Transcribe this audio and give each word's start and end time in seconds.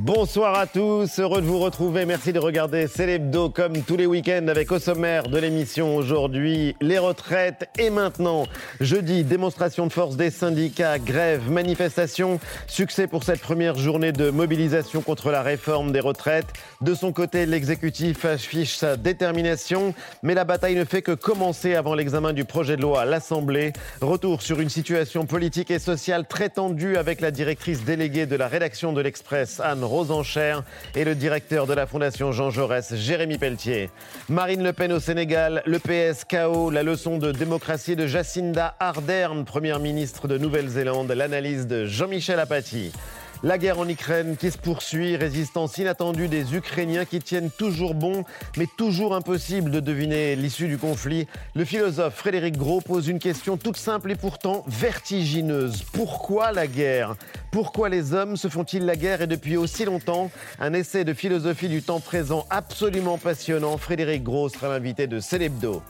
Bonsoir 0.00 0.56
à 0.56 0.68
tous, 0.68 1.18
heureux 1.18 1.40
de 1.40 1.46
vous 1.46 1.58
retrouver. 1.58 2.06
Merci 2.06 2.32
de 2.32 2.38
regarder 2.38 2.86
Célébdo 2.86 3.50
comme 3.50 3.82
tous 3.82 3.96
les 3.96 4.06
week-ends 4.06 4.46
avec 4.46 4.70
au 4.70 4.78
sommaire 4.78 5.24
de 5.24 5.36
l'émission 5.38 5.96
aujourd'hui 5.96 6.76
les 6.80 6.98
retraites 6.98 7.68
et 7.80 7.90
maintenant 7.90 8.44
jeudi 8.80 9.24
démonstration 9.24 9.88
de 9.88 9.92
force 9.92 10.16
des 10.16 10.30
syndicats, 10.30 11.00
grève, 11.00 11.50
manifestation, 11.50 12.38
succès 12.68 13.08
pour 13.08 13.24
cette 13.24 13.40
première 13.40 13.74
journée 13.74 14.12
de 14.12 14.30
mobilisation 14.30 15.02
contre 15.02 15.32
la 15.32 15.42
réforme 15.42 15.90
des 15.90 15.98
retraites. 15.98 16.46
De 16.80 16.94
son 16.94 17.12
côté, 17.12 17.44
l'exécutif 17.44 18.24
affiche 18.24 18.76
sa 18.76 18.96
détermination, 18.96 19.94
mais 20.22 20.34
la 20.34 20.44
bataille 20.44 20.76
ne 20.76 20.84
fait 20.84 21.02
que 21.02 21.10
commencer 21.10 21.74
avant 21.74 21.96
l'examen 21.96 22.32
du 22.32 22.44
projet 22.44 22.76
de 22.76 22.82
loi 22.82 23.00
à 23.00 23.04
l'Assemblée. 23.04 23.72
Retour 24.00 24.42
sur 24.42 24.60
une 24.60 24.70
situation 24.70 25.26
politique 25.26 25.72
et 25.72 25.80
sociale 25.80 26.24
très 26.28 26.50
tendue 26.50 26.96
avec 26.96 27.20
la 27.20 27.32
directrice 27.32 27.84
déléguée 27.84 28.26
de 28.26 28.36
la 28.36 28.46
rédaction 28.46 28.92
de 28.92 29.00
l'Express, 29.00 29.58
Anne 29.58 29.87
Rosencher 29.88 30.58
et 30.94 31.04
le 31.04 31.14
directeur 31.14 31.66
de 31.66 31.72
la 31.72 31.86
Fondation 31.86 32.30
Jean 32.30 32.50
Jaurès, 32.50 32.94
Jérémy 32.94 33.38
Pelletier. 33.38 33.90
Marine 34.28 34.62
Le 34.62 34.72
Pen 34.72 34.92
au 34.92 35.00
Sénégal, 35.00 35.62
le 35.66 35.78
PS 35.78 36.24
KO, 36.24 36.70
la 36.70 36.82
leçon 36.82 37.18
de 37.18 37.32
démocratie 37.32 37.96
de 37.96 38.06
Jacinda 38.06 38.76
Ardern, 38.78 39.44
première 39.44 39.80
ministre 39.80 40.28
de 40.28 40.38
Nouvelle-Zélande, 40.38 41.10
l'analyse 41.10 41.66
de 41.66 41.86
Jean-Michel 41.86 42.38
Apathy. 42.38 42.92
La 43.44 43.56
guerre 43.56 43.78
en 43.78 43.88
Ukraine 43.88 44.36
qui 44.36 44.50
se 44.50 44.58
poursuit, 44.58 45.16
résistance 45.16 45.78
inattendue 45.78 46.26
des 46.26 46.56
Ukrainiens 46.56 47.04
qui 47.04 47.20
tiennent 47.20 47.52
toujours 47.52 47.94
bon, 47.94 48.24
mais 48.56 48.66
toujours 48.76 49.14
impossible 49.14 49.70
de 49.70 49.78
deviner 49.78 50.34
l'issue 50.34 50.66
du 50.66 50.76
conflit. 50.76 51.28
Le 51.54 51.64
philosophe 51.64 52.16
Frédéric 52.16 52.58
Gros 52.58 52.80
pose 52.80 53.06
une 53.06 53.20
question 53.20 53.56
toute 53.56 53.76
simple 53.76 54.10
et 54.10 54.16
pourtant 54.16 54.64
vertigineuse. 54.66 55.84
Pourquoi 55.92 56.50
la 56.50 56.66
guerre? 56.66 57.14
Pourquoi 57.52 57.88
les 57.88 58.12
hommes 58.12 58.36
se 58.36 58.48
font-ils 58.48 58.84
la 58.84 58.96
guerre 58.96 59.22
et 59.22 59.28
depuis 59.28 59.56
aussi 59.56 59.84
longtemps? 59.84 60.32
Un 60.58 60.72
essai 60.72 61.04
de 61.04 61.14
philosophie 61.14 61.68
du 61.68 61.80
temps 61.80 62.00
présent 62.00 62.44
absolument 62.50 63.18
passionnant. 63.18 63.78
Frédéric 63.78 64.24
Gros 64.24 64.48
sera 64.48 64.68
l'invité 64.68 65.06
de 65.06 65.20
Célébdo. 65.20 65.80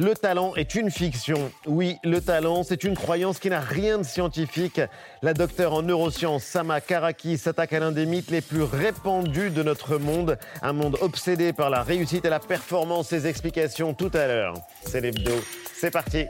Le 0.00 0.14
talent 0.14 0.54
est 0.54 0.76
une 0.76 0.90
fiction. 0.90 1.52
Oui, 1.66 1.98
le 2.04 2.22
talent, 2.22 2.62
c'est 2.62 2.84
une 2.84 2.96
croyance 2.96 3.38
qui 3.38 3.50
n'a 3.50 3.60
rien 3.60 3.98
de 3.98 4.02
scientifique. 4.02 4.80
La 5.20 5.34
docteure 5.34 5.74
en 5.74 5.82
neurosciences 5.82 6.42
Sama 6.42 6.80
Karaki 6.80 7.36
s'attaque 7.36 7.74
à 7.74 7.80
l'un 7.80 7.92
des 7.92 8.06
mythes 8.06 8.30
les 8.30 8.40
plus 8.40 8.62
répandus 8.62 9.50
de 9.50 9.62
notre 9.62 9.98
monde. 9.98 10.38
Un 10.62 10.72
monde 10.72 10.96
obsédé 11.02 11.52
par 11.52 11.68
la 11.68 11.82
réussite 11.82 12.24
et 12.24 12.30
la 12.30 12.40
performance. 12.40 13.08
Ses 13.08 13.26
explications 13.26 13.92
tout 13.92 14.10
à 14.14 14.26
l'heure. 14.26 14.54
C'est 14.86 15.02
l'hebdo. 15.02 15.34
C'est 15.74 15.90
parti. 15.90 16.24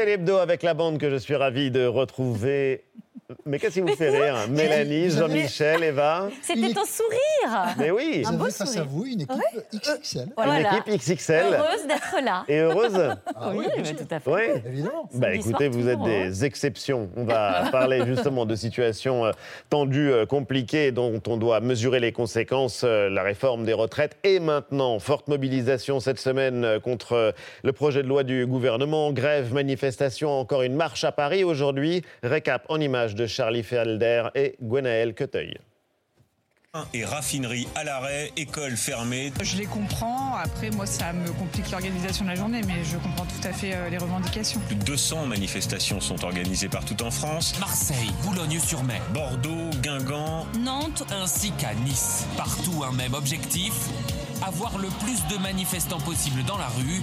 C'est 0.00 0.06
l'hebdo 0.06 0.38
avec 0.38 0.62
la 0.62 0.72
bande 0.72 0.96
que 0.96 1.10
je 1.10 1.16
suis 1.16 1.34
ravi 1.34 1.70
de 1.70 1.84
retrouver. 1.84 2.84
Mais 3.50 3.58
qu'est-ce 3.58 3.74
qui 3.74 3.80
vous 3.80 3.96
fait 3.96 4.10
rire 4.10 4.36
Mélanie, 4.48 5.10
Jean-Michel, 5.10 5.82
Eva 5.82 6.28
C'était 6.40 6.72
ton 6.72 6.84
sourire 6.84 7.74
Mais 7.78 7.90
oui 7.90 8.22
Un 8.24 8.30
Vous 8.30 8.36
beau 8.38 8.44
avez 8.44 8.52
face 8.52 8.60
à 8.60 8.66
sourire. 8.66 8.86
vous 8.88 9.06
une 9.06 9.20
équipe 9.22 9.64
XXL. 9.74 10.28
Voilà. 10.36 10.60
Une 10.60 10.66
équipe 10.76 10.86
XXL. 11.16 11.44
Heureuse 11.54 11.86
d'être 11.88 12.24
là. 12.24 12.44
Et 12.46 12.58
heureuse 12.58 13.10
Ah 13.34 13.50
oui, 13.52 13.66
mais 13.76 13.84
sûr. 13.84 13.96
tout 13.96 14.14
à 14.14 14.20
fait. 14.20 14.30
Oui 14.30 14.62
Évidemment. 14.66 15.08
Bah 15.14 15.34
écoutez, 15.34 15.68
vous 15.68 15.88
êtes 15.88 16.00
des 16.02 16.44
exceptions. 16.44 17.10
On 17.16 17.24
va 17.24 17.64
parler 17.72 18.06
justement 18.06 18.46
de 18.46 18.54
situations 18.54 19.26
euh, 19.26 19.32
tendues, 19.68 20.12
euh, 20.12 20.26
compliquées, 20.26 20.92
dont 20.92 21.20
on 21.26 21.36
doit 21.36 21.58
mesurer 21.60 21.98
les 21.98 22.12
conséquences. 22.12 22.82
euh, 22.84 23.10
La 23.10 23.24
réforme 23.24 23.64
des 23.64 23.72
retraites 23.72 24.16
et 24.22 24.38
maintenant, 24.38 24.98
forte 25.00 25.26
mobilisation 25.26 25.98
cette 25.98 26.20
semaine 26.20 26.64
euh, 26.64 26.78
contre 26.78 27.14
euh, 27.14 27.32
le 27.64 27.72
projet 27.72 28.04
de 28.04 28.08
loi 28.08 28.22
du 28.22 28.46
gouvernement. 28.46 29.12
Grève, 29.12 29.52
manifestation, 29.52 30.30
encore 30.38 30.62
une 30.62 30.76
marche 30.76 31.02
à 31.02 31.10
Paris 31.10 31.42
aujourd'hui. 31.42 32.02
Récap 32.22 32.64
en 32.68 32.78
images 32.80 33.14
de 33.16 33.26
Charlie 33.40 33.62
Felder 33.62 34.24
et 34.34 34.54
Gwenaël 34.60 35.14
Queteuil. 35.14 35.56
Et 36.92 37.06
raffinerie 37.06 37.66
à 37.74 37.84
l'arrêt, 37.84 38.30
école 38.36 38.76
fermée. 38.76 39.32
Je 39.42 39.56
les 39.56 39.64
comprends. 39.64 40.34
Après, 40.34 40.68
moi, 40.68 40.84
ça 40.84 41.14
me 41.14 41.26
complique 41.32 41.70
l'organisation 41.70 42.26
de 42.26 42.30
la 42.30 42.36
journée, 42.36 42.60
mais 42.66 42.84
je 42.84 42.98
comprends 42.98 43.24
tout 43.24 43.48
à 43.48 43.54
fait 43.54 43.74
euh, 43.74 43.88
les 43.88 43.96
revendications. 43.96 44.60
Plus 44.66 44.76
de 44.76 44.84
200 44.84 45.24
manifestations 45.24 46.00
sont 46.00 46.22
organisées 46.22 46.68
partout 46.68 47.02
en 47.02 47.10
France. 47.10 47.58
Marseille, 47.58 48.10
Boulogne-sur-Mer, 48.24 49.00
Bordeaux, 49.14 49.70
Guingamp. 49.80 50.44
Nantes 50.58 51.04
ainsi 51.10 51.50
qu'à 51.52 51.72
Nice. 51.86 52.26
Partout 52.36 52.84
un 52.86 52.92
même 52.92 53.14
objectif, 53.14 53.72
avoir 54.46 54.76
le 54.76 54.88
plus 55.02 55.26
de 55.34 55.42
manifestants 55.42 56.00
possible 56.00 56.44
dans 56.44 56.58
la 56.58 56.68
rue 56.68 57.00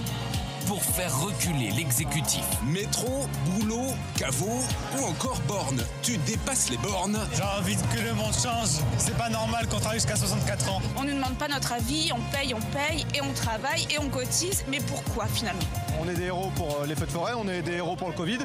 pour 0.68 0.82
faire 0.82 1.18
reculer 1.18 1.70
l'exécutif. 1.70 2.44
Métro, 2.62 3.26
boulot, 3.46 3.94
caveau 4.18 4.60
ou 4.98 5.04
encore 5.06 5.40
borne. 5.48 5.82
Tu 6.02 6.18
dépasses 6.18 6.68
les 6.68 6.76
bornes. 6.76 7.18
J'ai 7.34 7.42
envie 7.42 7.74
que 7.74 8.00
le 8.06 8.12
monde 8.12 8.34
change. 8.34 8.84
C'est 8.98 9.16
pas 9.16 9.30
normal 9.30 9.66
qu'on 9.66 9.78
travaille 9.78 9.98
jusqu'à 9.98 10.16
64 10.16 10.70
ans. 10.70 10.82
On 10.98 11.04
ne 11.04 11.12
nous 11.12 11.16
demande 11.16 11.38
pas 11.38 11.48
notre 11.48 11.72
avis, 11.72 12.12
on 12.12 12.20
paye, 12.36 12.52
on 12.52 12.60
paye 12.60 13.06
et 13.14 13.22
on 13.22 13.32
travaille 13.32 13.86
et 13.90 13.98
on 13.98 14.10
cotise. 14.10 14.62
Mais 14.68 14.80
pourquoi 14.80 15.24
finalement? 15.26 15.62
On 16.02 16.08
est 16.08 16.14
des 16.14 16.24
héros 16.24 16.50
pour 16.54 16.82
euh, 16.82 16.86
les 16.86 16.94
feux 16.94 17.06
de 17.06 17.12
forêt, 17.12 17.32
on 17.34 17.48
est 17.48 17.62
des 17.62 17.76
héros 17.76 17.96
pour 17.96 18.08
le 18.08 18.14
Covid. 18.14 18.38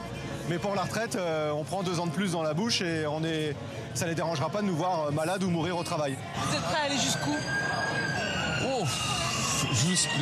Mais 0.48 0.60
pour 0.60 0.76
la 0.76 0.84
retraite, 0.84 1.18
euh, 1.18 1.52
on 1.52 1.66
prend 1.66 1.84
deux 1.84 2.00
ans 2.00 2.08
de 2.08 2.12
plus 2.12 2.32
dans 2.32 2.44
la 2.44 2.54
bouche 2.54 2.82
et 2.82 3.06
on 3.06 3.26
est... 3.26 3.54
ça 3.96 4.08
les 4.08 4.16
dérangera 4.16 4.50
pas 4.50 4.62
de 4.62 4.68
nous 4.68 4.76
voir 4.78 5.08
euh, 5.08 5.12
malades 5.12 5.44
ou 5.44 5.50
mourir 5.50 5.78
au 5.78 5.84
travail. 5.84 6.16
Vous 6.38 6.56
êtes 6.56 6.64
prêts 6.64 6.82
à 6.84 6.86
aller 6.86 6.98
jusqu'où? 6.98 7.36
Oh, 8.66 8.86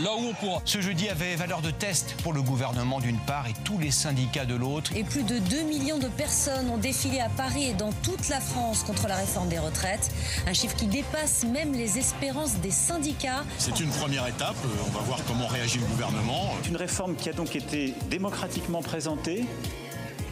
là 0.04 0.12
où 0.18 0.30
on 0.30 0.34
pourra. 0.34 0.62
Ce 0.66 0.80
jeudi 0.82 1.10
avait 1.10 1.36
valeur 1.36 1.62
de 1.62 1.72
test 1.72 2.16
pour 2.24 2.34
le 2.34 2.42
gouvernement 2.42 3.00
d'une 3.00 3.18
part 3.20 3.48
et 3.48 3.54
tous 3.64 3.78
les 3.78 3.92
syndicats 3.92 4.46
de 4.46 4.56
l'autre. 4.56 4.92
Et 4.96 5.04
plus 5.04 5.24
de 5.24 5.40
2 5.40 5.64
millions 5.64 6.00
de 6.00 6.08
personnes 6.08 6.70
ont 6.70 6.78
défilé 6.78 7.20
à 7.20 7.30
Paris 7.30 7.66
et 7.66 7.74
dans 7.74 7.92
toute 8.04 8.30
la 8.30 8.40
France 8.40 8.84
contre 8.84 9.08
la 9.08 9.16
réforme 9.16 9.50
des 9.50 9.60
retraites. 9.60 10.12
Un 10.48 10.54
chiffre 10.54 10.76
qui 10.76 10.88
dépasse 10.88 11.44
même 11.44 11.74
les 11.74 11.98
espérances 11.98 12.56
des 12.56 12.72
syndicats. 12.72 13.44
C'est 13.58 13.80
une 13.80 13.90
première 13.90 14.26
étape. 14.28 14.56
Euh, 14.64 14.70
On 14.88 14.92
va 14.92 15.02
voir 15.02 15.20
comment 15.28 15.48
réagit 15.48 15.80
le 15.80 15.86
gouvernement. 15.86 16.54
Une 16.68 16.78
réforme 16.78 17.16
qui 17.16 17.30
a 17.30 17.34
donc 17.34 17.56
été 17.56 17.94
démocratiquement 18.10 18.82
présentée, 18.82 19.46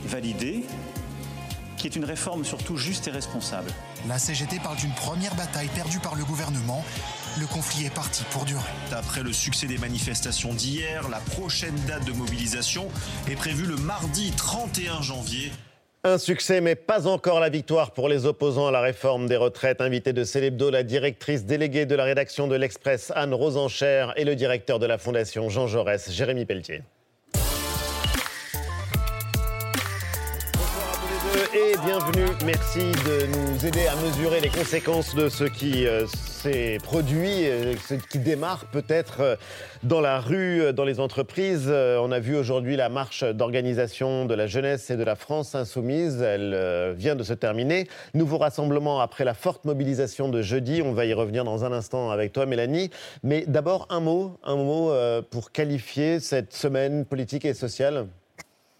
validée, 0.05 0.63
qui 1.79 1.87
est 1.87 1.95
une 1.95 2.05
réforme 2.05 2.43
surtout 2.43 2.77
juste 2.77 3.07
et 3.07 3.11
responsable. 3.11 3.71
La 4.07 4.19
CGT 4.19 4.59
parle 4.61 4.77
d'une 4.77 4.93
première 4.93 5.33
bataille 5.35 5.69
perdue 5.69 5.99
par 5.99 6.15
le 6.15 6.25
gouvernement. 6.25 6.83
Le 7.39 7.47
conflit 7.47 7.85
est 7.85 7.93
parti 7.93 8.23
pour 8.31 8.43
durer. 8.43 8.61
Après 8.91 9.23
le 9.23 9.31
succès 9.31 9.65
des 9.65 9.77
manifestations 9.77 10.53
d'hier, 10.53 11.07
la 11.09 11.19
prochaine 11.19 11.75
date 11.87 12.05
de 12.05 12.11
mobilisation 12.11 12.89
est 13.29 13.35
prévue 13.35 13.65
le 13.65 13.77
mardi 13.77 14.31
31 14.35 15.01
janvier. 15.01 15.51
Un 16.03 16.17
succès, 16.17 16.61
mais 16.61 16.75
pas 16.75 17.07
encore 17.07 17.39
la 17.39 17.49
victoire 17.49 17.91
pour 17.91 18.09
les 18.09 18.25
opposants 18.25 18.67
à 18.67 18.71
la 18.71 18.81
réforme 18.81 19.27
des 19.27 19.35
retraites. 19.37 19.81
Invité 19.81 20.13
de 20.13 20.23
Célébdo, 20.23 20.69
la 20.69 20.83
directrice 20.83 21.45
déléguée 21.45 21.85
de 21.85 21.95
la 21.95 22.03
rédaction 22.03 22.47
de 22.47 22.55
l'Express, 22.55 23.11
Anne 23.15 23.33
Rosencher, 23.33 24.07
et 24.15 24.25
le 24.25 24.35
directeur 24.35 24.79
de 24.79 24.85
la 24.85 24.97
Fondation 24.97 25.49
Jean 25.49 25.67
Jaurès, 25.67 26.11
Jérémy 26.11 26.45
Pelletier. 26.45 26.83
Et 31.53 31.73
bienvenue. 31.83 32.27
Merci 32.45 32.79
de 32.79 33.25
nous 33.25 33.65
aider 33.65 33.87
à 33.87 33.95
mesurer 33.95 34.39
les 34.39 34.49
conséquences 34.49 35.15
de 35.15 35.29
ce 35.29 35.45
qui 35.45 35.87
euh, 35.87 36.05
s'est 36.07 36.77
produit, 36.83 37.45
ce 37.87 37.95
qui 37.95 38.19
démarre 38.19 38.65
peut-être 38.65 39.21
euh, 39.21 39.35
dans 39.81 40.01
la 40.01 40.19
rue, 40.19 40.61
euh, 40.61 40.73
dans 40.73 40.83
les 40.83 40.99
entreprises. 40.99 41.67
On 41.69 42.11
a 42.11 42.19
vu 42.19 42.35
aujourd'hui 42.35 42.75
la 42.75 42.89
marche 42.89 43.23
d'organisation 43.23 44.25
de 44.25 44.33
la 44.35 44.47
jeunesse 44.47 44.89
et 44.91 44.97
de 44.97 45.03
la 45.03 45.15
France 45.15 45.55
insoumise. 45.55 46.21
Elle 46.21 46.93
vient 46.95 47.15
de 47.15 47.23
se 47.23 47.33
terminer. 47.33 47.87
Nouveau 48.13 48.37
rassemblement 48.37 48.99
après 48.99 49.23
la 49.23 49.33
forte 49.33 49.65
mobilisation 49.65 50.29
de 50.29 50.41
jeudi. 50.41 50.81
On 50.83 50.93
va 50.93 51.05
y 51.05 51.13
revenir 51.13 51.43
dans 51.43 51.65
un 51.65 51.71
instant 51.71 52.11
avec 52.11 52.31
toi, 52.31 52.45
Mélanie. 52.45 52.91
Mais 53.23 53.45
d'abord, 53.47 53.87
un 53.89 53.99
mot, 53.99 54.37
un 54.43 54.55
mot 54.55 54.91
pour 55.31 55.51
qualifier 55.51 56.19
cette 56.19 56.53
semaine 56.53 57.05
politique 57.05 57.45
et 57.45 57.53
sociale. 57.53 58.07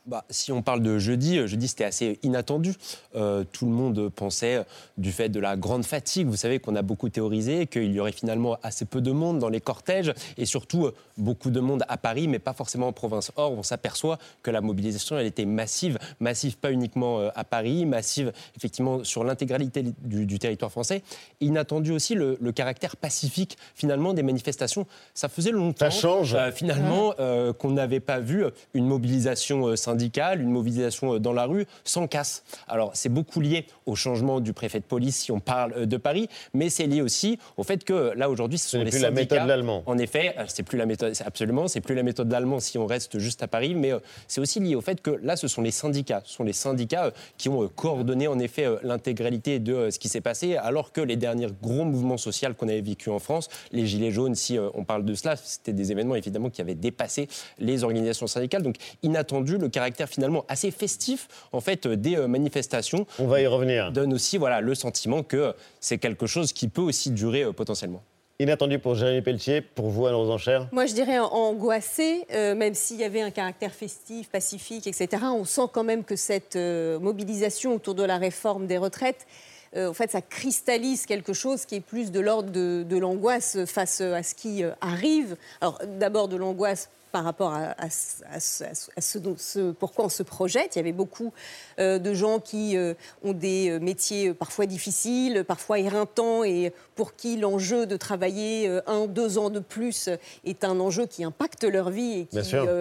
Bah, 0.10 0.26
si 0.32 0.52
on 0.52 0.64
parle 0.64 0.82
de 0.82 0.98
jeudi, 0.98 1.38
euh, 1.38 1.46
jeudi 1.46 1.68
c'était 1.68 1.84
assez 1.84 2.18
inattendu. 2.24 2.74
Euh, 3.16 3.44
tout 3.52 3.68
le 3.68 3.72
monde 3.72 4.10
pensait 4.10 4.56
euh, 4.56 4.64
du 4.98 5.12
fait 5.12 5.30
de 5.30 5.40
la 5.40 5.56
grande 5.56 5.86
fatigue. 5.86 6.26
Vous 6.26 6.36
savez 6.36 6.58
qu'on 6.58 6.76
a 6.76 6.82
beaucoup 6.82 7.10
théorisé 7.10 7.68
qu'il 7.68 7.92
y 7.92 8.00
aurait 8.00 8.12
finalement 8.12 8.58
assez 8.64 8.86
peu 8.86 9.02
de 9.02 9.12
monde 9.12 9.38
dans 9.38 9.50
les 9.50 9.62
cortèges 9.62 10.12
et 10.36 10.48
surtout 10.48 10.90
beaucoup 11.18 11.52
de 11.52 11.60
monde 11.60 11.84
à 11.88 11.98
Paris, 11.98 12.28
mais 12.28 12.40
pas 12.40 12.54
forcément 12.54 12.88
en 12.88 12.92
province. 12.92 13.32
Or, 13.36 13.52
on 13.52 13.62
s'aperçoit 13.62 14.18
que 14.42 14.50
la 14.50 14.62
mobilisation, 14.62 15.16
elle 15.20 15.28
était 15.28 15.46
massive, 15.46 16.00
massive 16.20 16.58
pas 16.58 16.72
uniquement 16.72 17.30
à 17.36 17.44
Paris, 17.44 17.86
massive 17.86 18.32
effectivement 18.58 19.04
sur 19.04 19.24
l'intégralité 19.24 19.84
du, 19.84 20.40
territoire 20.40 20.72
français. 20.72 21.04
Inattendu 21.40 21.92
aussi 21.92 22.16
le, 22.16 22.36
caractère 22.52 22.98
pacifique 22.98 23.58
finalement 23.76 24.14
des 24.16 24.24
manifestations. 24.24 24.88
Ça 25.14 25.30
faisait 25.30 25.52
longtemps. 25.52 25.92
Ça 25.92 25.92
change. 25.92 26.36
finalement, 26.54 27.14
qu'on 27.60 27.72
n'avait 27.72 28.00
pas 28.00 28.20
vu 28.20 28.46
une 28.74 28.88
mobilisation 28.88 29.76
syndicale 29.76 29.99
une 30.40 30.50
mobilisation 30.50 31.16
euh, 31.16 31.20
dans 31.20 31.34
la 31.34 31.46
rue, 31.46 31.66
sans 31.84 32.08
casse. 32.08 32.44
Alors, 32.68 32.92
c'est 32.94 33.10
beaucoup 33.10 33.42
lié 33.42 33.66
au 33.86 33.96
changement 33.96 34.40
du 34.40 34.54
préfet 34.54 34.80
de 34.80 34.86
police 34.86 35.18
si 35.18 35.32
on 35.32 35.40
parle 35.40 35.74
euh, 35.76 35.86
de 35.86 35.98
Paris, 35.98 36.28
mais 36.54 36.70
c'est 36.70 36.88
lié 36.88 37.02
aussi 37.02 37.40
au 37.58 37.64
fait 37.64 37.84
que 37.84 38.14
là, 38.16 38.30
aujourd'hui, 38.30 38.58
ce, 38.58 38.70
sont 38.70 38.84
les 38.84 38.90
plus 38.90 39.02
la 39.02 39.12
méthode 39.12 39.44
de 39.44 39.48
l'allemand. 39.48 39.84
En 39.86 39.98
effet, 39.98 40.36
euh, 40.38 40.46
c'est 40.48 40.64
plus 40.64 40.78
la 40.78 40.86
méthode, 40.86 41.14
absolument, 41.26 41.68
c'est 41.68 41.82
plus 41.82 41.96
la 41.96 42.04
méthode 42.04 42.28
de 42.28 42.34
l'allemand 42.34 42.60
si 42.60 42.78
on 42.78 42.86
reste 42.86 43.20
juste 43.20 43.44
à 43.44 43.48
Paris, 43.48 43.76
mais 43.76 43.92
c'est 44.28 44.42
aussi 44.42 44.60
lié 44.60 44.76
au 44.76 44.82
fait 44.82 45.02
que 45.02 45.12
là, 45.24 45.36
ce 45.36 45.48
sont 45.48 45.62
les 45.62 45.72
syndicats. 45.72 46.22
Ce 46.26 46.34
sont 46.34 46.44
les 46.44 46.54
syndicats 46.54 47.12
qui 47.38 47.50
ont 47.50 47.68
coordonné, 47.68 48.28
en 48.28 48.40
effet, 48.40 48.68
l'intégralité 48.84 49.60
de 49.60 49.90
ce 49.90 50.00
qui 50.00 50.10
s'est 50.10 50.22
passé, 50.22 50.56
alors 50.56 50.92
que 50.92 51.02
les 51.02 51.16
derniers 51.16 51.48
gros 51.62 51.86
mouvements 51.86 52.18
sociaux 52.18 52.40
qu'on 52.58 52.68
avait 52.68 52.82
vécu 52.82 53.10
en 53.10 53.20
France, 53.20 53.50
les 53.72 53.86
Gilets 53.86 54.12
jaunes, 54.12 54.36
si 54.36 54.58
on 54.74 54.84
parle 54.86 55.04
de 55.04 55.14
cela, 55.14 55.36
c'était 55.36 55.74
des 55.74 55.92
événements, 55.92 56.16
évidemment, 56.16 56.50
qui 56.50 56.62
avaient 56.62 56.76
dépassé 56.76 57.28
les 57.58 57.84
organisations 57.84 58.28
syndicales. 58.28 58.64
Donc, 58.64 58.76
inattendu, 59.04 59.58
le 59.58 59.70
caractère 59.80 60.10
finalement 60.10 60.44
assez 60.50 60.72
festif 60.72 61.30
en 61.54 61.62
fait 61.62 61.86
euh, 61.86 61.96
des 61.96 62.18
euh, 62.18 62.28
manifestations. 62.28 63.06
On 63.18 63.28
va 63.28 63.40
y 63.40 63.48
revenir. 63.48 63.94
Donne 63.94 64.14
aussi 64.14 64.38
voilà 64.38 64.60
le 64.60 64.76
sentiment 64.76 65.24
que 65.24 65.54
c'est 65.80 65.98
quelque 65.98 66.28
chose 66.28 66.52
qui 66.52 66.68
peut 66.68 66.82
aussi 66.82 67.12
durer 67.12 67.44
euh, 67.44 67.54
potentiellement. 67.54 68.04
Inattendu 68.42 68.78
pour 68.78 68.96
Jérémy 68.96 69.22
Pelletier, 69.22 69.62
pour 69.62 69.88
vous, 69.88 70.06
Anne 70.06 70.16
Rosenchère 70.16 70.68
Moi, 70.74 70.86
je 70.86 70.94
dirais 70.94 71.20
angoissé, 71.20 72.26
même 72.32 72.74
s'il 72.74 72.96
y 72.96 73.04
avait 73.04 73.20
un 73.20 73.32
caractère 73.32 73.74
festif, 73.74 74.30
pacifique, 74.30 74.88
etc. 74.88 75.10
On 75.34 75.44
sent 75.44 75.68
quand 75.74 75.84
même 75.84 76.06
que 76.06 76.16
cette 76.16 76.56
mobilisation 76.56 77.76
autour 77.76 77.96
de 77.96 78.04
la 78.04 78.18
réforme 78.18 78.66
des 78.66 78.78
retraites, 78.78 79.28
en 79.76 79.92
fait, 79.92 80.12
ça 80.12 80.22
cristallise 80.22 81.06
quelque 81.06 81.34
chose 81.34 81.66
qui 81.66 81.76
est 81.76 81.82
plus 81.82 82.12
de 82.12 82.22
l'ordre 82.22 82.50
de, 82.50 82.86
de 82.88 82.98
l'angoisse 82.98 83.66
face 83.66 84.00
à 84.00 84.24
ce 84.24 84.36
qui 84.36 84.64
arrive. 84.80 85.36
Alors, 85.60 85.78
d'abord 86.00 86.30
de 86.30 86.38
l'angoisse 86.38 86.90
par 87.12 87.24
rapport 87.24 87.54
à, 87.54 87.90
ce, 87.90 89.72
pourquoi 89.72 90.06
on 90.06 90.10
se 90.10 90.24
projette. 90.24 90.76
Il 90.76 90.80
y 90.80 90.82
avait 90.82 90.92
beaucoup 90.92 91.34
euh, 91.80 92.00
de 92.00 92.14
gens 92.14 92.40
qui 92.40 92.78
euh, 92.78 92.94
ont 93.24 93.34
des 93.34 93.70
euh, 93.70 93.80
métiers 93.80 94.34
parfois 94.34 94.66
difficiles, 94.66 95.44
parfois 95.48 95.80
éreintants, 95.80 96.44
et 96.44 96.74
pour 96.96 97.16
qui 97.16 97.38
l'enjeu 97.38 97.86
de 97.86 97.98
travailler 97.98 98.68
un, 98.88 99.08
deux 99.08 99.38
ans 99.38 99.50
de 99.50 99.60
plus 99.60 100.10
est 100.46 100.64
un 100.64 100.80
enjeu 100.80 101.06
qui 101.06 101.24
impacte 101.24 101.64
leur 101.64 101.90
vie 101.90 102.20
et 102.20 102.26
qui, 102.26 102.40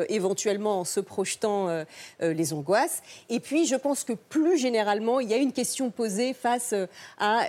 éventuellement, 0.08 0.80
en 0.80 0.84
se 0.84 1.00
projetant, 1.00 1.84
les 2.20 2.52
angoisses. 2.52 3.02
Et 3.28 3.38
puis, 3.38 3.66
je 3.66 3.76
pense 3.76 4.02
que 4.02 4.12
plus 4.12 4.58
généralement, 4.58 5.20
il 5.20 5.30
y 5.30 5.34
a 5.34 5.36
une 5.36 5.52
question 5.52 5.90
posée 5.90 6.34
face 6.34 6.74
à 7.18 7.46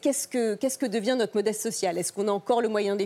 Qu'est-ce 0.00 0.28
que, 0.28 0.54
qu'est-ce 0.54 0.78
que 0.78 0.86
devient 0.86 1.14
notre 1.18 1.36
modèle 1.36 1.54
social? 1.54 1.98
Est-ce 1.98 2.10
qu'on 2.12 2.26
a 2.26 2.30
encore 2.30 2.62
le 2.62 2.68
moyen 2.68 2.96
de 2.96 3.04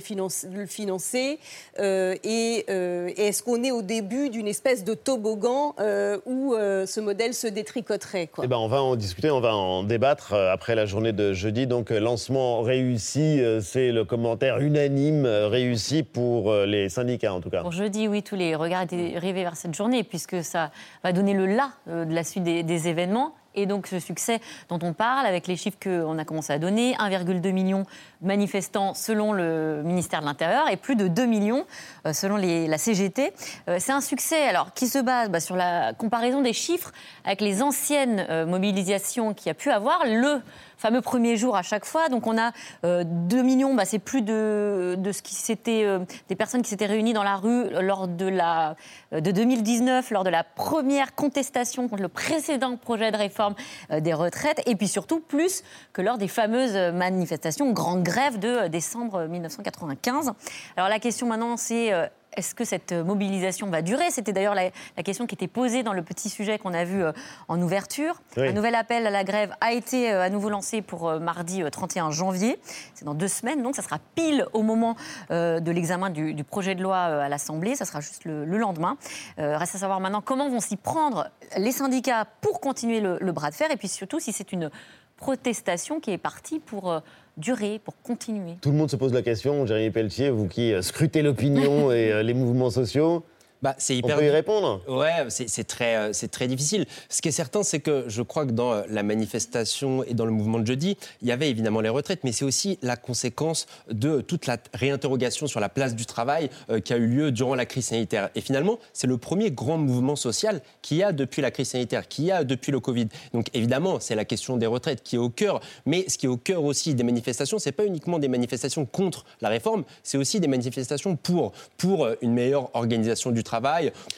le 0.54 0.66
financer? 0.66 1.40
Euh, 1.80 2.14
et, 2.22 2.64
euh, 2.70 3.10
et, 3.16 3.28
est-ce 3.28 3.42
qu'on 3.42 3.64
est 3.64 3.72
au 3.72 3.82
début 3.82 4.30
d'une 4.30 4.46
espèce 4.46 4.84
de 4.84 4.94
toboggan 4.94 5.74
euh, 5.80 6.18
où 6.24 6.54
ce 6.54 7.00
modèle 7.00 7.34
se 7.34 7.48
détricoterait 7.48 8.28
quoi? 8.28 8.44
Eh 8.44 8.48
ben, 8.48 8.58
On 8.58 8.68
va 8.68 8.80
en 8.80 8.94
discuter, 8.94 9.30
on 9.30 9.40
va 9.40 9.56
en 9.56 9.82
débattre 9.82 10.34
après 10.34 10.76
la 10.76 10.86
journée 10.86 11.12
de 11.12 11.32
jeudi. 11.32 11.66
Donc 11.66 11.90
lancement 11.90 12.62
réussi, 12.62 13.42
c'est 13.60 13.90
le 13.90 14.04
commentaire 14.04 14.58
unanime 14.58 15.26
réussi 15.26 16.04
pour 16.04 16.54
les 16.54 16.88
syndicats 16.88 17.34
en 17.34 17.40
tout 17.40 17.50
cas. 17.50 17.62
Pour 17.62 17.72
jeudi, 17.72 18.06
oui, 18.06 18.22
tous 18.22 18.36
les 18.36 18.54
regards 18.54 18.82
étaient 18.82 19.14
rivés 19.18 19.42
vers 19.42 19.56
cette 19.56 19.74
journée 19.74 20.04
puisque 20.04 20.44
ça 20.44 20.70
va 21.02 21.12
donner 21.12 21.34
le 21.34 21.46
là 21.46 21.72
de 21.88 22.14
la 22.14 22.22
suite 22.22 22.44
des 22.44 22.88
événements 22.88 23.34
et 23.56 23.66
donc 23.66 23.86
ce 23.86 23.98
succès 23.98 24.40
dont 24.68 24.78
on 24.82 24.92
parle, 24.92 25.26
avec 25.26 25.46
les 25.46 25.56
chiffres 25.56 25.78
qu'on 25.82 26.18
a 26.18 26.24
commencé 26.24 26.52
à 26.52 26.58
donner, 26.58 26.94
1,2 26.94 27.52
million 27.52 27.84
manifestants 28.22 28.94
selon 28.94 29.32
le 29.32 29.82
ministère 29.84 30.20
de 30.20 30.26
l'Intérieur 30.26 30.68
et 30.70 30.76
plus 30.76 30.96
de 30.96 31.08
2 31.08 31.26
millions 31.26 31.66
euh, 32.06 32.12
selon 32.12 32.36
la 32.36 32.78
CGT. 32.78 33.32
Euh, 33.68 33.76
c'est 33.80 33.92
un 33.92 34.00
succès 34.00 34.48
alors, 34.48 34.72
qui 34.74 34.86
se 34.86 34.98
base 34.98 35.30
bah, 35.30 35.40
sur 35.40 35.56
la 35.56 35.92
comparaison 35.94 36.42
des 36.42 36.52
chiffres 36.52 36.92
avec 37.24 37.40
les 37.40 37.62
anciennes 37.62 38.26
euh, 38.30 38.46
mobilisations 38.46 39.34
qu'il 39.34 39.48
y 39.48 39.50
a 39.50 39.54
pu 39.54 39.70
avoir. 39.70 40.04
Le 40.06 40.40
fameux 40.86 41.00
premier 41.00 41.36
jour 41.36 41.56
à 41.56 41.62
chaque 41.62 41.84
fois. 41.84 42.08
Donc 42.08 42.28
on 42.28 42.38
a 42.38 42.52
2 42.84 42.86
euh, 42.86 43.42
millions, 43.42 43.74
bah, 43.74 43.84
c'est 43.84 43.98
plus 43.98 44.22
de, 44.22 44.94
de 44.96 45.10
ce 45.10 45.20
qui 45.20 45.34
s'était, 45.34 45.82
euh, 45.82 45.98
des 46.28 46.36
personnes 46.36 46.62
qui 46.62 46.70
s'étaient 46.70 46.86
réunies 46.86 47.12
dans 47.12 47.24
la 47.24 47.34
rue 47.34 47.70
lors 47.80 48.06
de, 48.06 48.26
la, 48.26 48.76
euh, 49.12 49.20
de 49.20 49.32
2019, 49.32 50.12
lors 50.12 50.22
de 50.22 50.30
la 50.30 50.44
première 50.44 51.16
contestation 51.16 51.88
contre 51.88 52.02
le 52.02 52.08
précédent 52.08 52.76
projet 52.76 53.10
de 53.10 53.16
réforme 53.16 53.56
des 53.98 54.14
retraites, 54.14 54.62
et 54.66 54.76
puis 54.76 54.86
surtout 54.86 55.18
plus 55.18 55.64
que 55.92 56.02
lors 56.02 56.18
des 56.18 56.28
fameuses 56.28 56.76
manifestations, 56.94 57.72
grandes 57.72 58.04
grèves 58.04 58.38
de 58.38 58.68
décembre 58.68 59.26
1995. 59.26 60.32
Alors 60.76 60.88
la 60.88 61.00
question 61.00 61.26
maintenant, 61.26 61.56
c'est 61.56 61.92
est-ce 62.36 62.54
que 62.54 62.64
cette 62.64 62.92
mobilisation 62.92 63.68
va 63.68 63.82
durer? 63.82 64.10
C'était 64.10 64.32
d'ailleurs 64.32 64.54
la, 64.54 64.70
question 65.02 65.26
qui 65.26 65.34
était 65.34 65.48
posée 65.48 65.82
dans 65.82 65.92
le 65.92 66.02
petit 66.02 66.28
sujet 66.28 66.58
qu'on 66.58 66.74
a 66.74 66.84
vu 66.84 67.02
euh, 67.02 67.12
en 67.48 67.60
ouverture. 67.60 68.20
Un 68.36 68.52
nouvel 68.52 68.74
appel 68.74 69.06
à 69.06 69.10
la 69.10 69.24
grève 69.24 69.54
a 69.60 69.72
été 69.72 70.12
euh, 70.12 70.22
à 70.22 70.30
nouveau 70.30 70.50
lancé 70.50 70.82
pour 70.82 71.08
euh, 71.08 71.18
mardi 71.18 71.62
31 71.70 72.10
janvier. 72.10 72.58
C'est 72.94 73.04
dans 73.04 73.14
deux 73.14 73.28
semaines, 73.28 73.62
donc 73.62 73.74
ça 73.74 73.82
sera 73.82 73.98
pile 74.14 74.46
au 74.52 74.62
moment 74.62 74.96
de 75.30 75.70
l'examen 75.70 76.10
du, 76.10 76.44
projet 76.44 76.74
de 76.74 76.82
loi 76.82 76.98
à 76.98 77.28
l'Assemblée. 77.28 77.74
Ça 77.74 77.84
sera 77.84 78.00
juste 78.00 78.24
le, 78.24 78.44
lendemain. 78.44 78.96
reste 79.38 79.74
à 79.74 79.78
savoir 79.78 80.00
maintenant 80.00 80.20
comment 80.20 80.48
vont 80.48 80.60
s'y 80.60 80.76
prendre 80.76 81.28
les 81.56 81.72
syndicats 81.72 82.26
pour 82.40 82.60
continuer 82.60 83.00
le, 83.00 83.18
le 83.20 83.32
bras 83.32 83.50
de 83.50 83.54
fer 83.54 83.70
et 83.70 83.76
puis 83.76 83.88
surtout 83.88 84.20
si 84.20 84.32
c'est 84.32 84.52
une 84.52 84.70
protestation 85.16 86.00
qui 86.00 86.12
est 86.12 86.18
partie 86.18 86.58
pour 86.58 87.00
durer, 87.36 87.80
pour 87.82 88.00
continuer 88.02 88.56
Tout 88.60 88.70
le 88.70 88.76
monde 88.76 88.90
se 88.90 88.96
pose 88.96 89.12
la 89.12 89.22
question, 89.22 89.66
Jérémy 89.66 89.90
Pelletier, 89.90 90.30
vous 90.30 90.48
qui 90.48 90.72
euh, 90.72 90.82
scrutez 90.82 91.22
l'opinion 91.22 91.92
et 91.92 92.12
euh, 92.12 92.22
les 92.22 92.34
mouvements 92.34 92.70
sociaux. 92.70 93.24
Bah, 93.66 93.74
c'est 93.78 93.96
hyper... 93.96 94.14
On 94.14 94.20
peut 94.20 94.26
y 94.26 94.30
répondre 94.30 94.80
Ouais, 94.86 95.26
c'est 95.28 95.66
très, 95.66 95.96
euh, 95.96 96.12
c'est 96.12 96.30
très 96.30 96.46
difficile. 96.46 96.86
Ce 97.08 97.20
qui 97.20 97.26
est 97.26 97.32
certain, 97.32 97.64
c'est 97.64 97.80
que 97.80 98.04
je 98.06 98.22
crois 98.22 98.46
que 98.46 98.52
dans 98.52 98.84
la 98.88 99.02
manifestation 99.02 100.04
et 100.04 100.14
dans 100.14 100.24
le 100.24 100.30
mouvement 100.30 100.60
de 100.60 100.66
jeudi, 100.68 100.96
il 101.20 101.26
y 101.26 101.32
avait 101.32 101.50
évidemment 101.50 101.80
les 101.80 101.88
retraites, 101.88 102.22
mais 102.22 102.30
c'est 102.30 102.44
aussi 102.44 102.78
la 102.82 102.94
conséquence 102.94 103.66
de 103.90 104.20
toute 104.20 104.46
la 104.46 104.58
réinterrogation 104.72 105.48
sur 105.48 105.58
la 105.58 105.68
place 105.68 105.96
du 105.96 106.06
travail 106.06 106.48
qui 106.84 106.92
a 106.92 106.96
eu 106.96 107.08
lieu 107.08 107.32
durant 107.32 107.56
la 107.56 107.66
crise 107.66 107.86
sanitaire. 107.86 108.30
Et 108.36 108.40
finalement, 108.40 108.78
c'est 108.92 109.08
le 109.08 109.18
premier 109.18 109.50
grand 109.50 109.78
mouvement 109.78 110.14
social 110.14 110.60
qu'il 110.80 110.98
y 110.98 111.02
a 111.02 111.10
depuis 111.10 111.42
la 111.42 111.50
crise 111.50 111.70
sanitaire, 111.70 112.06
qu'il 112.06 112.26
y 112.26 112.30
a 112.30 112.44
depuis 112.44 112.70
le 112.70 112.78
Covid. 112.78 113.08
Donc 113.34 113.48
évidemment, 113.52 113.98
c'est 113.98 114.14
la 114.14 114.24
question 114.24 114.58
des 114.58 114.66
retraites 114.66 115.02
qui 115.02 115.16
est 115.16 115.18
au 115.18 115.30
cœur, 115.30 115.58
mais 115.86 116.04
ce 116.06 116.18
qui 116.18 116.26
est 116.26 116.28
au 116.28 116.36
cœur 116.36 116.62
aussi 116.62 116.94
des 116.94 117.02
manifestations, 117.02 117.58
c'est 117.58 117.72
pas 117.72 117.84
uniquement 117.84 118.20
des 118.20 118.28
manifestations 118.28 118.86
contre 118.86 119.24
la 119.40 119.48
réforme, 119.48 119.82
c'est 120.04 120.18
aussi 120.18 120.38
des 120.38 120.46
manifestations 120.46 121.16
pour, 121.16 121.50
pour 121.78 122.08
une 122.22 122.32
meilleure 122.32 122.70
organisation 122.76 123.32
du 123.32 123.42
travail, 123.42 123.55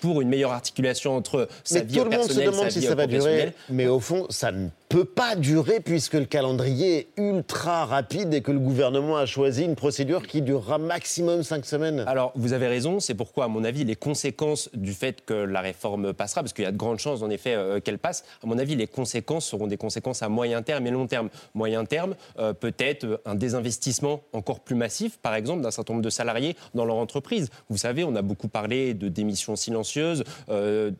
pour 0.01 0.21
une 0.21 0.29
meilleure 0.29 0.53
articulation 0.53 1.17
entre 1.17 1.49
sa 1.65 1.81
vie 1.81 1.95
personnelle, 1.95 2.05
tout 2.05 2.11
le 2.11 2.19
monde 2.19 2.31
se 2.31 2.41
demande 2.41 2.71
si 2.71 2.83
ça 2.83 2.95
va 2.95 3.07
durer, 3.07 3.53
mais 3.69 3.87
au 3.87 4.01
fond, 4.01 4.27
ça 4.31 4.53
ne 4.53 4.69
peut 4.88 5.04
pas 5.04 5.37
durer 5.37 5.80
puisque 5.80 6.14
le 6.14 6.25
calendrier 6.25 6.99
est 6.99 7.09
ultra 7.21 7.85
rapide 7.85 8.33
et 8.33 8.40
que 8.40 8.52
le 8.52 8.59
gouvernement 8.59 9.18
a 9.18 9.26
choisi 9.26 9.64
une 9.64 9.76
procédure 9.76 10.26
qui 10.26 10.40
durera 10.40 10.78
maximum 10.78 11.42
cinq 11.42 11.66
semaines. 11.66 12.04
Alors, 12.07 12.33
vous 12.35 12.54
avez 12.54 12.68
raison, 12.68 12.99
c'est 12.99 13.14
pourquoi, 13.14 13.45
à 13.45 13.49
mon 13.49 13.64
avis, 13.64 13.85
les 13.85 13.97
conséquences 13.97 14.71
du 14.73 14.95
fait 14.95 15.25
que 15.25 15.35
la 15.35 15.61
réforme 15.61 16.14
passera, 16.14 16.42
parce 16.42 16.54
qu'il 16.54 16.64
y 16.64 16.68
a 16.68 16.73
de 16.73 16.76
grandes 16.76 17.00
chances, 17.00 17.23
en 17.23 17.28
effet, 17.28 17.54
euh, 17.54 17.80
qu'elle 17.80 17.99
passe, 17.99 18.25
à 18.42 18.47
mon 18.47 18.59
avis, 18.59 18.76
les 18.76 18.87
conséquences 18.87 19.47
seront 19.47 19.66
des 19.66 19.76
conséquences 19.76 20.23
à 20.23 20.28
moyen 20.28 20.62
terme 20.62 20.87
et 20.87 20.90
long 20.90 21.07
terme. 21.07 21.28
Moyen 21.54 21.85
terme, 21.85 22.14
euh, 22.38 22.54
peut-être 22.54 23.04
euh, 23.04 23.18
un 23.26 23.35
désinvestissement 23.35 24.23
encore 24.33 24.61
plus 24.61 24.75
massif, 24.75 25.18
par 25.18 25.35
exemple, 25.35 25.62
d'un 25.62 25.71
certain 25.71 25.92
nombre 25.95 26.04
de 26.04 26.11
salariés 26.11 26.57
dans 26.75 26.87
leur 26.87 26.97
entreprise. 26.97 27.50
Vous 27.68 27.76
savez, 27.76 28.04
on 28.04 28.16
a 28.16 28.23
beaucoup 28.23 28.49
parlé 28.49 28.95
de 28.95 29.09
démissions 29.09 29.57
silencieuses, 29.57 30.25
d'une 30.49 30.95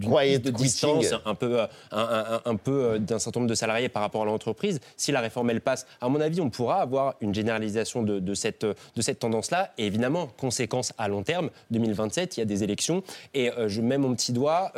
prise 0.00 0.40
de 0.40 0.50
distance 0.50 1.14
un 1.24 1.34
peu, 1.34 1.60
un, 1.90 2.40
un 2.44 2.56
peu 2.56 2.98
d'un 2.98 3.18
certain 3.18 3.33
de 3.40 3.54
salariés 3.54 3.88
par 3.88 4.02
rapport 4.02 4.22
à 4.22 4.24
l'entreprise. 4.24 4.80
Si 4.96 5.12
la 5.12 5.20
réforme, 5.20 5.50
elle 5.50 5.60
passe, 5.60 5.86
à 6.00 6.08
mon 6.08 6.20
avis, 6.20 6.40
on 6.40 6.50
pourra 6.50 6.80
avoir 6.80 7.14
une 7.20 7.34
généralisation 7.34 8.02
de, 8.02 8.34
cette, 8.34 8.64
de 8.64 9.02
cette 9.02 9.18
tendance-là. 9.18 9.72
Et 9.78 9.86
évidemment, 9.86 10.28
conséquence 10.38 10.92
à 10.98 11.08
long 11.08 11.22
terme, 11.22 11.50
2027, 11.70 12.36
il 12.36 12.40
y 12.40 12.42
a 12.42 12.46
des 12.46 12.62
élections. 12.64 13.02
Et 13.34 13.50
euh, 13.50 13.68
je 13.68 13.80
mets 13.80 13.98
mon 13.98 14.14
petit 14.14 14.32
doigt. 14.32 14.72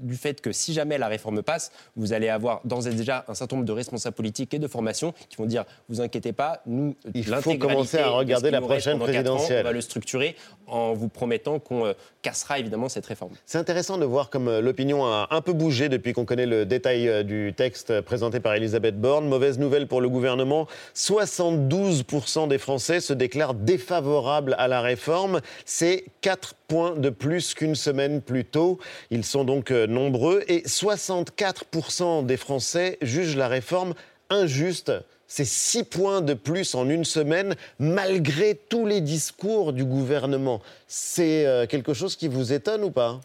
Du 0.00 0.16
fait 0.16 0.40
que 0.40 0.52
si 0.52 0.72
jamais 0.72 0.98
la 0.98 1.08
réforme 1.08 1.42
passe, 1.42 1.70
vous 1.96 2.12
allez 2.12 2.28
avoir 2.28 2.60
d'ores 2.64 2.86
et 2.88 2.94
déjà 2.94 3.24
un 3.28 3.34
certain 3.34 3.56
nombre 3.56 3.66
de 3.66 3.72
responsables 3.72 4.16
politiques 4.16 4.54
et 4.54 4.58
de 4.58 4.66
formations 4.66 5.12
qui 5.28 5.36
vont 5.36 5.46
dire 5.46 5.64
vous 5.88 6.00
inquiétez 6.00 6.32
pas, 6.32 6.62
nous, 6.66 6.96
il 7.14 7.24
faut 7.24 7.56
commencer 7.56 7.98
à 7.98 8.08
regarder 8.08 8.50
la 8.50 8.60
prochaine 8.60 8.98
présidentielle. 8.98 9.60
on 9.60 9.68
va 9.68 9.72
le 9.72 9.80
structurer 9.80 10.36
en 10.66 10.94
vous 10.94 11.08
promettant 11.08 11.58
qu'on 11.58 11.86
euh, 11.86 11.92
cassera 12.22 12.58
évidemment 12.58 12.88
cette 12.88 13.06
réforme. 13.06 13.32
C'est 13.46 13.58
intéressant 13.58 13.98
de 13.98 14.04
voir 14.04 14.30
comme 14.30 14.48
euh, 14.48 14.60
l'opinion 14.60 15.04
a 15.04 15.28
un 15.30 15.40
peu 15.40 15.52
bougé 15.52 15.88
depuis 15.88 16.12
qu'on 16.12 16.24
connaît 16.24 16.46
le 16.46 16.64
détail 16.64 17.08
euh, 17.08 17.22
du 17.22 17.52
texte 17.56 18.00
présenté 18.00 18.40
par 18.40 18.54
Elisabeth 18.54 19.00
Borne. 19.00 19.28
Mauvaise 19.28 19.58
nouvelle 19.58 19.86
pour 19.86 20.00
le 20.00 20.08
gouvernement 20.08 20.66
72% 20.94 22.48
des 22.48 22.58
Français 22.58 23.00
se 23.00 23.12
déclarent 23.12 23.54
défavorables 23.54 24.54
à 24.58 24.68
la 24.68 24.80
réforme. 24.80 25.40
C'est 25.64 26.04
4 26.20 26.54
points 26.70 26.94
de 26.94 27.10
plus 27.10 27.52
qu'une 27.54 27.74
semaine 27.74 28.22
plus 28.22 28.44
tôt. 28.44 28.78
Ils 29.10 29.24
sont 29.24 29.42
donc 29.42 29.72
nombreux 29.72 30.44
et 30.46 30.60
64% 30.60 32.24
des 32.24 32.36
Français 32.36 32.96
jugent 33.02 33.36
la 33.36 33.48
réforme 33.48 33.94
injuste. 34.30 34.92
C'est 35.26 35.44
six 35.44 35.82
points 35.82 36.20
de 36.20 36.34
plus 36.34 36.76
en 36.76 36.88
une 36.88 37.04
semaine, 37.04 37.56
malgré 37.80 38.54
tous 38.54 38.86
les 38.86 39.00
discours 39.00 39.72
du 39.72 39.84
gouvernement. 39.84 40.60
C'est 40.86 41.44
euh, 41.44 41.66
quelque 41.66 41.92
chose 41.92 42.14
qui 42.14 42.28
vous 42.28 42.52
étonne 42.52 42.84
ou 42.84 42.90
pas? 42.90 43.20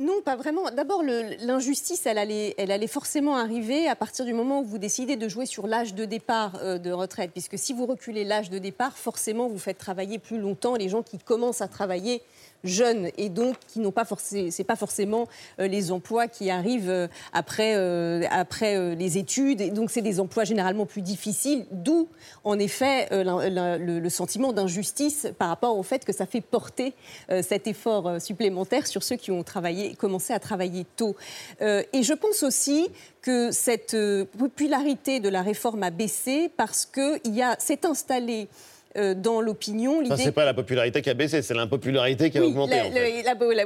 Non, 0.00 0.22
pas 0.22 0.34
vraiment. 0.36 0.70
D'abord, 0.70 1.02
l'injustice, 1.02 2.06
elle 2.06 2.16
allait, 2.16 2.54
elle 2.56 2.70
allait 2.70 2.86
forcément 2.86 3.36
arriver 3.36 3.86
à 3.86 3.94
partir 3.94 4.24
du 4.24 4.32
moment 4.32 4.60
où 4.60 4.64
vous 4.64 4.78
décidez 4.78 5.16
de 5.16 5.28
jouer 5.28 5.44
sur 5.44 5.66
l'âge 5.66 5.94
de 5.94 6.06
départ 6.06 6.56
euh, 6.62 6.78
de 6.78 6.90
retraite. 6.90 7.32
Puisque 7.32 7.58
si 7.58 7.74
vous 7.74 7.84
reculez 7.84 8.24
l'âge 8.24 8.48
de 8.48 8.58
départ, 8.58 8.96
forcément, 8.96 9.46
vous 9.48 9.58
faites 9.58 9.76
travailler 9.76 10.18
plus 10.18 10.38
longtemps 10.38 10.74
les 10.74 10.88
gens 10.88 11.02
qui 11.02 11.18
commencent 11.18 11.60
à 11.60 11.68
travailler 11.68 12.22
jeunes 12.64 13.10
et 13.16 13.28
donc 13.28 13.56
qui 13.68 13.80
n'ont 13.80 13.92
pas 13.92 14.04
forcément, 14.04 14.50
c'est 14.50 14.64
pas 14.64 14.76
forcément 14.76 15.28
euh, 15.58 15.66
les 15.66 15.92
emplois 15.92 16.28
qui 16.28 16.50
arrivent 16.50 16.90
euh, 16.90 17.08
après, 17.32 17.74
euh, 17.76 18.22
après 18.30 18.94
les 18.94 19.18
études. 19.18 19.60
Et 19.60 19.70
donc 19.70 19.90
c'est 19.90 20.02
des 20.02 20.20
emplois 20.20 20.44
généralement 20.44 20.86
plus 20.86 21.02
difficiles, 21.02 21.66
d'où 21.70 22.08
en 22.44 22.58
effet 22.58 23.08
le, 23.10 24.08
sentiment 24.08 24.52
d'injustice 24.52 25.28
par 25.38 25.48
rapport 25.48 25.78
au 25.78 25.82
fait 25.82 26.04
que 26.04 26.12
ça 26.12 26.26
fait 26.26 26.40
porter 26.40 26.94
cet 27.42 27.66
effort 27.66 28.20
supplémentaire 28.20 28.86
sur 28.86 29.02
ceux 29.02 29.16
qui 29.16 29.30
ont 29.30 29.44
travaillé, 29.44 29.94
commencé 29.94 30.32
à 30.32 30.40
travailler 30.40 30.84
tôt. 30.96 31.14
et 31.60 32.02
je 32.02 32.12
pense 32.12 32.42
aussi 32.42 32.88
que 33.22 33.52
cette 33.52 33.96
popularité 34.38 35.20
de 35.20 35.28
la 35.28 35.42
réforme 35.42 35.82
a 35.84 35.90
baissé 35.90 36.50
parce 36.56 36.86
que 36.86 37.18
s'est 37.58 37.86
installé 37.86 38.48
euh, 38.96 39.14
dans 39.14 39.40
l'opinion. 39.40 40.04
Ce 40.04 40.24
n'est 40.24 40.32
pas 40.32 40.44
la 40.44 40.52
popularité 40.52 41.00
qui 41.00 41.10
a 41.10 41.14
baissé, 41.14 41.42
c'est 41.42 41.54
l'impopularité 41.54 42.28
qui 42.28 42.38
a 42.38 42.44
augmenté. 42.44 42.74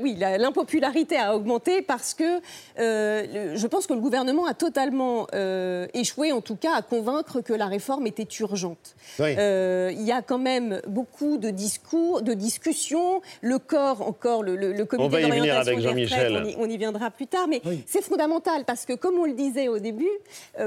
oui, 0.02 0.16
l'impopularité 0.18 1.16
a 1.16 1.34
augmenté 1.34 1.80
parce 1.80 2.12
que 2.12 2.42
euh, 2.78 3.56
je 3.56 3.66
pense 3.66 3.86
que 3.86 3.94
le 3.94 4.00
gouvernement 4.00 4.44
a 4.44 4.52
totalement 4.52 5.26
euh, 5.32 5.86
échoué, 5.94 6.30
en 6.32 6.42
tout 6.42 6.56
cas, 6.56 6.74
à 6.76 6.82
convaincre 6.82 7.40
que 7.40 7.54
la 7.54 7.68
réforme 7.68 8.06
était 8.06 8.28
urgente. 8.40 8.96
il 9.18 10.02
y 10.02 10.12
a 10.12 10.20
quand 10.20 10.38
même 10.38 10.82
beaucoup 10.88 11.38
de 11.38 11.48
discours, 11.48 12.20
de 12.20 12.34
discussions. 12.34 13.22
Le 13.40 13.58
corps, 13.58 14.06
encore, 14.06 14.42
le, 14.42 14.56
le, 14.56 14.84
comité 14.84 15.22
d'orientation 15.22 15.94
des 15.94 16.04
retraites, 16.04 16.56
on 16.58 16.68
y, 16.68 16.76
viendra 16.76 17.10
plus 17.10 17.28
tard. 17.28 17.48
Mais 17.48 17.62
c'est 17.86 18.04
fondamental 18.04 18.66
parce 18.66 18.84
que, 18.84 18.92
comme 18.92 19.18
on 19.18 19.24
le 19.24 19.32
disait 19.32 19.68
au 19.68 19.78
début, 19.78 20.04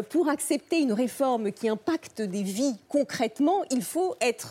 pour 0.09 0.29
accepter 0.29 0.79
une 0.79 0.93
réforme 0.93 1.51
qui 1.51 1.69
impacte 1.69 2.23
des 2.23 2.41
vies 2.41 2.75
concrètement, 2.89 3.61
il 3.69 3.83
faut 3.83 4.15
être 4.19 4.46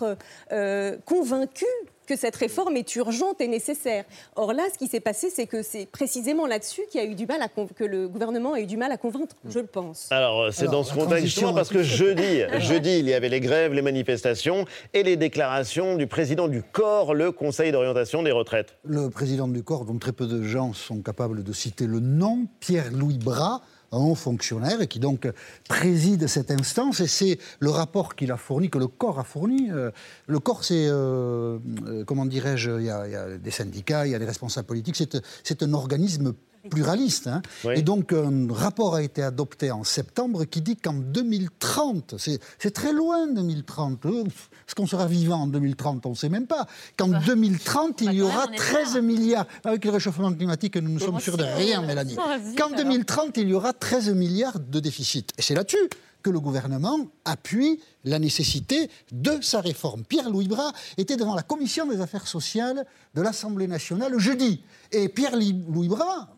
euh, 0.53 0.97
convaincu 1.05 1.67
que 2.07 2.17
cette 2.17 2.37
réforme 2.37 2.77
est 2.77 2.97
urgente 2.97 3.41
et 3.41 3.49
nécessaire. 3.49 4.05
Or 4.37 4.53
là, 4.53 4.63
ce 4.73 4.79
qui 4.79 4.87
s'est 4.87 5.01
passé, 5.01 5.29
c'est 5.29 5.47
que 5.47 5.63
c'est 5.63 5.87
précisément 5.87 6.47
là-dessus 6.47 6.83
qu'il 6.91 7.01
a 7.01 7.05
eu 7.05 7.15
du 7.15 7.27
mal 7.27 7.43
à 7.43 7.49
que 7.49 7.85
le 7.85 8.09
gouvernement 8.09 8.55
a 8.55 8.61
eu 8.61 8.67
du 8.67 8.77
mal 8.77 8.93
à 8.93 8.97
convaincre, 8.97 9.35
je 9.49 9.59
le 9.59 9.67
pense. 9.67 10.07
Alors 10.13 10.53
c'est 10.53 10.67
dans 10.67 10.85
ce 10.85 10.95
contexte 10.95 11.25
justement 11.25 11.53
parce 11.53 11.69
que 11.69 11.83
jeudi, 11.83 12.43
jeudi, 12.59 13.01
il 13.01 13.09
y 13.09 13.15
avait 13.15 13.29
les 13.29 13.41
grèves, 13.41 13.73
les 13.73 13.83
manifestations 13.83 14.67
et 14.95 15.03
les 15.03 15.17
déclarations 15.17 15.97
du 15.97 16.07
président 16.07 16.49
du 16.49 16.63
corps, 16.63 17.15
le 17.15 17.33
Conseil 17.33 17.73
d'orientation 17.73 18.23
des 18.23 18.31
retraites. 18.31 18.77
Le 18.85 19.11
président 19.11 19.49
du 19.49 19.63
corps, 19.63 19.85
dont 19.85 19.99
très 19.99 20.13
peu 20.13 20.27
de 20.27 20.43
gens 20.43 20.73
sont 20.73 21.03
capables 21.03 21.43
de 21.43 21.53
citer 21.53 21.87
le 21.87 22.01
nom, 22.01 22.47
Pierre-Louis 22.61 23.19
Bras 23.19 23.63
un 23.93 23.99
haut 23.99 24.15
fonctionnaire 24.15 24.87
qui 24.89 24.99
donc 24.99 25.29
préside 25.69 26.27
cette 26.27 26.51
instance. 26.51 27.01
Et 27.01 27.07
c'est 27.07 27.39
le 27.61 27.71
rapport 27.71 28.15
qu'il 28.15 28.33
a 28.33 28.37
fourni, 28.37 28.71
que 28.71 28.79
le 28.79 28.89
corps 28.89 29.19
a 29.19 29.25
fourni. 29.25 29.71
Euh, 29.71 29.91
le 30.27 30.39
corps, 30.39 30.65
c'est, 30.65 30.87
euh, 30.89 31.59
euh, 31.87 32.05
comment 32.05 32.27
dirais-je, 32.27 32.71
il 32.79 32.87
y, 32.87 32.91
a 32.91 33.39
des 33.39 33.51
syndicats, 33.51 34.07
il 34.07 34.13
y 34.13 34.15
a 34.15 34.19
des 34.19 34.27
responsables 34.27 34.67
politiques, 34.67 34.97
c'est 34.97 35.63
un 35.63 35.73
organisme 35.73 36.35
pluraliste. 36.69 37.27
Hein. 37.27 37.43
Et 37.75 37.83
donc, 37.83 38.13
un 38.13 38.47
rapport 38.51 38.95
a 38.95 39.03
été 39.03 39.23
adopté 39.23 39.71
en 39.71 39.85
septembre 39.85 40.45
qui 40.45 40.61
dit 40.61 40.77
qu'en 40.77 40.95
2030, 40.95 42.17
c'est 42.19 42.71
très 42.71 42.93
loin 42.93 43.27
2030, 43.27 44.05
est-ce 44.05 44.75
qu'on 44.75 44.87
sera 44.87 45.07
vivant 45.07 45.43
en 45.43 45.47
2030 45.47 46.07
On 46.07 46.11
ne 46.11 46.15
sait 46.15 46.29
même 46.29 46.47
pas. 46.47 46.67
Qu'en 46.97 47.09
2030, 47.09 48.01
il 48.03 48.13
y 48.15 48.23
aura 48.23 48.47
13 48.49 48.99
milliards. 48.99 49.47
Avec 49.65 49.85
le 49.85 49.91
réchauffement 49.91 50.33
climatique, 50.33 50.77
nous 50.77 50.91
ne 50.91 50.99
sommes 50.99 51.21
sûrs 51.21 51.37
de 51.37 51.45
rien, 51.45 51.83
Mélanie. 51.83 52.17
Qu'en 52.57 52.71
2030, 52.71 53.37
il 53.37 53.49
y 53.49 53.55
aura 53.55 53.73
13 53.73 54.11
milliards 54.11 54.59
de 54.59 54.81
déficit. 54.81 55.33
Et 55.39 55.43
c'est 55.43 55.55
là-dessus 55.55 55.89
que 56.23 56.31
le 56.31 56.41
gouvernement 56.41 56.99
appuie 57.25 57.81
la 58.03 58.19
nécessité 58.19 58.91
de 59.13 59.39
sa 59.43 59.61
réforme. 59.61 60.05
Pierre-Louis 60.05 60.49
Bras 60.49 60.73
était 60.97 61.17
devant 61.17 61.37
la 61.37 61.43
commission 61.43 61.87
des 61.87 62.01
affaires 62.01 62.27
sociales 62.27 62.85
de 63.15 63.23
l'Assemblée 63.23 63.69
nationale 63.69 64.19
jeudi. 64.19 64.63
Et 64.91 65.09
Pierre-Louis 65.09 65.89
Bras 65.89 66.36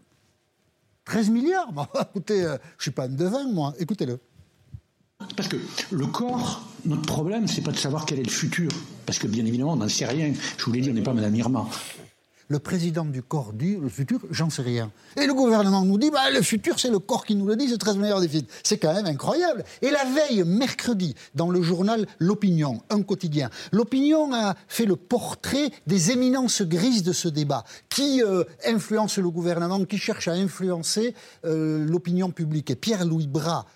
13 1.09 1.31
milliards 1.31 1.73
Écoutez, 2.15 2.45
euh, 2.45 2.57
je 2.77 2.81
ne 2.81 2.83
suis 2.83 2.91
pas 2.91 3.05
un 3.05 3.09
devin, 3.09 3.51
moi. 3.51 3.75
Écoutez-le. 3.79 4.21
Parce 5.37 5.49
que 5.49 5.57
le 5.91 6.07
corps, 6.07 6.63
notre 6.85 7.03
problème, 7.03 7.49
c'est 7.49 7.63
pas 7.63 7.73
de 7.73 7.77
savoir 7.77 8.07
quel 8.07 8.21
est 8.21 8.25
le 8.25 8.31
futur. 8.31 8.71
Parce 9.07 9.19
que 9.19 9.27
bien 9.27 9.45
évidemment, 9.45 9.73
on 9.73 9.77
n'en 9.77 9.89
sait 9.89 10.07
rien. 10.07 10.33
Je 10.59 10.65
vous 10.65 10.73
l'ai 10.73 10.81
dit, 10.81 10.91
on 10.91 10.93
n'est 10.93 11.03
pas 11.03 11.15
Madame 11.15 11.35
Irma 11.35 11.67
le 12.49 12.59
président 12.59 13.05
du 13.05 13.23
corps 13.23 13.53
dit 13.53 13.77
le 13.77 13.89
futur, 13.89 14.21
j'en 14.31 14.51
sais 14.51 14.63
rien. 14.63 14.91
Et 15.17 15.27
le 15.27 15.35
gouvernement 15.35 15.85
nous 15.85 15.99
dit 15.99 16.11
bah, 16.11 16.31
le 16.31 16.43
futur, 16.43 16.81
c'est 16.81 16.91
le 16.91 16.99
corps 16.99 17.25
qui 17.25 17.35
nous 17.35 17.47
le 17.47 17.57
dit, 17.57 17.69
c'est 17.69 17.79
13 17.79 17.97
milliards 17.99 18.21
déficit. 18.21 18.49
C'est 18.63 18.79
quand 18.79 18.95
même 18.95 19.07
incroyable. 19.07 19.65
Et 19.83 19.91
la 19.91 20.05
veille, 20.05 20.45
mercredi, 20.45 21.15
dans 21.35 21.51
le 21.51 21.63
journal 21.63 22.07
L'Opinion, 22.19 22.83
un 22.91 23.03
quotidien, 23.03 23.51
l'Opinion 23.73 24.33
a 24.33 24.55
fait 24.67 24.87
le 24.87 24.97
portrait 24.97 25.71
des 25.87 26.11
éminences 26.11 26.63
grises 26.63 27.03
de 27.03 27.13
ce 27.13 27.29
débat, 27.29 27.65
qui 27.89 28.23
euh, 28.23 28.45
influencent 28.67 29.21
le 29.21 29.31
gouvernement, 29.31 29.85
qui 29.85 29.99
cherchent 29.99 30.29
à 30.29 30.33
influencer 30.33 31.15
euh, 31.45 31.87
l'opinion 31.87 32.31
publique. 32.31 32.71
Et 32.71 32.77
Pierre-Louis 32.77 33.27
Bras, 33.27 33.67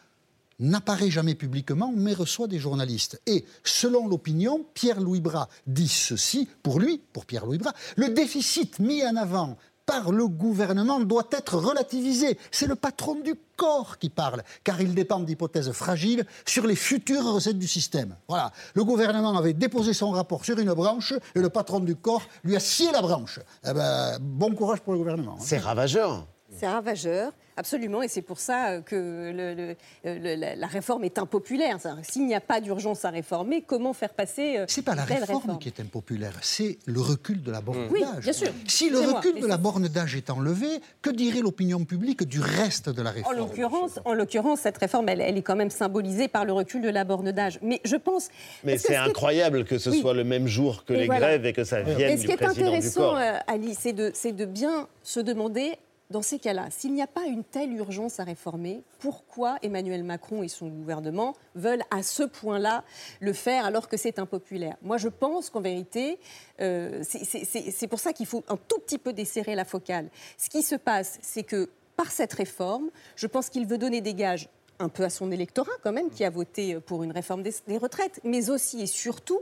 n'apparaît 0.62 1.10
jamais 1.10 1.34
publiquement, 1.34 1.92
mais 1.94 2.14
reçoit 2.14 2.46
des 2.46 2.58
journalistes. 2.58 3.20
Et 3.26 3.44
selon 3.64 4.08
l'opinion, 4.08 4.64
Pierre-Louis 4.74 5.20
Bras 5.20 5.48
dit 5.66 5.88
ceci, 5.88 6.48
pour 6.62 6.80
lui, 6.80 7.02
pour 7.12 7.26
Pierre-Louis 7.26 7.58
Bras, 7.58 7.74
le 7.96 8.08
déficit 8.08 8.78
mis 8.78 9.04
en 9.04 9.16
avant 9.16 9.58
par 9.86 10.12
le 10.12 10.28
gouvernement 10.28 11.00
doit 11.00 11.28
être 11.32 11.56
relativisé. 11.56 12.38
C'est 12.50 12.66
le 12.66 12.76
patron 12.76 13.16
du 13.16 13.34
corps 13.56 13.98
qui 13.98 14.10
parle, 14.10 14.42
car 14.64 14.80
il 14.80 14.94
dépend 14.94 15.20
d'hypothèses 15.20 15.72
fragiles 15.72 16.24
sur 16.46 16.66
les 16.66 16.76
futures 16.76 17.24
recettes 17.24 17.58
du 17.58 17.68
système. 17.68 18.16
Voilà. 18.28 18.52
Le 18.74 18.84
gouvernement 18.84 19.36
avait 19.36 19.52
déposé 19.52 19.92
son 19.92 20.10
rapport 20.10 20.44
sur 20.44 20.58
une 20.58 20.72
branche 20.72 21.14
et 21.34 21.40
le 21.40 21.48
patron 21.48 21.80
du 21.80 21.96
corps 21.96 22.22
lui 22.44 22.56
a 22.56 22.60
scié 22.60 22.92
la 22.92 23.02
branche. 23.02 23.40
Eh 23.64 23.72
ben, 23.72 24.18
bon 24.20 24.54
courage 24.54 24.80
pour 24.80 24.92
le 24.92 25.00
gouvernement. 25.00 25.36
C'est 25.40 25.58
ravageur. 25.58 26.26
C'est 26.58 26.68
ravageur. 26.68 27.32
Absolument, 27.56 28.02
et 28.02 28.08
c'est 28.08 28.22
pour 28.22 28.40
ça 28.40 28.70
euh, 28.70 28.80
que 28.80 29.76
la, 30.04 30.66
réforme 30.66 31.04
est 31.04 31.18
impopulaire. 31.18 31.76
S'il 32.02 32.26
n'y 32.26 32.34
a 32.34 32.40
pas 32.40 32.60
d'urgence 32.60 33.04
à 33.04 33.10
réformer, 33.10 33.62
comment 33.62 33.92
faire 33.92 34.14
passer 34.14 34.56
euh, 34.56 34.64
C'est 34.68 34.82
pas 34.82 34.94
la 34.94 35.04
réforme, 35.04 35.58
qui 35.58 35.68
est 35.68 35.80
impopulaire, 35.80 36.32
c'est 36.40 36.78
le 36.86 37.00
recul 37.00 37.42
de 37.42 37.50
la 37.50 37.60
borne 37.60 37.88
oui, 37.90 38.00
d'âge. 38.00 38.24
Bien 38.24 38.32
sûr. 38.32 38.48
Si 38.66 38.88
le 38.88 39.00
recul 39.00 39.40
de 39.40 39.46
la 39.46 39.58
borne 39.58 39.86
d'âge 39.86 40.16
est 40.16 40.30
enlevé, 40.30 40.66
que 41.02 41.10
dirait 41.10 41.40
l'opinion 41.40 41.84
publique 41.84 42.22
du 42.24 42.40
reste 42.40 42.88
de 42.88 43.02
la 43.02 43.10
réforme? 43.10 43.34
En 43.34 43.38
l'occurrence, 43.38 44.00
en 44.06 44.14
l'occurrence, 44.14 44.60
cette 44.60 44.78
réforme, 44.78 45.10
elle, 45.10 45.20
est 45.20 45.42
quand 45.42 45.56
même 45.56 45.70
symbolisée 45.70 46.28
par 46.28 46.46
le 46.46 46.52
recul 46.52 46.80
de 46.80 46.88
la 46.88 47.04
borne 47.04 47.32
d'âge. 47.32 47.58
Mais 47.60 47.80
je 47.84 47.96
pense. 47.96 48.30
Mais 48.64 48.78
c'est 48.78 48.96
incroyable 48.96 49.64
que 49.64 49.76
ce 49.76 49.92
soit 49.92 50.14
le 50.14 50.24
même 50.24 50.46
jour 50.46 50.84
que 50.84 50.94
les 50.94 51.06
grèves 51.06 51.44
et 51.44 51.52
que 51.52 51.64
ça 51.64 51.82
vienne 51.82 52.18
du 52.18 52.26
président 52.26 52.32
du 52.32 52.38
corps. 52.38 52.50
Ce 52.50 52.54
qui 52.54 52.60
est 52.60 52.64
intéressant, 52.64 53.16
euh, 53.16 53.38
Ali, 53.46 53.74
c'est 53.74 54.32
de 54.32 54.44
bien 54.46 54.88
se 55.02 55.20
demander 55.20 55.76
dans 56.12 56.22
ces 56.22 56.38
cas-là, 56.38 56.68
s'il 56.70 56.94
n'y 56.94 57.02
a 57.02 57.08
pas 57.08 57.24
une 57.24 57.42
telle 57.42 57.72
urgence 57.72 58.20
à 58.20 58.24
réformer, 58.24 58.84
pourquoi 59.00 59.56
Emmanuel 59.62 60.04
Macron 60.04 60.44
et 60.44 60.48
son 60.48 60.68
gouvernement 60.68 61.34
veulent 61.56 61.82
à 61.90 62.04
ce 62.04 62.22
point-là 62.22 62.84
le 63.18 63.32
faire 63.32 63.64
alors 63.64 63.88
que 63.88 63.96
c'est 63.96 64.20
impopulaire? 64.20 64.76
Moi, 64.82 64.98
je 64.98 65.08
pense 65.08 65.50
qu'en 65.50 65.60
vérité, 65.60 66.20
euh, 66.60 67.02
c'est 67.02 67.86
pour 67.88 67.98
ça 67.98 68.12
qu'il 68.12 68.26
faut 68.26 68.44
un 68.48 68.56
tout 68.56 68.78
petit 68.78 68.98
peu 68.98 69.12
desserrer 69.12 69.56
la 69.56 69.64
focale. 69.64 70.08
Ce 70.38 70.48
qui 70.48 70.62
se 70.62 70.76
passe, 70.76 71.18
c'est 71.22 71.42
que 71.42 71.68
par 71.96 72.12
cette 72.12 72.32
réforme, 72.34 72.90
je 73.16 73.26
pense 73.26 73.48
qu'il 73.48 73.66
veut 73.66 73.78
donner 73.78 74.00
des 74.00 74.14
gages 74.14 74.48
un 74.78 74.88
peu 74.88 75.04
à 75.04 75.10
son 75.10 75.30
électorat 75.30 75.72
quand 75.82 75.92
même, 75.92 76.10
qui 76.10 76.24
a 76.24 76.30
voté 76.30 76.78
pour 76.80 77.02
une 77.02 77.12
réforme 77.12 77.42
des, 77.42 77.78
retraites, 77.78 78.20
mais 78.24 78.50
aussi 78.50 78.82
et 78.82 78.86
surtout, 78.86 79.40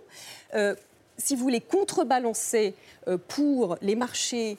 euh, 0.55 0.75
si 1.17 1.37
vous 1.37 1.43
voulez 1.43 1.61
contrebalancer 1.61 2.75
euh, 3.09 3.19
pour 3.29 3.77
les 3.83 3.95
marchés 3.95 4.57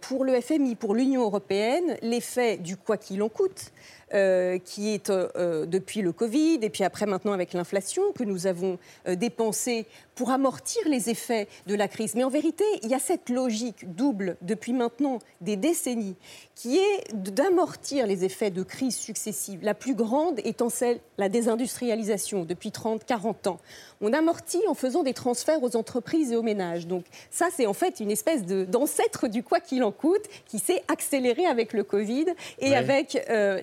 pour 0.00 0.24
le 0.24 0.40
FMI, 0.40 0.74
pour 0.74 0.94
l'Union 0.94 1.22
européenne, 1.22 1.96
l'effet 2.02 2.56
du 2.56 2.76
quoi 2.76 2.96
qu'il 2.96 3.22
en 3.22 3.28
coûte, 3.28 3.72
euh, 4.14 4.58
qui 4.58 4.92
est 4.94 5.10
euh, 5.10 5.28
euh, 5.36 5.66
depuis 5.66 6.02
le 6.02 6.12
Covid 6.12 6.58
et 6.62 6.70
puis 6.70 6.84
après 6.84 7.06
maintenant 7.06 7.32
avec 7.32 7.52
l'inflation 7.52 8.02
que 8.12 8.24
nous 8.24 8.46
avons 8.46 8.78
euh, 9.08 9.14
dépensé 9.14 9.86
pour 10.14 10.30
amortir 10.30 10.82
les 10.86 11.08
effets 11.10 11.48
de 11.66 11.74
la 11.74 11.88
crise. 11.88 12.14
Mais 12.14 12.24
en 12.24 12.28
vérité, 12.30 12.64
il 12.82 12.90
y 12.90 12.94
a 12.94 12.98
cette 12.98 13.28
logique 13.30 13.94
double 13.94 14.36
depuis 14.42 14.72
maintenant 14.72 15.18
des 15.40 15.56
décennies 15.56 16.16
qui 16.54 16.76
est 16.76 17.14
d'amortir 17.14 18.06
les 18.06 18.24
effets 18.24 18.50
de 18.50 18.62
crises 18.62 18.96
successives. 18.96 19.60
La 19.62 19.72
plus 19.74 19.94
grande 19.94 20.40
étant 20.44 20.68
celle, 20.68 21.00
la 21.16 21.28
désindustrialisation 21.30 22.44
depuis 22.44 22.70
30, 22.70 23.04
40 23.04 23.46
ans. 23.46 23.58
On 24.02 24.12
amortit 24.12 24.62
en 24.68 24.74
faisant 24.74 25.02
des 25.02 25.14
transferts 25.14 25.62
aux 25.62 25.76
entreprises 25.76 26.32
et 26.32 26.36
aux 26.36 26.42
ménages. 26.42 26.86
Donc 26.86 27.04
ça, 27.30 27.48
c'est 27.54 27.66
en 27.66 27.72
fait 27.72 28.00
une 28.00 28.10
espèce 28.10 28.44
de- 28.44 28.64
d'ancêtre 28.64 29.28
du 29.28 29.42
quoi 29.42 29.60
qu'il 29.60 29.82
en 29.84 29.92
coûte 29.92 30.24
qui 30.46 30.58
s'est 30.58 30.82
accéléré 30.88 31.46
avec 31.46 31.72
le 31.72 31.84
Covid 31.84 32.26
et 32.58 32.70
Ouais. 32.70 32.74
avec 32.76 33.26
euh, 33.30 33.60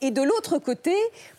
Et 0.00 0.10
de 0.10 0.22
l'autre 0.22 0.58
côté, 0.58 0.94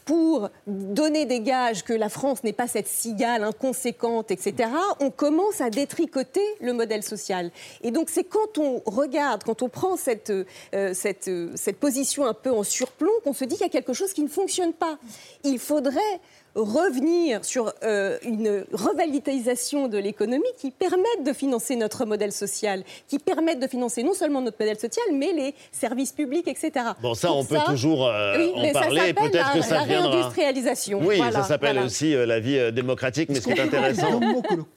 pour 0.06 0.50
donner 0.68 1.26
des 1.26 1.40
gages 1.40 1.84
que 1.84 1.94
la 1.94 2.10
France 2.10 2.44
n'est 2.44 2.54
pas 2.54 2.68
cette 2.68 2.88
cigale 2.88 3.44
inconséquente, 3.44 4.32
etc., 4.32 4.70
on 5.00 5.10
commence 5.10 5.62
à 5.62 5.70
détricoter 5.70 6.46
le 6.62 6.74
modèle 6.74 7.04
social. 7.04 7.52
Et 7.82 7.92
donc 7.92 8.10
c'est 8.10 8.24
quand 8.24 8.58
on 8.58 8.82
regarde, 8.86 9.44
quand 9.44 9.62
on 9.62 9.70
prend 9.70 9.96
cette, 9.96 10.30
euh, 10.30 10.94
cette, 10.94 11.28
euh, 11.28 11.52
cette 11.56 11.80
position 11.80 12.26
un 12.26 12.34
peu 12.34 12.52
en 12.52 12.64
surplomb, 12.64 13.12
qu'on 13.24 13.34
se 13.34 13.46
dit 13.46 13.56
qu'il 13.56 13.66
y 13.66 13.70
a 13.70 13.72
quelque 13.72 13.94
chose 13.94 14.14
qui 14.14 14.24
ne 14.24 14.28
fonctionne 14.28 14.74
pas. 14.74 14.98
Il 15.44 15.60
faudrait 15.60 16.20
revenir 16.56 17.44
sur 17.46 17.74
euh, 17.84 18.18
une 18.24 18.66
revitalisation 18.74 19.88
de 19.88 19.98
l'économie 19.98 20.44
qui 20.58 20.72
permette 20.72 21.24
de 21.26 21.34
financer 21.34 21.76
notre 21.76 22.06
modèle 22.06 22.32
social, 22.32 22.84
qui 23.08 23.20
permette 23.20 23.60
de 23.60 23.68
financer 23.68 24.04
non 24.04 24.14
seulement 24.14 24.42
notre 24.42 24.58
modèle 24.60 24.78
social, 24.80 25.04
mais 25.14 25.34
les 25.34 25.56
services 25.72 26.12
publics, 26.12 26.48
etc. 26.48 26.72
Bon, 27.02 27.14
ça, 27.14 27.30
Pour 27.30 27.38
on 27.38 27.46
peut 27.46 27.58
toujours 27.68 28.06
euh, 28.08 28.38
oui, 28.38 28.52
en 28.70 28.74
parler 28.74 29.14
peut-être 29.14 29.34
la- 29.34 29.54
que 29.54 29.62
ça 29.62 29.76
la 29.80 29.86
viendra. 29.86 30.10
réindustrialisation. 30.12 31.00
Oui, 31.04 31.18
Voilà, 31.18 31.32
ça 31.42 31.44
s'appelle 31.44 31.74
voilà. 31.74 31.86
aussi 31.88 32.16
euh, 32.16 32.26
la 32.26 32.40
vie 32.40 32.58
euh, 32.58 32.72
démocratique, 32.72 33.30
mais 33.30 33.36
ce 33.36 33.42
qui 33.48 33.52
est 33.52 33.60
intéressant. 33.60 34.20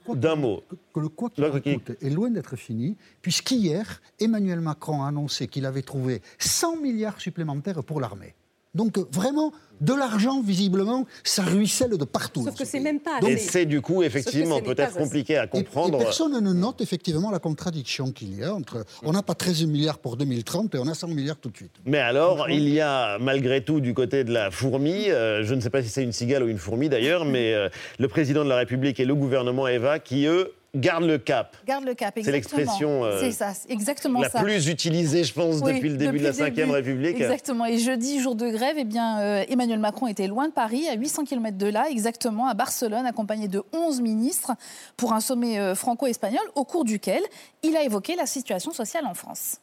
D'un 0.08 0.36
mot 0.36 0.62
que 0.94 1.00
le 1.00 1.08
quoi 1.08 1.30
qu'il 1.30 1.44
en 1.44 1.50
coûte 1.50 1.90
est 2.00 2.10
loin 2.10 2.30
d'être 2.30 2.56
fini, 2.56 2.96
puisqu'hier, 3.22 4.00
Emmanuel 4.18 4.60
Macron 4.60 5.02
a 5.02 5.08
annoncé 5.08 5.46
qu'il 5.46 5.66
avait 5.66 5.82
trouvé 5.82 6.22
100 6.38 6.76
milliards 6.76 7.20
supplémentaires 7.20 7.82
pour 7.84 8.00
l'armée. 8.00 8.34
Donc 8.76 8.98
euh, 8.98 9.04
vraiment, 9.10 9.52
de 9.80 9.92
l'argent, 9.94 10.40
visiblement, 10.40 11.06
ça 11.24 11.42
ruisselle 11.42 11.96
de 11.98 12.04
partout. 12.04 12.44
Sauf 12.44 12.56
que 12.56 12.64
c'est 12.64 12.80
même 12.80 13.00
pas 13.00 13.18
Et 13.26 13.34
assez. 13.34 13.48
c'est 13.50 13.66
du 13.66 13.80
coup, 13.80 14.02
effectivement, 14.02 14.60
peut-être 14.60 14.94
compliqué 14.96 15.36
à 15.36 15.44
Et- 15.44 15.48
comprendre. 15.48 16.00
Et, 16.00 16.04
personne 16.04 16.32
ne 16.40 16.52
note 16.52 16.80
effectivement 16.80 17.30
la 17.30 17.38
contradiction 17.38 18.12
qu'il 18.12 18.38
y 18.38 18.44
a 18.44 18.54
entre 18.54 18.84
on 19.02 19.12
n'a 19.12 19.22
pas 19.22 19.34
13 19.34 19.64
milliards 19.66 19.98
pour 19.98 20.16
2030 20.16 20.74
et 20.74 20.78
on 20.78 20.86
a 20.86 20.94
100 20.94 21.08
milliards 21.08 21.38
tout 21.38 21.50
de 21.50 21.56
suite. 21.56 21.72
Mais 21.84 21.98
alors, 21.98 22.48
il 22.50 22.68
y 22.68 22.80
a 22.80 23.18
malgré 23.18 23.62
tout 23.62 23.80
du 23.80 23.94
côté 23.94 24.24
de 24.24 24.32
la 24.32 24.50
fourmi, 24.50 25.10
euh, 25.10 25.42
je 25.44 25.54
ne 25.54 25.60
sais 25.60 25.70
pas 25.70 25.82
si 25.82 25.88
c'est 25.88 26.02
une 26.02 26.12
cigale 26.12 26.42
ou 26.42 26.48
une 26.48 26.58
fourmi 26.58 26.88
d'ailleurs, 26.88 27.24
mais 27.34 27.54
euh, 27.54 27.68
le 27.98 28.08
président 28.08 28.44
de 28.44 28.48
la 28.48 28.56
République 28.56 29.00
et 29.00 29.04
le 29.04 29.14
gouvernement 29.14 29.66
Eva 29.68 29.98
qui, 29.98 30.26
eux, 30.26 30.52
gardent 30.76 31.06
le 31.06 31.18
cap. 31.18 31.56
Garde 31.66 31.84
le 31.84 31.94
cap, 31.94 32.14
C'est 32.14 32.20
exactement. 32.20 32.58
l'expression, 32.58 33.04
euh, 33.04 33.20
C'est 33.20 33.32
ça, 33.32 33.52
exactement 33.68 34.20
La 34.20 34.30
ça. 34.30 34.42
plus 34.42 34.68
utilisée, 34.68 35.24
je 35.24 35.32
pense, 35.32 35.60
Oui, 35.62 35.74
depuis 35.74 35.88
le 35.88 35.96
début 35.96 36.18
de 36.18 36.24
la 36.24 36.30
Ve. 36.30 36.70
République. 36.70 37.16
Exactement. 37.16 37.66
Et 37.66 37.78
jeudi, 37.78 38.20
jour 38.20 38.34
de 38.34 38.48
grève, 38.48 38.76
eh 38.78 38.84
bien, 38.84 39.20
euh, 39.20 39.44
Emmanuel 39.48 39.78
Macron 39.78 40.06
était 40.06 40.26
loin 40.26 40.48
de 40.48 40.52
Paris, 40.52 40.88
à 40.88 40.94
800 40.94 41.24
km 41.24 41.56
de 41.56 41.66
là, 41.66 41.86
exactement, 41.90 42.48
à 42.48 42.54
Barcelone, 42.54 43.06
accompagné 43.06 43.48
de 43.48 43.62
11 43.72 44.00
ministres, 44.00 44.52
pour 44.96 45.12
un 45.12 45.20
sommet 45.20 45.58
euh, 45.58 45.74
franco-espagnol, 45.74 46.42
au 46.54 46.64
cours 46.64 46.84
duquel 46.84 47.22
il 47.62 47.76
a 47.76 47.82
évoqué 47.82 48.16
la 48.16 48.26
situation 48.26 48.72
sociale 48.72 49.06
en 49.06 49.14
France. 49.14 49.56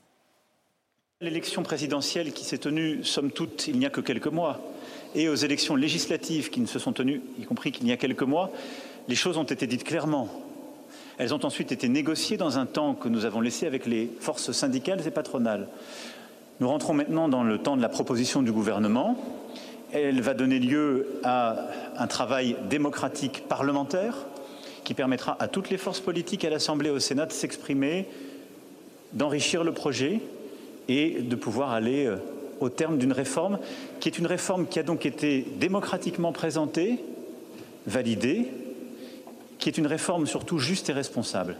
L'élection 1.22 1.64
présidentielle 1.64 2.34
qui 2.34 2.44
s'est 2.44 2.58
tenue, 2.58 3.04
somme 3.04 3.32
toute, 3.32 3.68
il 3.68 3.80
n'y 3.80 3.86
a 3.86 3.90
que 3.90 4.02
quelques 4.02 4.28
mois, 4.28 4.60
et 5.16 5.30
aux 5.30 5.36
élections 5.36 5.76
législatives 5.76 6.50
qui 6.50 6.60
ne 6.60 6.66
se 6.66 6.80
sont 6.80 6.92
tenues, 6.92 7.22
y 7.40 7.46
compris 7.46 7.72
qu'il 7.72 7.88
y 7.88 7.92
a 7.92 7.98
quelques 7.98 8.24
mois, 8.24 8.52
les 9.08 9.16
choses 9.16 9.38
ont 9.38 9.44
été 9.44 9.68
dites 9.68 9.84
clairement. 9.84 10.28
Elles 11.18 11.34
ont 11.34 11.46
ensuite 11.46 11.72
été 11.72 11.90
négociées 11.90 12.38
dans 12.38 12.58
un 12.58 12.66
temps 12.66 12.96
que 12.96 13.08
nous 13.08 13.26
avons 13.26 13.42
laissé 13.42 13.68
avec 13.68 13.86
les 13.86 14.10
forces 14.20 14.52
syndicales 14.52 15.06
et 15.06 15.12
patronales. 15.12 15.68
Nous 16.60 16.68
rentrons 16.68 16.94
maintenant 16.94 17.30
dans 17.30 17.44
le 17.44 17.58
temps 17.58 17.78
de 17.78 17.82
la 17.82 17.90
proposition 17.90 18.42
du 18.42 18.52
gouvernement. 18.52 19.18
Elle 19.92 20.22
va 20.22 20.34
donner 20.34 20.60
lieu 20.60 21.20
à 21.24 21.68
un 21.98 22.08
travail 22.08 22.56
démocratique 22.70 23.44
parlementaire 23.48 24.26
qui 24.84 24.94
permettra 24.94 25.38
à 25.40 25.48
toutes 25.48 25.70
les 25.70 25.78
forces 25.78 26.00
politiques 26.00 26.46
à 26.46 26.50
l'Assemblée 26.50 26.90
et 26.90 26.92
au 26.92 27.00
Sénat 27.00 27.26
de 27.28 27.32
s'exprimer, 27.32 28.08
d'enrichir 29.14 29.64
le 29.64 29.72
projet 29.72 30.20
et 30.88 31.22
de 31.22 31.36
pouvoir 31.36 31.72
aller 31.72 32.06
euh, 32.06 32.18
au 32.60 32.70
terme 32.70 32.98
d'une 32.98 33.14
réforme 33.14 33.60
qui 34.00 34.10
est 34.10 34.18
une 34.18 34.26
réforme 34.26 34.68
qui 34.68 34.80
a 34.80 34.84
donc 34.84 35.06
été 35.06 35.46
démocratiquement 35.60 36.32
présentée, 36.32 37.00
validée, 37.86 38.48
qui 39.64 39.70
est 39.70 39.78
une 39.78 39.88
réforme 39.88 40.28
surtout 40.28 40.60
juste 40.60 40.90
et 40.90 40.94
responsable. 40.94 41.56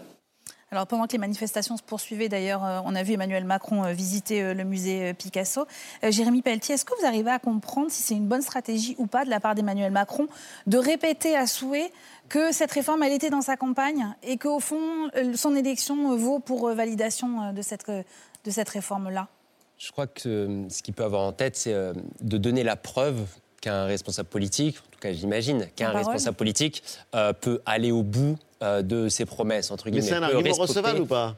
Alors 0.72 0.88
pendant 0.88 1.08
que 1.08 1.14
les 1.14 1.20
manifestations 1.20 1.78
se 1.78 1.84
poursuivaient, 1.84 2.28
d'ailleurs, 2.28 2.66
euh, 2.66 2.80
on 2.84 2.96
a 2.96 3.04
vu 3.04 3.14
Emmanuel 3.14 3.46
Macron 3.46 3.86
euh, 3.86 3.94
visiter 3.94 4.42
euh, 4.42 4.54
le 4.54 4.66
musée 4.66 5.14
Picasso. 5.14 5.66
Jérémy 6.02 6.42
Pelletier, 6.42 6.76
est-ce 6.76 6.84
que 6.84 7.00
vous 7.00 7.06
arrivez 7.06 7.32
à 7.32 7.40
comprendre 7.40 7.90
si 7.92 8.02
c'est 8.02 8.16
une 8.16 8.28
bonne 8.28 8.42
stratégie 8.42 8.96
ou 8.98 9.08
pas 9.08 9.24
de 9.24 9.30
la 9.30 9.40
part 9.40 9.56
d'Emmanuel 9.56 9.92
Macron 9.92 10.28
de 10.68 10.78
répéter 10.78 11.38
à 11.38 11.48
souhait 11.48 11.94
que 12.28 12.52
cette 12.52 12.72
réforme, 12.72 13.04
elle 13.04 13.14
était 13.14 13.30
dans 13.30 13.42
sa 13.42 13.56
campagne 13.56 14.14
et 14.22 14.38
qu'au 14.38 14.60
fond, 14.60 15.10
son 15.36 15.56
élection 15.56 16.18
vaut 16.18 16.40
pour 16.40 16.70
validation 16.74 17.54
de 17.54 17.62
cette, 17.62 17.90
de 17.90 18.52
cette 18.52 18.70
réforme-là? 18.70 19.30
Je 19.78 19.92
crois 19.92 20.08
que 20.08 20.66
ce 20.68 20.82
qu'il 20.82 20.94
peut 20.94 21.04
avoir 21.06 21.22
en 21.22 21.32
tête, 21.32 21.56
c'est 21.56 21.94
de 22.22 22.38
donner 22.38 22.64
la 22.64 22.76
preuve 22.76 23.22
qu'un 23.62 23.86
responsable 23.86 24.28
politique, 24.28 24.78
cas 25.04 25.14
j'imagine, 25.14 25.68
qu'un 25.76 25.90
responsable 25.90 26.36
politique 26.38 26.84
euh, 27.16 27.34
peut 27.34 27.62
aller 27.66 27.92
au 27.92 28.04
bout 28.04 28.38
euh, 28.62 28.82
de 28.82 29.10
ses 29.10 29.26
promesses, 29.26 29.72
entre 29.72 29.86
Mais 29.88 29.92
guillemets. 29.92 30.08
c'est 30.08 30.16
un 30.16 30.24
argument 30.24 30.56
recevable 30.56 31.02
ou 31.02 31.06
pas? 31.06 31.36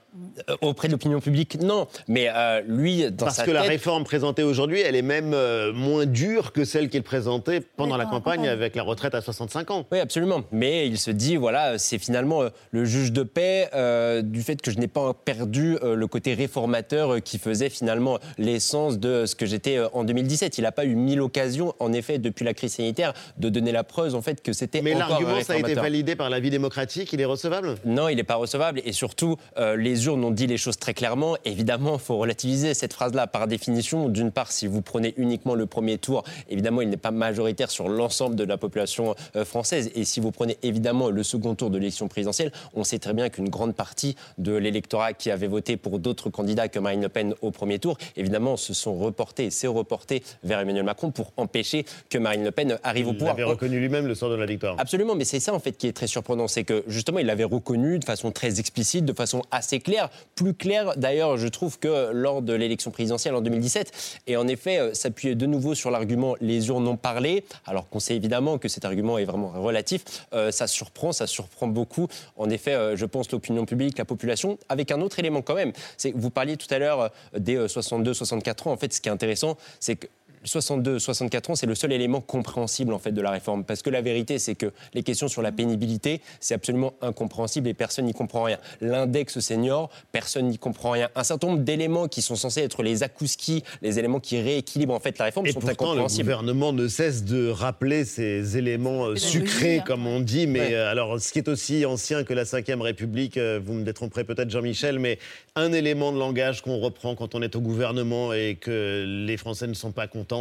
Euh, 0.48 0.56
Auprès 0.62 0.88
de 0.88 0.92
l'opinion 0.94 1.20
publique, 1.20 1.60
non. 1.60 1.88
Mais 2.08 2.28
euh, 2.30 2.62
lui, 2.68 3.10
dans 3.12 3.26
Parce 3.26 3.38
sa 3.38 3.46
que 3.46 3.52
la 3.52 3.64
réforme 3.64 4.04
présentée 4.04 4.44
aujourd'hui, 4.44 4.82
elle 4.82 4.96
est 4.96 5.02
même 5.02 5.34
euh, 5.34 5.74
moins 5.74 6.06
dure 6.06 6.52
que 6.52 6.66
celle 6.66 6.88
qu'il 6.88 7.02
présentait 7.02 7.62
pendant 7.62 7.98
la 7.98 8.04
pendant 8.04 8.16
la 8.16 8.20
campagne 8.20 8.36
campagne. 8.42 8.48
avec 8.50 8.76
la 8.76 8.84
retraite 8.84 9.16
à 9.16 9.22
65 9.22 9.72
ans. 9.72 9.86
Oui, 9.92 10.00
absolument. 10.00 10.44
Mais 10.52 10.86
il 10.88 11.00
se 11.00 11.10
dit, 11.10 11.36
voilà, 11.36 11.80
c'est 11.80 11.98
finalement 11.98 12.44
euh, 12.44 12.50
le 12.70 12.86
juge 12.86 13.12
de 13.12 13.24
paix 13.24 13.70
euh, 13.74 14.22
du 14.22 14.44
fait 14.44 14.62
que 14.62 14.70
je 14.70 14.78
n'ai 14.78 14.88
pas 14.88 15.14
perdu 15.16 15.78
euh, 15.82 15.96
le 15.96 16.06
côté 16.08 16.36
réformateur 16.36 17.14
euh, 17.16 17.20
qui 17.22 17.40
faisait 17.40 17.70
finalement 17.70 18.20
l'essence 18.38 19.00
de 19.00 19.26
ce 19.26 19.34
que 19.36 19.48
j'étais 19.48 19.78
euh, 19.78 19.88
en 19.94 20.04
2017. 20.04 20.60
Il 20.60 20.62
n'a 20.62 20.72
pas 20.72 20.86
eu 20.86 20.94
mille 20.94 21.22
occasions, 21.22 21.74
en 21.80 21.92
effet, 21.92 22.20
depuis 22.20 22.46
la 22.46 22.54
crise 22.54 22.74
sanitaire, 22.74 23.14
de 23.40 23.50
donner 23.56 23.72
la 23.72 23.84
preuve, 23.84 24.16
en 24.16 24.22
fait, 24.22 24.42
que 24.42 24.54
c'était 24.54 24.82
Mais 24.82 24.94
l'argument, 24.94 25.42
ça 25.42 25.54
a 25.54 25.58
été 25.58 25.74
validé 25.74 26.16
par 26.16 26.30
la 26.30 26.40
vie 26.40 26.50
démocratique, 26.50 27.12
il 27.14 27.22
est 27.22 27.26
recevable? 27.26 27.76
Non, 27.86 28.10
il 28.10 28.18
n'est 28.18 28.24
pas 28.24 28.36
recevable. 28.36 28.82
Et 28.86 28.94
surtout, 28.94 29.38
euh, 29.58 29.76
les 29.76 30.06
urnes 30.06 30.24
ont 30.24 30.32
dit 30.32 30.48
les 30.48 30.58
choses 30.58 30.78
très 30.78 30.94
clairement. 30.94 31.38
Évidemment, 31.46 31.94
il 31.94 32.00
faut 32.00 32.18
relativiser 32.18 32.74
cette 32.74 32.94
phrase-là. 32.94 33.28
Par 33.28 33.48
définition, 33.48 34.10
d'une 34.10 34.32
part, 34.32 34.52
si 34.52 34.68
vous 34.68 34.82
prenez 34.82 35.14
uniquement 35.18 35.56
le 35.56 35.66
premier 35.66 35.98
tour, 35.98 36.24
évidemment, 36.50 36.82
il 36.82 36.90
n'est 36.90 36.98
pas 36.98 37.12
majoritaire 37.12 37.72
sur 37.72 37.88
l'ensemble 37.88 38.36
de 38.36 38.44
la 38.44 38.58
population 38.58 39.16
euh, 39.36 39.46
française. 39.46 39.90
Et 39.96 40.04
si 40.04 40.20
vous 40.20 40.32
prenez 40.32 40.58
évidemment 40.62 41.10
le 41.10 41.24
second 41.24 41.56
tour 41.56 41.70
de 41.70 41.78
l'élection 41.78 42.08
présidentielle, 42.08 42.52
on 42.74 42.84
sait 42.84 43.00
très 43.00 43.14
bien 43.14 43.30
qu'une 43.30 43.50
grande 43.50 43.74
partie 43.74 44.16
de 44.38 44.54
l'électorat 44.54 45.14
qui 45.14 45.32
avait 45.32 45.48
voté 45.48 45.78
pour 45.78 46.00
d'autres 46.00 46.30
candidats 46.30 46.68
que 46.68 46.80
Marine 46.80 47.02
Le 47.02 47.10
Pen 47.10 47.34
au 47.42 47.52
premier 47.52 47.80
tour, 47.80 47.98
évidemment, 48.18 48.58
se 48.58 48.74
sont 48.74 48.98
reportés, 48.98 49.50
s'est 49.50 49.68
reporté 49.68 50.24
vers 50.44 50.60
Emmanuel 50.60 50.84
Macron 50.84 51.12
pour 51.12 51.32
empêcher 51.38 51.86
que 52.10 52.18
Marine 52.18 52.44
Le 52.44 52.52
Pen 52.52 52.78
arrive 52.84 53.08
au 53.08 53.14
pouvoir. 53.14 53.36
Avait 53.46 53.54
reconnu 53.54 53.80
lui-même 53.80 54.08
le 54.08 54.16
sort 54.16 54.30
de 54.30 54.36
la 54.36 54.46
victoire. 54.46 54.76
Absolument, 54.78 55.16
mais 55.16 55.26
c'est 55.26 55.40
ça 55.40 55.54
en 55.54 55.60
fait 55.60 55.74
qui 55.74 55.88
est 55.88 55.94
très 55.94 56.08
surprenant, 56.08 56.48
c'est 56.48 56.64
que 56.64 56.84
justement 56.88 57.20
il 57.20 57.26
l'avait 57.26 57.44
reconnu 57.44 58.00
de 58.00 58.06
façon 58.06 58.32
très 58.32 58.60
explicite, 58.60 59.06
de 59.06 59.14
façon 59.14 59.42
assez 59.52 59.80
claire, 59.80 60.10
plus 60.36 60.54
claire 60.54 60.98
d'ailleurs 60.98 61.38
je 61.38 61.48
trouve 61.48 61.80
que 61.80 62.12
lors 62.12 62.42
de 62.42 62.54
l'élection 62.54 62.92
présidentielle 62.92 63.36
en 63.36 63.42
2017, 63.42 64.22
et 64.28 64.38
en 64.38 64.48
effet 64.48 64.80
euh, 64.80 64.94
s'appuyer 64.94 65.36
de 65.36 65.46
nouveau 65.46 65.76
sur 65.76 65.92
l'argument 65.92 66.36
les 66.42 66.68
urnes 66.68 66.88
ont 66.88 66.98
parlé, 66.98 67.44
alors 67.66 67.90
qu'on 67.90 68.00
sait 68.00 68.16
évidemment 68.16 68.58
que 68.58 68.68
cet 68.68 68.86
argument 68.86 69.18
est 69.18 69.26
vraiment 69.26 69.50
relatif, 69.50 70.04
euh, 70.34 70.52
ça 70.52 70.68
surprend, 70.68 71.12
ça 71.12 71.28
surprend 71.28 71.68
beaucoup, 71.68 72.08
en 72.38 72.50
effet 72.50 72.74
euh, 72.74 72.96
je 72.96 73.06
pense 73.06 73.32
l'opinion 73.32 73.66
publique, 73.66 73.98
la 73.98 74.06
population, 74.06 74.58
avec 74.70 74.92
un 74.92 75.02
autre 75.02 75.20
élément 75.20 75.42
quand 75.42 75.56
même, 75.56 75.74
c'est 75.98 76.12
que 76.12 76.18
vous 76.18 76.30
parliez 76.30 76.58
tout 76.58 76.72
à 76.74 76.80
l'heure 76.80 77.12
des 77.38 77.58
62-64 77.58 78.68
ans, 78.68 78.72
en 78.72 78.78
fait 78.78 78.94
ce 78.94 79.02
qui 79.02 79.10
est 79.10 79.12
intéressant 79.12 79.58
c'est 79.80 79.96
que 79.96 80.08
62, 80.46 81.00
64 81.00 81.50
ans, 81.50 81.56
c'est 81.56 81.66
le 81.66 81.76
seul 81.76 81.92
élément 81.92 82.22
compréhensible 82.22 82.94
en 82.94 83.00
fait 83.00 83.12
de 83.12 83.22
la 83.22 83.32
réforme. 83.32 83.64
Parce 83.64 83.82
que 83.82 83.90
la 83.90 84.02
vérité, 84.02 84.40
c'est 84.40 84.56
que 84.56 84.72
les 84.94 85.04
questions 85.04 85.28
sur 85.28 85.42
la 85.42 85.52
pénibilité, 85.52 86.22
c'est 86.40 86.54
absolument 86.54 86.94
incompréhensible 87.02 87.68
et 87.68 87.74
personne 87.74 88.06
n'y 88.06 88.14
comprend 88.14 88.44
rien. 88.44 88.58
L'index 88.82 89.40
senior, 89.40 89.90
personne 90.12 90.48
n'y 90.48 90.58
comprend 90.58 90.92
rien. 90.92 91.10
Un 91.16 91.24
certain 91.24 91.48
nombre 91.48 91.60
d'éléments 91.64 92.08
qui 92.08 92.22
sont 92.22 92.36
censés 92.36 92.62
être 92.62 92.84
les 92.84 93.04
accouskis, 93.04 93.64
les 93.82 94.00
éléments 94.00 94.20
qui 94.20 94.40
rééquilibrent 94.40 94.94
en 94.94 95.00
fait 95.00 95.18
la 95.18 95.26
réforme, 95.26 95.48
Et 95.48 95.52
sont 95.52 95.60
pourtant, 95.60 95.86
le 95.86 95.90
incompréhensibles. 95.92 96.24
gouvernement 96.24 96.74
ne 96.74 96.88
cesse 96.88 97.24
de 97.24 97.50
rappeler 97.50 98.06
ces 98.06 98.58
éléments 98.58 99.06
euh, 99.08 99.16
sucrés, 99.16 99.82
comme 99.86 100.06
on 100.08 100.20
dit. 100.20 100.48
Mais 100.48 100.60
Ouais. 100.60 100.74
euh, 100.74 100.92
alors, 100.92 101.20
ce 101.20 101.32
qui 101.32 101.40
est 101.40 101.48
aussi 101.48 101.86
ancien 101.86 102.24
que 102.24 102.34
la 102.34 102.44
Ve 102.44 102.82
République, 102.82 103.38
euh, 103.38 103.60
vous 103.64 103.74
me 103.74 103.84
détromperez 103.84 104.24
peut-être, 104.24 104.50
Jean-Michel, 104.50 105.00
mais 105.00 105.20
un 105.56 105.72
élément 105.74 106.12
de 106.12 106.20
langage 106.20 106.62
qu'on 106.62 106.78
reprend 106.80 107.16
quand 107.16 107.36
on 107.36 107.42
est 107.42 107.56
au 107.56 107.62
gouvernement 107.62 108.34
et 108.34 108.56
que 108.60 109.06
les 109.26 109.38
Français 109.38 109.68
ne 109.68 109.74
sont 109.74 109.92
pas 109.92 110.08
contents, 110.08 110.35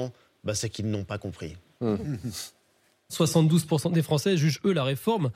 bah, 0.44 0.54
c'est 0.54 0.68
qu'ils 0.70 0.90
n'ont 0.90 1.04
pas 1.04 1.18
compris. 1.18 1.56
72% 3.12 3.92
des 3.92 4.02
Français 4.02 4.36
jugent, 4.36 4.60
eux, 4.64 4.72
la 4.72 4.84
réforme 4.84 5.30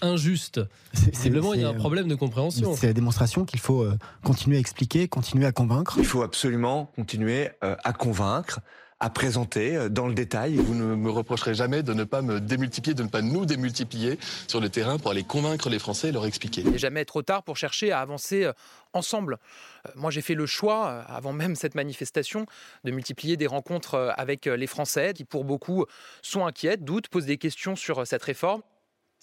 injuste. 0.00 0.60
Visiblement, 0.94 1.54
il 1.54 1.60
y 1.60 1.64
a 1.64 1.68
un 1.68 1.72
c'est- 1.72 1.78
problème 1.78 2.08
de 2.08 2.14
compréhension. 2.14 2.74
C'est 2.74 2.86
la 2.86 2.92
démonstration 2.92 3.44
qu'il 3.44 3.60
faut 3.60 3.82
euh, 3.82 3.96
continuer 4.24 4.56
à 4.56 4.60
expliquer, 4.60 5.06
continuer 5.06 5.46
à 5.46 5.52
convaincre. 5.52 5.94
Il 5.98 6.06
faut 6.06 6.22
absolument 6.22 6.86
continuer 6.96 7.50
euh, 7.62 7.76
à 7.84 7.92
convaincre, 7.92 8.60
à 9.02 9.10
présenter 9.10 9.76
euh, 9.76 9.88
dans 9.88 10.06
le 10.06 10.14
détail. 10.14 10.54
Vous 10.54 10.74
ne 10.74 10.94
me 10.94 11.10
reprocherez 11.10 11.54
jamais 11.54 11.82
de 11.82 11.92
ne 11.92 12.04
pas 12.04 12.22
me 12.22 12.40
démultiplier, 12.40 12.94
de 12.94 13.02
ne 13.02 13.08
pas 13.08 13.20
nous 13.20 13.44
démultiplier 13.44 14.16
sur 14.46 14.60
le 14.60 14.68
terrain 14.68 14.96
pour 14.96 15.10
aller 15.10 15.24
convaincre 15.24 15.68
les 15.68 15.80
Français 15.80 16.08
et 16.08 16.12
leur 16.12 16.24
expliquer. 16.24 16.62
Il 16.62 16.70
n'est 16.70 16.78
jamais 16.78 17.04
trop 17.04 17.22
tard 17.22 17.42
pour 17.42 17.56
chercher 17.56 17.90
à 17.90 18.00
avancer 18.00 18.44
euh, 18.44 18.52
ensemble. 18.92 19.38
Euh, 19.86 19.90
Moi, 19.96 20.12
j'ai 20.12 20.22
fait 20.22 20.34
le 20.34 20.46
choix, 20.46 21.02
avant 21.08 21.32
même 21.32 21.56
cette 21.56 21.74
manifestation, 21.74 22.46
de 22.84 22.92
multiplier 22.92 23.36
des 23.36 23.48
rencontres 23.48 24.14
avec 24.16 24.46
les 24.46 24.66
Français 24.68 25.14
qui, 25.14 25.24
pour 25.24 25.44
beaucoup, 25.44 25.84
sont 26.22 26.46
inquiets, 26.46 26.76
doutent, 26.76 27.08
posent 27.08 27.26
des 27.26 27.38
questions 27.38 27.74
sur 27.74 28.06
cette 28.06 28.22
réforme. 28.22 28.62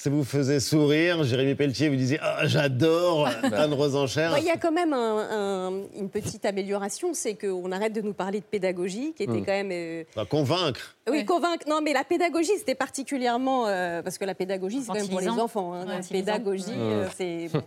Ça 0.01 0.09
vous 0.09 0.23
faisait 0.23 0.61
sourire, 0.61 1.25
Jérémy 1.25 1.55
Pelletier 1.55 1.89
vous 1.89 1.97
disait 1.97 2.19
ah, 2.21 2.47
j'adore 2.47 3.27
Anne 3.53 3.73
Rosenchère. 3.73 4.31
Ouais, 4.31 4.39
Il 4.39 4.45
y 4.45 4.49
a 4.49 4.55
quand 4.55 4.71
même 4.71 4.93
un- 4.93 5.27
un- 5.29 5.73
une 5.99 6.07
petite 6.09 6.45
amélioration, 6.45 7.09
c'est 7.13 7.33
qu'on 7.35 7.69
arrête 7.73 7.91
de 7.91 7.99
nous 7.99 8.13
parler 8.13 8.39
de 8.39 8.45
pédagogie, 8.45 9.13
qui 9.17 9.23
était 9.23 9.33
Hmm. 9.33 9.45
quand 9.45 9.51
même... 9.51 9.71
euh, 9.73 10.03
Bah, 10.15 10.23
convaincre. 10.23 10.95
Oui, 11.11 11.25
convaincre. 11.25 11.65
Non, 11.67 11.81
mais 11.83 11.91
la 11.91 12.05
pédagogie, 12.05 12.53
c'était 12.57 12.75
particulièrement... 12.75 13.67
euh, 13.67 14.01
parce 14.01 14.17
que 14.17 14.23
la 14.23 14.35
pédagogie, 14.35 14.79
c'est 14.79 14.87
quand 14.87 14.93
même 14.93 15.09
pour 15.09 15.19
les 15.19 15.27
enfants. 15.27 15.73
hein. 15.73 15.85
Ouais, 15.85 15.91
infantilisant. 15.95 16.25
pédagogie, 16.25 16.63
Mmh. 16.71 16.79
euh, 16.79 17.07
c'est... 17.17 17.49
bon. 17.51 17.61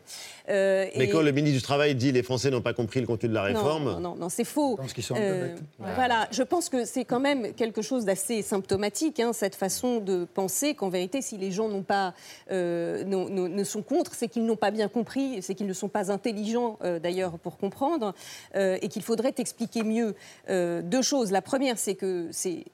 Euh, 0.49 0.87
Mais 0.97 1.05
et- 1.05 1.09
quand 1.11 1.21
le 1.21 1.33
ministre 1.33 1.59
du 1.59 1.63
Travail 1.63 1.95
dit 1.95 2.13
les 2.13 2.23
Français 2.23 2.51
n'ont 2.51 2.63
pas 2.63 2.73
compris 2.73 3.01
le 3.01 3.07
contenu 3.07 3.29
de 3.29 3.35
la 3.35 3.43
réforme. 3.43 3.93
Non, 3.93 4.01
non, 4.01 4.17
non, 4.17 4.29
c'est 4.31 4.45
faux. 4.45 4.79
qu'ils 4.95 5.05
sont 5.05 5.17
un 5.17 5.19
peu 5.19 5.41
bêtes. 5.49 5.63
Voilà, 5.81 6.29
je 6.31 6.43
pense 6.43 6.71
que 6.71 6.87
c'est 6.87 7.05
quand 7.05 7.21
même 7.21 7.53
quelque 7.53 7.83
chose 7.83 8.07
d'assez 8.07 8.41
symptomatique, 8.41 9.21
hein, 9.21 9.33
cette 9.35 9.55
façon 9.55 9.99
de 9.99 10.25
penser 10.25 10.75
qu'en 10.75 10.89
vérité, 10.89 11.21
si 11.21 11.37
les 11.37 11.51
gens 11.53 11.69
n'ont 11.69 11.83
pas, 11.83 12.15
euh, 12.51 13.05
ne 13.05 13.65
sont 13.65 13.83
contre, 13.83 14.15
c'est 14.15 14.29
qu'ils 14.29 14.45
n'ont 14.45 14.57
pas 14.57 14.71
bien 14.71 14.89
compris, 14.89 15.43
c'est 15.43 15.55
qu'ils 15.55 15.67
ne 15.67 15.73
sont 15.73 15.89
pas 15.89 16.11
intelligents 16.11 16.79
euh, 16.83 16.99
d'ailleurs 16.99 17.39
pour 17.39 17.57
comprendre, 17.57 18.15
euh, 18.57 18.79
et 18.83 18.89
qu'il 18.89 19.03
faudrait 19.03 19.35
expliquer 19.39 19.83
mieux 19.83 20.15
deux 20.49 21.03
choses. 21.03 21.31
La 21.31 21.43
première, 21.43 21.79
c'est 21.79 21.95
que 21.95 22.29
c'est 22.33 22.65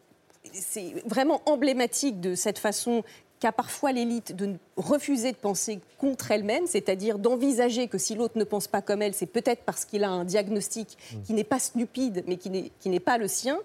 vraiment 1.05 1.43
emblématique 1.47 2.21
de 2.21 2.35
cette 2.35 2.59
façon 2.59 3.03
qu'a 3.41 3.53
parfois 3.53 3.93
l'élite 3.93 4.35
de 4.35 4.55
refuser 4.77 5.33
de 5.33 5.37
penser 5.37 5.81
contre 5.99 6.31
elle-même, 6.31 6.67
c'est-à-dire 6.67 7.19
d'envisager 7.19 7.89
que 7.89 7.99
si 7.99 8.15
l'autre 8.15 8.37
ne 8.37 8.45
pense 8.45 8.67
pas 8.67 8.83
comme 8.83 9.03
elle, 9.03 9.15
c'est 9.15 9.27
peut-être 9.27 9.63
parce 9.63 9.85
qu'il 9.85 10.05
a 10.05 10.11
un 10.11 10.25
diagnostic 10.25 10.97
qui 11.25 11.33
n'est 11.35 11.45
pas 11.45 11.59
stupide, 11.59 12.25
mais 12.27 12.37
qui 12.37 12.51
n'est, 12.51 12.71
qui 12.81 12.89
n'est 12.89 13.01
pas 13.01 13.19
le 13.19 13.29
sien. 13.29 13.59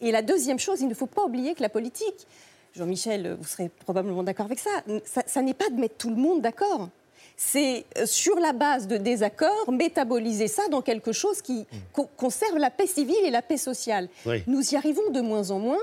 Et 0.00 0.12
la 0.12 0.22
deuxième 0.22 0.58
chose, 0.58 0.80
il 0.80 0.88
ne 0.88 0.94
faut 0.94 1.06
pas 1.06 1.24
oublier 1.24 1.54
que 1.54 1.62
la 1.62 1.68
politique, 1.68 2.26
Jean-Michel, 2.76 3.36
vous 3.40 3.46
serez 3.46 3.68
probablement 3.84 4.22
d'accord 4.22 4.46
avec 4.46 4.58
ça, 4.58 4.70
ça, 5.04 5.22
ça 5.26 5.42
n'est 5.42 5.54
pas 5.54 5.68
de 5.70 5.74
mettre 5.80 5.96
tout 5.96 6.10
le 6.10 6.16
monde 6.16 6.40
d'accord. 6.42 6.88
C'est 7.36 7.84
euh, 7.98 8.06
sur 8.06 8.36
la 8.40 8.52
base 8.52 8.86
de 8.88 8.96
désaccords, 8.96 9.70
métaboliser 9.70 10.48
ça 10.48 10.66
dans 10.68 10.82
quelque 10.82 11.12
chose 11.12 11.40
qui 11.40 11.66
co- 11.92 12.08
conserve 12.16 12.58
la 12.58 12.70
paix 12.70 12.86
civile 12.88 13.16
et 13.24 13.30
la 13.30 13.42
paix 13.42 13.56
sociale. 13.56 14.08
Oui. 14.26 14.42
Nous 14.48 14.74
y 14.74 14.76
arrivons 14.76 15.10
de 15.10 15.20
moins 15.20 15.50
en 15.50 15.58
moins 15.60 15.78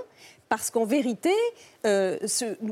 parce 0.50 0.69
qu'en 0.69 0.86
vérité, 0.86 1.32
euh, 1.86 2.17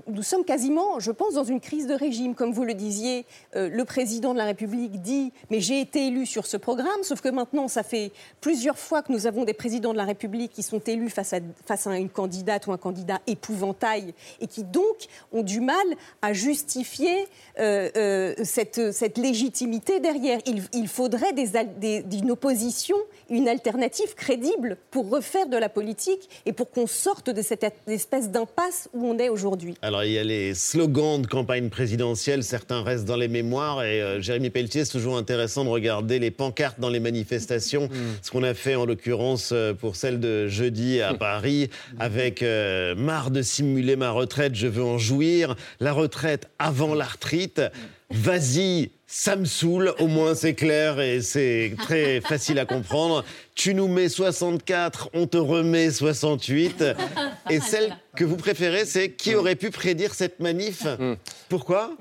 nous- 0.08 0.24
sommes 0.24 0.46
quasiment, 0.46 1.00
je 1.00 1.12
pense, 1.12 1.36
dans 1.36 1.44
une 1.44 1.60
crise 1.60 1.88
de 1.88 1.94
régime. 1.94 2.34
Comme 2.34 2.52
vous 2.52 2.64
le 2.64 2.74
disiez, 2.74 3.26
euh, 3.56 3.70
le 3.70 3.86
président 3.86 4.34
de 4.34 4.38
la 4.38 4.46
République 4.46 5.02
dit 5.02 5.32
Mais 5.52 5.60
j'ai 5.60 5.80
été 5.80 6.08
élu 6.08 6.26
sur 6.26 6.46
ce 6.46 6.58
programme, 6.58 7.04
sauf 7.04 7.22
que 7.22 7.30
maintenant, 7.30 7.68
ça 7.68 7.84
fait 7.84 8.12
plusieurs 8.42 8.80
fois 8.80 9.02
que 9.02 9.12
nous 9.12 9.28
avons 9.28 9.44
des 9.44 9.54
présidents 9.54 9.92
de 9.92 9.98
la 9.98 10.06
République 10.06 10.52
qui 10.52 10.64
sont 10.64 10.80
élus 10.80 11.10
face 11.10 11.34
à, 11.34 11.98
une 11.98 12.10
candidate 12.10 12.68
ou 12.68 12.72
un 12.72 12.78
candidat 12.78 13.20
épouvantail 13.28 14.14
et 14.42 14.48
qui 14.48 14.64
donc 14.64 15.08
ont 15.32 15.44
du 15.44 15.60
mal 15.60 15.76
à 16.22 16.34
justifier 16.34 17.28
euh, 17.60 18.34
cette, 18.44 19.18
légitimité 19.18 20.00
derrière. 20.00 20.40
Il, 20.74 20.88
faudrait 20.88 21.34
d'une 21.34 22.32
opposition, 22.32 22.98
une 23.30 23.48
alternative 23.48 24.16
crédible 24.16 24.78
pour 24.92 25.10
refaire 25.10 25.48
de 25.48 25.58
la 25.58 25.70
politique 25.70 26.30
et 26.46 26.54
pour 26.54 26.72
qu'on 26.72 26.88
sorte 26.88 27.30
de 27.30 27.42
cette 27.42 27.66
espèce 27.88 28.30
d'impasse 28.30 28.90
aujourd'hui. 29.30 29.76
Alors, 29.82 30.04
il 30.04 30.12
y 30.12 30.18
a 30.18 30.24
les 30.24 30.54
slogans 30.54 31.22
de 31.22 31.28
campagne 31.28 31.70
présidentielle, 31.70 32.44
certains 32.44 32.84
restent 32.84 33.06
dans 33.06 33.18
les 33.18 33.28
mémoires. 33.28 33.84
Et 33.84 34.02
euh, 34.02 34.22
Jérémy 34.22 34.50
Pelletier, 34.50 34.86
c'est 34.86 34.94
toujours 34.94 35.18
intéressant 35.18 35.66
de 35.66 35.70
regarder 35.70 36.20
les 36.20 36.32
pancartes 36.32 36.80
dans 36.80 36.90
les 36.90 37.00
manifestations. 37.00 37.90
Ce 38.22 38.32
qu'on 38.32 38.44
a 38.44 38.54
fait 38.54 38.76
en 38.76 38.86
l'occurrence 38.86 39.52
euh, 39.52 39.74
pour 39.74 39.96
celle 39.96 40.20
de 40.20 40.48
jeudi 40.48 41.02
à 41.02 41.14
Paris, 41.14 41.70
avec 42.00 42.42
euh, 42.44 42.96
Marre 42.96 43.32
de 43.32 43.42
simuler 43.42 43.96
ma 43.96 44.12
retraite, 44.12 44.56
je 44.56 44.68
veux 44.68 44.84
en 44.84 44.98
jouir. 44.98 45.56
La 45.80 45.92
retraite 45.92 46.50
avant 46.60 46.94
la 46.94 47.06
retraite. 47.06 47.62
Vas-y, 48.10 48.92
ça 49.08 49.36
me 49.36 49.46
saoule, 49.46 49.94
au 50.00 50.08
moins 50.08 50.34
c'est 50.36 50.54
clair 50.54 51.00
et 51.00 51.22
c'est 51.22 51.76
très 51.78 52.22
facile 52.28 52.60
à 52.60 52.66
comprendre. 52.66 53.24
Tu 53.56 53.76
nous 53.76 53.88
mets 53.88 54.10
64, 54.10 55.10
on 55.14 55.28
te 55.28 55.38
remet 55.38 55.92
68. 55.92 56.84
Et 57.52 57.60
celle 57.60 57.96
que 58.16 58.24
vous 58.24 58.38
préférez, 58.38 58.86
c'est 58.86 59.12
qui 59.12 59.36
aurait 59.36 59.56
pu 59.56 59.70
prédire 59.70 60.14
cette 60.14 60.40
manif 60.40 60.88
Pourquoi 61.50 61.92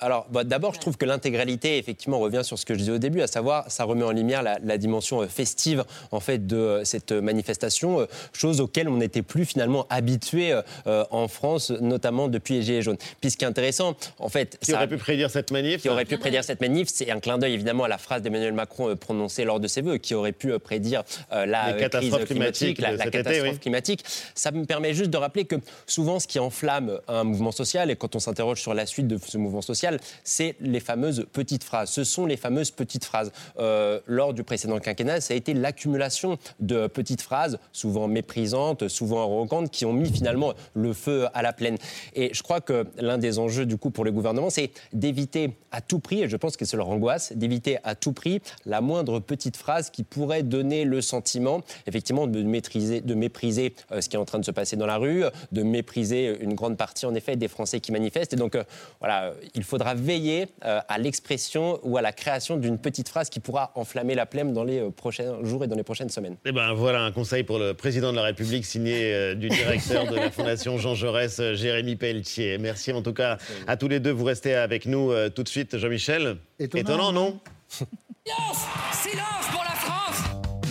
Alors, 0.00 0.26
bah, 0.30 0.44
d'abord, 0.44 0.74
je 0.74 0.80
trouve 0.80 0.96
que 0.96 1.04
l'intégralité, 1.04 1.78
effectivement, 1.78 2.18
revient 2.18 2.42
sur 2.44 2.58
ce 2.58 2.64
que 2.64 2.74
je 2.74 2.80
disais 2.80 2.92
au 2.92 2.98
début, 2.98 3.22
à 3.22 3.26
savoir, 3.26 3.70
ça 3.70 3.84
remet 3.84 4.04
en 4.04 4.12
lumière 4.12 4.42
la, 4.42 4.58
la 4.62 4.78
dimension 4.78 5.22
euh, 5.22 5.26
festive, 5.26 5.84
en 6.12 6.20
fait, 6.20 6.46
de 6.46 6.56
euh, 6.56 6.84
cette 6.84 7.12
manifestation, 7.12 8.00
euh, 8.00 8.06
chose 8.32 8.60
auquel 8.60 8.88
on 8.88 8.96
n'était 8.96 9.22
plus 9.22 9.44
finalement 9.44 9.86
habitué 9.90 10.60
euh, 10.86 11.04
en 11.10 11.28
France, 11.28 11.70
notamment 11.70 12.28
depuis 12.28 12.54
les 12.54 12.62
Gilets 12.62 12.82
jaunes. 12.82 12.98
Puis, 13.20 13.30
ce 13.30 13.36
qui 13.36 13.44
est 13.44 13.48
intéressant, 13.48 13.96
en 14.18 14.28
fait, 14.28 14.58
Qui 14.60 14.74
aurait 14.74 14.88
pu 14.88 14.96
prédire 14.96 15.30
cette 15.30 15.50
manif 15.50 15.82
qui 15.82 15.88
aurait 15.88 16.04
pu 16.04 16.18
prédire 16.18 16.44
cette 16.44 16.49
manif, 16.60 16.88
c'est 16.92 17.10
un 17.10 17.20
clin 17.20 17.38
d'œil 17.38 17.54
évidemment 17.54 17.84
à 17.84 17.88
la 17.88 17.98
phrase 17.98 18.22
d'Emmanuel 18.22 18.52
Macron 18.52 18.90
euh, 18.90 18.96
prononcée 18.96 19.44
lors 19.44 19.60
de 19.60 19.68
ses 19.68 19.82
vœux, 19.82 19.98
qui 19.98 20.14
aurait 20.14 20.32
pu 20.32 20.52
euh, 20.52 20.58
prédire 20.58 21.02
euh, 21.32 21.46
la 21.46 21.72
crise 21.88 22.14
climatique, 22.26 22.80
la, 22.80 22.94
été, 22.94 23.10
catastrophe 23.10 23.52
oui. 23.52 23.58
climatique. 23.58 24.04
Ça 24.34 24.50
me 24.50 24.64
permet 24.64 24.94
juste 24.94 25.10
de 25.10 25.16
rappeler 25.16 25.44
que 25.44 25.56
souvent, 25.86 26.18
ce 26.18 26.26
qui 26.26 26.38
enflamme 26.38 26.98
un 27.08 27.24
mouvement 27.24 27.52
social, 27.52 27.90
et 27.90 27.96
quand 27.96 28.16
on 28.16 28.20
s'interroge 28.20 28.60
sur 28.60 28.74
la 28.74 28.86
suite 28.86 29.06
de 29.06 29.18
ce 29.18 29.38
mouvement 29.38 29.62
social, 29.62 30.00
c'est 30.24 30.56
les 30.60 30.80
fameuses 30.80 31.26
petites 31.32 31.64
phrases. 31.64 31.90
Ce 31.90 32.04
sont 32.04 32.26
les 32.26 32.36
fameuses 32.36 32.70
petites 32.70 33.04
phrases. 33.04 33.32
Euh, 33.58 34.00
lors 34.06 34.34
du 34.34 34.44
précédent 34.44 34.78
quinquennat, 34.78 35.20
ça 35.20 35.34
a 35.34 35.36
été 35.36 35.54
l'accumulation 35.54 36.38
de 36.60 36.86
petites 36.86 37.22
phrases, 37.22 37.58
souvent 37.72 38.08
méprisantes, 38.08 38.88
souvent 38.88 39.22
arrogantes, 39.22 39.70
qui 39.70 39.84
ont 39.84 39.92
mis 39.92 40.12
finalement 40.12 40.54
le 40.74 40.92
feu 40.92 41.26
à 41.34 41.42
la 41.42 41.52
plaine. 41.52 41.76
Et 42.14 42.30
je 42.32 42.42
crois 42.42 42.60
que 42.60 42.86
l'un 42.98 43.18
des 43.18 43.38
enjeux 43.38 43.66
du 43.66 43.76
coup 43.76 43.90
pour 43.90 44.04
le 44.04 44.12
gouvernement, 44.12 44.50
c'est 44.50 44.70
d'éviter 44.92 45.50
à 45.72 45.80
tout 45.80 45.98
prix, 45.98 46.22
et 46.22 46.28
je 46.28 46.36
pense 46.40 46.56
que 46.56 46.64
c'est 46.64 46.76
leur 46.76 46.88
angoisse, 46.88 47.32
d'éviter 47.32 47.78
à 47.84 47.94
tout 47.94 48.12
prix 48.12 48.40
la 48.66 48.80
moindre 48.80 49.20
petite 49.20 49.56
phrase 49.56 49.90
qui 49.90 50.02
pourrait 50.02 50.42
donner 50.42 50.84
le 50.84 51.00
sentiment, 51.00 51.62
effectivement, 51.86 52.26
de 52.26 52.42
maîtriser, 52.42 53.00
de 53.00 53.14
mépriser 53.14 53.74
euh, 53.92 54.00
ce 54.00 54.08
qui 54.08 54.16
est 54.16 54.18
en 54.18 54.24
train 54.24 54.38
de 54.38 54.44
se 54.44 54.50
passer 54.50 54.76
dans 54.76 54.86
la 54.86 54.96
rue, 54.96 55.24
de 55.52 55.62
mépriser 55.62 56.36
une 56.40 56.54
grande 56.54 56.76
partie, 56.76 57.06
en 57.06 57.14
effet, 57.14 57.36
des 57.36 57.48
Français 57.48 57.80
qui 57.80 57.92
manifestent. 57.92 58.32
Et 58.32 58.36
donc, 58.36 58.54
euh, 58.54 58.64
voilà, 59.00 59.34
il 59.54 59.62
faudra 59.62 59.94
veiller 59.94 60.48
euh, 60.64 60.80
à 60.88 60.98
l'expression 60.98 61.78
ou 61.82 61.96
à 61.96 62.02
la 62.02 62.12
création 62.12 62.56
d'une 62.56 62.78
petite 62.78 63.08
phrase 63.08 63.30
qui 63.30 63.40
pourra 63.40 63.72
enflammer 63.74 64.14
la 64.14 64.26
plaine 64.26 64.52
dans 64.52 64.64
les 64.64 64.90
prochains 64.90 65.44
jours 65.44 65.64
et 65.64 65.66
dans 65.66 65.76
les 65.76 65.82
prochaines 65.82 66.08
semaines. 66.08 66.36
Eh 66.44 66.52
ben 66.52 66.72
voilà 66.74 67.02
un 67.02 67.12
conseil 67.12 67.44
pour 67.44 67.58
le 67.58 67.74
président 67.74 68.10
de 68.10 68.16
la 68.16 68.22
République 68.22 68.64
signé 68.64 69.34
du 69.34 69.48
directeur 69.48 70.06
de 70.06 70.16
la 70.16 70.30
Fondation 70.30 70.78
Jean 70.78 70.94
Jaurès, 70.94 71.40
Jérémy 71.54 71.96
Pelletier. 71.96 72.58
Merci 72.58 72.92
en 72.92 73.02
tout 73.02 73.12
cas 73.12 73.38
à 73.66 73.76
tous 73.76 73.88
les 73.88 74.00
deux. 74.00 74.10
Vous 74.10 74.24
restez 74.24 74.54
avec 74.54 74.86
nous 74.86 75.12
tout 75.34 75.42
de 75.42 75.48
suite, 75.48 75.76
Jean-Michel. 75.78 76.29
Étonnant. 76.58 77.12
non 77.12 77.40
Silence 77.68 78.66
Silence 78.92 79.46
pour 79.52 79.62
la 79.64 79.70
France 79.70 80.22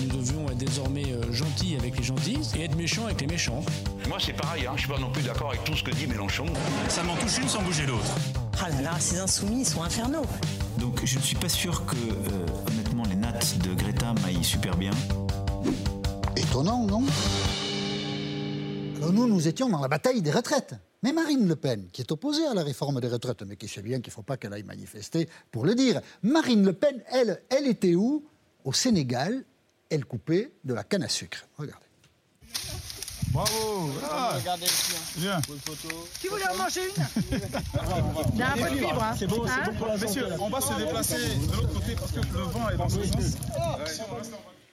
Nous 0.01 0.17
devions 0.17 0.49
être 0.49 0.57
désormais 0.57 1.11
euh, 1.11 1.31
gentils 1.31 1.75
avec 1.77 1.97
les 1.97 2.03
gentils 2.03 2.39
et 2.57 2.63
être 2.65 2.75
méchants 2.75 3.05
avec 3.05 3.21
les 3.21 3.27
méchants. 3.27 3.63
Moi, 4.07 4.17
c'est 4.19 4.33
pareil, 4.33 4.65
hein, 4.67 4.73
je 4.75 4.81
suis 4.81 4.89
pas 4.89 4.99
non 4.99 5.11
plus 5.11 5.23
d'accord 5.23 5.49
avec 5.49 5.63
tout 5.63 5.75
ce 5.75 5.83
que 5.83 5.91
dit 5.91 6.07
Mélenchon. 6.07 6.45
Ça 6.87 7.03
m'en 7.03 7.15
touche 7.15 7.37
une 7.37 7.47
sans 7.47 7.61
bouger 7.61 7.85
l'autre. 7.85 8.15
Ah 8.61 8.69
là 8.69 8.81
là, 8.81 8.99
ces 8.99 9.19
insoumis, 9.19 9.65
sont 9.65 9.83
infernaux. 9.83 10.25
Donc 10.77 11.03
je 11.05 11.17
ne 11.17 11.23
suis 11.23 11.35
pas 11.35 11.49
sûr 11.49 11.85
que, 11.85 11.95
euh, 11.95 12.45
honnêtement, 12.67 13.03
les 13.09 13.15
nattes 13.15 13.57
de 13.59 13.73
Greta 13.73 14.13
m'aillent 14.21 14.43
super 14.43 14.75
bien. 14.75 14.91
Étonnant, 16.35 16.85
non 16.85 17.03
Alors 18.97 19.13
nous, 19.13 19.27
nous 19.27 19.47
étions 19.47 19.69
dans 19.69 19.81
la 19.81 19.87
bataille 19.87 20.21
des 20.21 20.31
retraites. 20.31 20.75
Mais 21.01 21.13
Marine 21.13 21.47
Le 21.47 21.55
Pen, 21.55 21.87
qui 21.93 22.01
est 22.01 22.11
opposée 22.11 22.45
à 22.45 22.53
la 22.53 22.63
réforme 22.63 22.99
des 22.99 23.07
retraites, 23.07 23.41
mais 23.43 23.55
qui 23.55 23.67
sait 23.69 23.81
bien 23.81 24.01
qu'il 24.01 24.11
ne 24.11 24.15
faut 24.15 24.21
pas 24.21 24.35
qu'elle 24.35 24.53
aille 24.53 24.63
manifester 24.63 25.29
pour 25.51 25.65
le 25.65 25.73
dire, 25.73 26.01
Marine 26.23 26.65
Le 26.65 26.73
Pen, 26.73 27.01
elle, 27.11 27.41
elle 27.49 27.67
était 27.67 27.95
où? 27.95 28.25
Au 28.65 28.73
Sénégal, 28.73 29.45
elle 29.89 30.03
coupait 30.03 30.51
de 30.65 30.73
la 30.73 30.83
canne 30.83 31.03
à 31.03 31.07
sucre. 31.07 31.47
Regardez. 31.57 31.85
Bravo 33.31 33.91
ah. 34.03 34.33
Regardez 34.35 34.65
Bien. 35.17 35.39
Qui 36.19 36.27
voulait 36.27 36.47
en 36.49 36.55
manger 36.57 36.81
une? 36.81 37.03
Il 38.33 38.39
y 38.39 38.41
a 38.41 38.51
un 38.51 38.57
peu 38.57 38.69
de 38.69 38.75
fibre, 38.75 39.03
hein. 39.03 39.15
C'est 39.17 39.27
bon, 39.27 39.45
Hein 39.45 39.51
c'est 39.63 39.71
bon 39.71 39.77
pour 39.77 39.87
la 39.87 39.97
Messieurs, 39.97 40.27
on 40.39 40.49
va 40.49 40.61
se 40.61 40.73
déplacer 40.73 41.15
de 41.15 41.55
l'autre 41.55 41.73
côté 41.73 41.95
parce 41.95 42.11
que 42.11 42.19
le 42.19 42.43
vent 42.43 42.69
est 42.69 42.77
dans 42.77 42.89
ce 42.89 43.03
sens. 43.03 43.37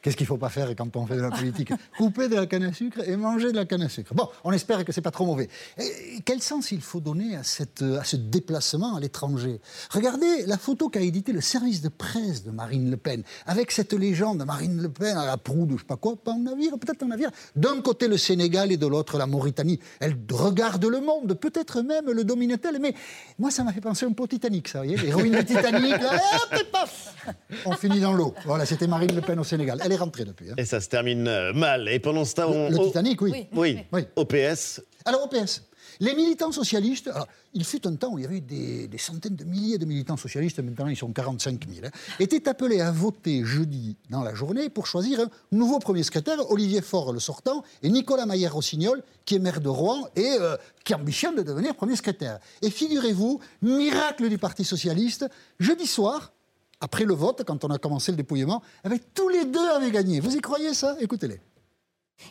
Qu'est-ce 0.06 0.16
qu'il 0.16 0.22
ne 0.22 0.28
faut 0.28 0.36
pas 0.36 0.50
faire 0.50 0.68
quand 0.76 0.94
on 0.94 1.04
fait 1.04 1.16
de 1.16 1.22
la 1.22 1.32
politique? 1.32 1.72
Couper 1.98 2.28
de 2.28 2.36
la 2.36 2.46
canne 2.46 2.62
à 2.62 2.72
sucre 2.72 3.00
et 3.04 3.16
manger 3.16 3.50
de 3.50 3.56
la 3.56 3.64
canne 3.64 3.82
à 3.82 3.88
sucre. 3.88 4.14
Bon, 4.14 4.28
on 4.44 4.52
espère 4.52 4.84
que 4.84 4.92
ce 4.92 5.00
n'est 5.00 5.02
pas 5.02 5.10
trop 5.10 5.26
mauvais. 5.26 5.48
Et 5.78 6.20
quel 6.24 6.40
sens 6.40 6.70
il 6.70 6.80
faut 6.80 7.00
donner 7.00 7.34
à, 7.34 7.42
cette, 7.42 7.82
à 7.82 8.04
ce 8.04 8.14
déplacement 8.14 8.94
à 8.94 9.00
l'étranger? 9.00 9.60
Regardez 9.90 10.46
la 10.46 10.58
photo 10.58 10.90
qu'a 10.90 11.00
édité 11.00 11.32
le 11.32 11.40
service 11.40 11.82
de 11.82 11.88
presse 11.88 12.44
de 12.44 12.52
Marine 12.52 12.88
Le 12.88 12.96
Pen, 12.96 13.24
avec 13.46 13.72
cette 13.72 13.94
légende 13.94 14.38
de 14.38 14.44
Marine 14.44 14.80
Le 14.80 14.88
Pen 14.88 15.16
à 15.16 15.26
la 15.26 15.38
proue 15.38 15.66
de 15.66 15.72
je 15.72 15.78
sais 15.78 15.84
pas 15.84 15.96
quoi, 15.96 16.14
pas 16.14 16.34
un 16.34 16.38
navire, 16.38 16.78
peut-être 16.78 17.02
un 17.02 17.08
navire. 17.08 17.32
D'un 17.56 17.80
côté 17.80 18.06
le 18.06 18.16
Sénégal 18.16 18.70
et 18.70 18.76
de 18.76 18.86
l'autre 18.86 19.18
la 19.18 19.26
Mauritanie. 19.26 19.80
Elle 19.98 20.16
regarde 20.30 20.84
le 20.84 21.00
monde, 21.00 21.34
peut-être 21.34 21.82
même 21.82 22.12
le 22.12 22.22
domine-t-elle, 22.22 22.78
mais 22.80 22.94
moi 23.40 23.50
ça 23.50 23.64
m'a 23.64 23.72
fait 23.72 23.80
penser 23.80 24.06
un 24.06 24.12
peu 24.12 24.22
au 24.22 24.28
Titanic, 24.28 24.68
ça, 24.68 24.82
vous 24.82 24.84
voyez 24.84 25.02
L'héroïne 25.02 25.34
du 25.34 25.44
Titanic, 25.44 26.00
là, 26.00 26.14
hop, 26.14 26.60
et 26.60 26.64
paf 26.70 27.16
On 27.64 27.72
finit 27.72 27.98
dans 27.98 28.12
l'eau. 28.12 28.34
Voilà, 28.44 28.64
c'était 28.66 28.86
Marine 28.86 29.12
Le 29.12 29.20
Pen 29.20 29.40
au 29.40 29.44
Sénégal. 29.44 29.80
Est 29.96 29.98
rentrée 29.98 30.24
depuis. 30.24 30.50
hein. 30.50 30.54
Et 30.56 30.64
ça 30.64 30.80
se 30.80 30.88
termine 30.88 31.26
euh, 31.26 31.52
mal. 31.52 31.88
Et 31.88 31.98
pendant 31.98 32.24
ce 32.24 32.34
temps, 32.34 32.50
on... 32.50 32.70
Le 32.70 32.78
Titanic, 32.78 33.20
oui. 33.22 33.46
Oui. 33.54 33.78
OPS. 34.16 34.80
Alors, 35.04 35.24
OPS. 35.24 35.62
Les 36.00 36.14
militants 36.14 36.52
socialistes, 36.52 37.06
alors, 37.08 37.26
il 37.54 37.64
fut 37.64 37.86
un 37.86 37.94
temps 37.94 38.12
où 38.12 38.18
il 38.18 38.22
y 38.22 38.26
avait 38.26 38.40
des, 38.40 38.86
des 38.86 38.98
centaines 38.98 39.36
de 39.36 39.44
milliers 39.44 39.78
de 39.78 39.86
militants 39.86 40.18
socialistes, 40.18 40.58
maintenant 40.58 40.88
ils 40.88 40.96
sont 40.96 41.10
45 41.10 41.64
000, 41.72 41.86
hein, 41.86 41.90
étaient 42.20 42.48
appelés 42.50 42.82
à 42.82 42.90
voter 42.90 43.44
jeudi 43.44 43.96
dans 44.10 44.22
la 44.22 44.34
journée 44.34 44.68
pour 44.68 44.86
choisir 44.86 45.20
un 45.20 45.30
nouveau 45.52 45.78
premier 45.78 46.02
secrétaire, 46.02 46.50
Olivier 46.50 46.82
Faure 46.82 47.14
le 47.14 47.20
sortant, 47.20 47.62
et 47.82 47.88
Nicolas 47.88 48.26
Maillard-Rossignol, 48.26 49.02
qui 49.24 49.36
est 49.36 49.38
maire 49.38 49.62
de 49.62 49.70
Rouen 49.70 50.06
et 50.16 50.36
euh, 50.38 50.56
qui 50.84 50.92
ambitionne 50.92 51.36
de 51.36 51.42
devenir 51.42 51.74
premier 51.74 51.96
secrétaire. 51.96 52.40
Et 52.60 52.68
figurez-vous, 52.68 53.40
miracle 53.62 54.28
du 54.28 54.36
Parti 54.36 54.64
socialiste, 54.64 55.24
jeudi 55.58 55.86
soir, 55.86 56.32
après 56.80 57.04
le 57.04 57.14
vote, 57.14 57.42
quand 57.46 57.64
on 57.64 57.70
a 57.70 57.78
commencé 57.78 58.12
le 58.12 58.16
dépouillement, 58.16 58.62
eh 58.84 58.88
bien, 58.88 58.98
tous 59.14 59.28
les 59.28 59.44
deux 59.44 59.68
avaient 59.68 59.90
gagné. 59.90 60.20
Vous 60.20 60.36
y 60.36 60.40
croyez 60.40 60.74
ça? 60.74 60.96
Écoutez-les. 61.00 61.40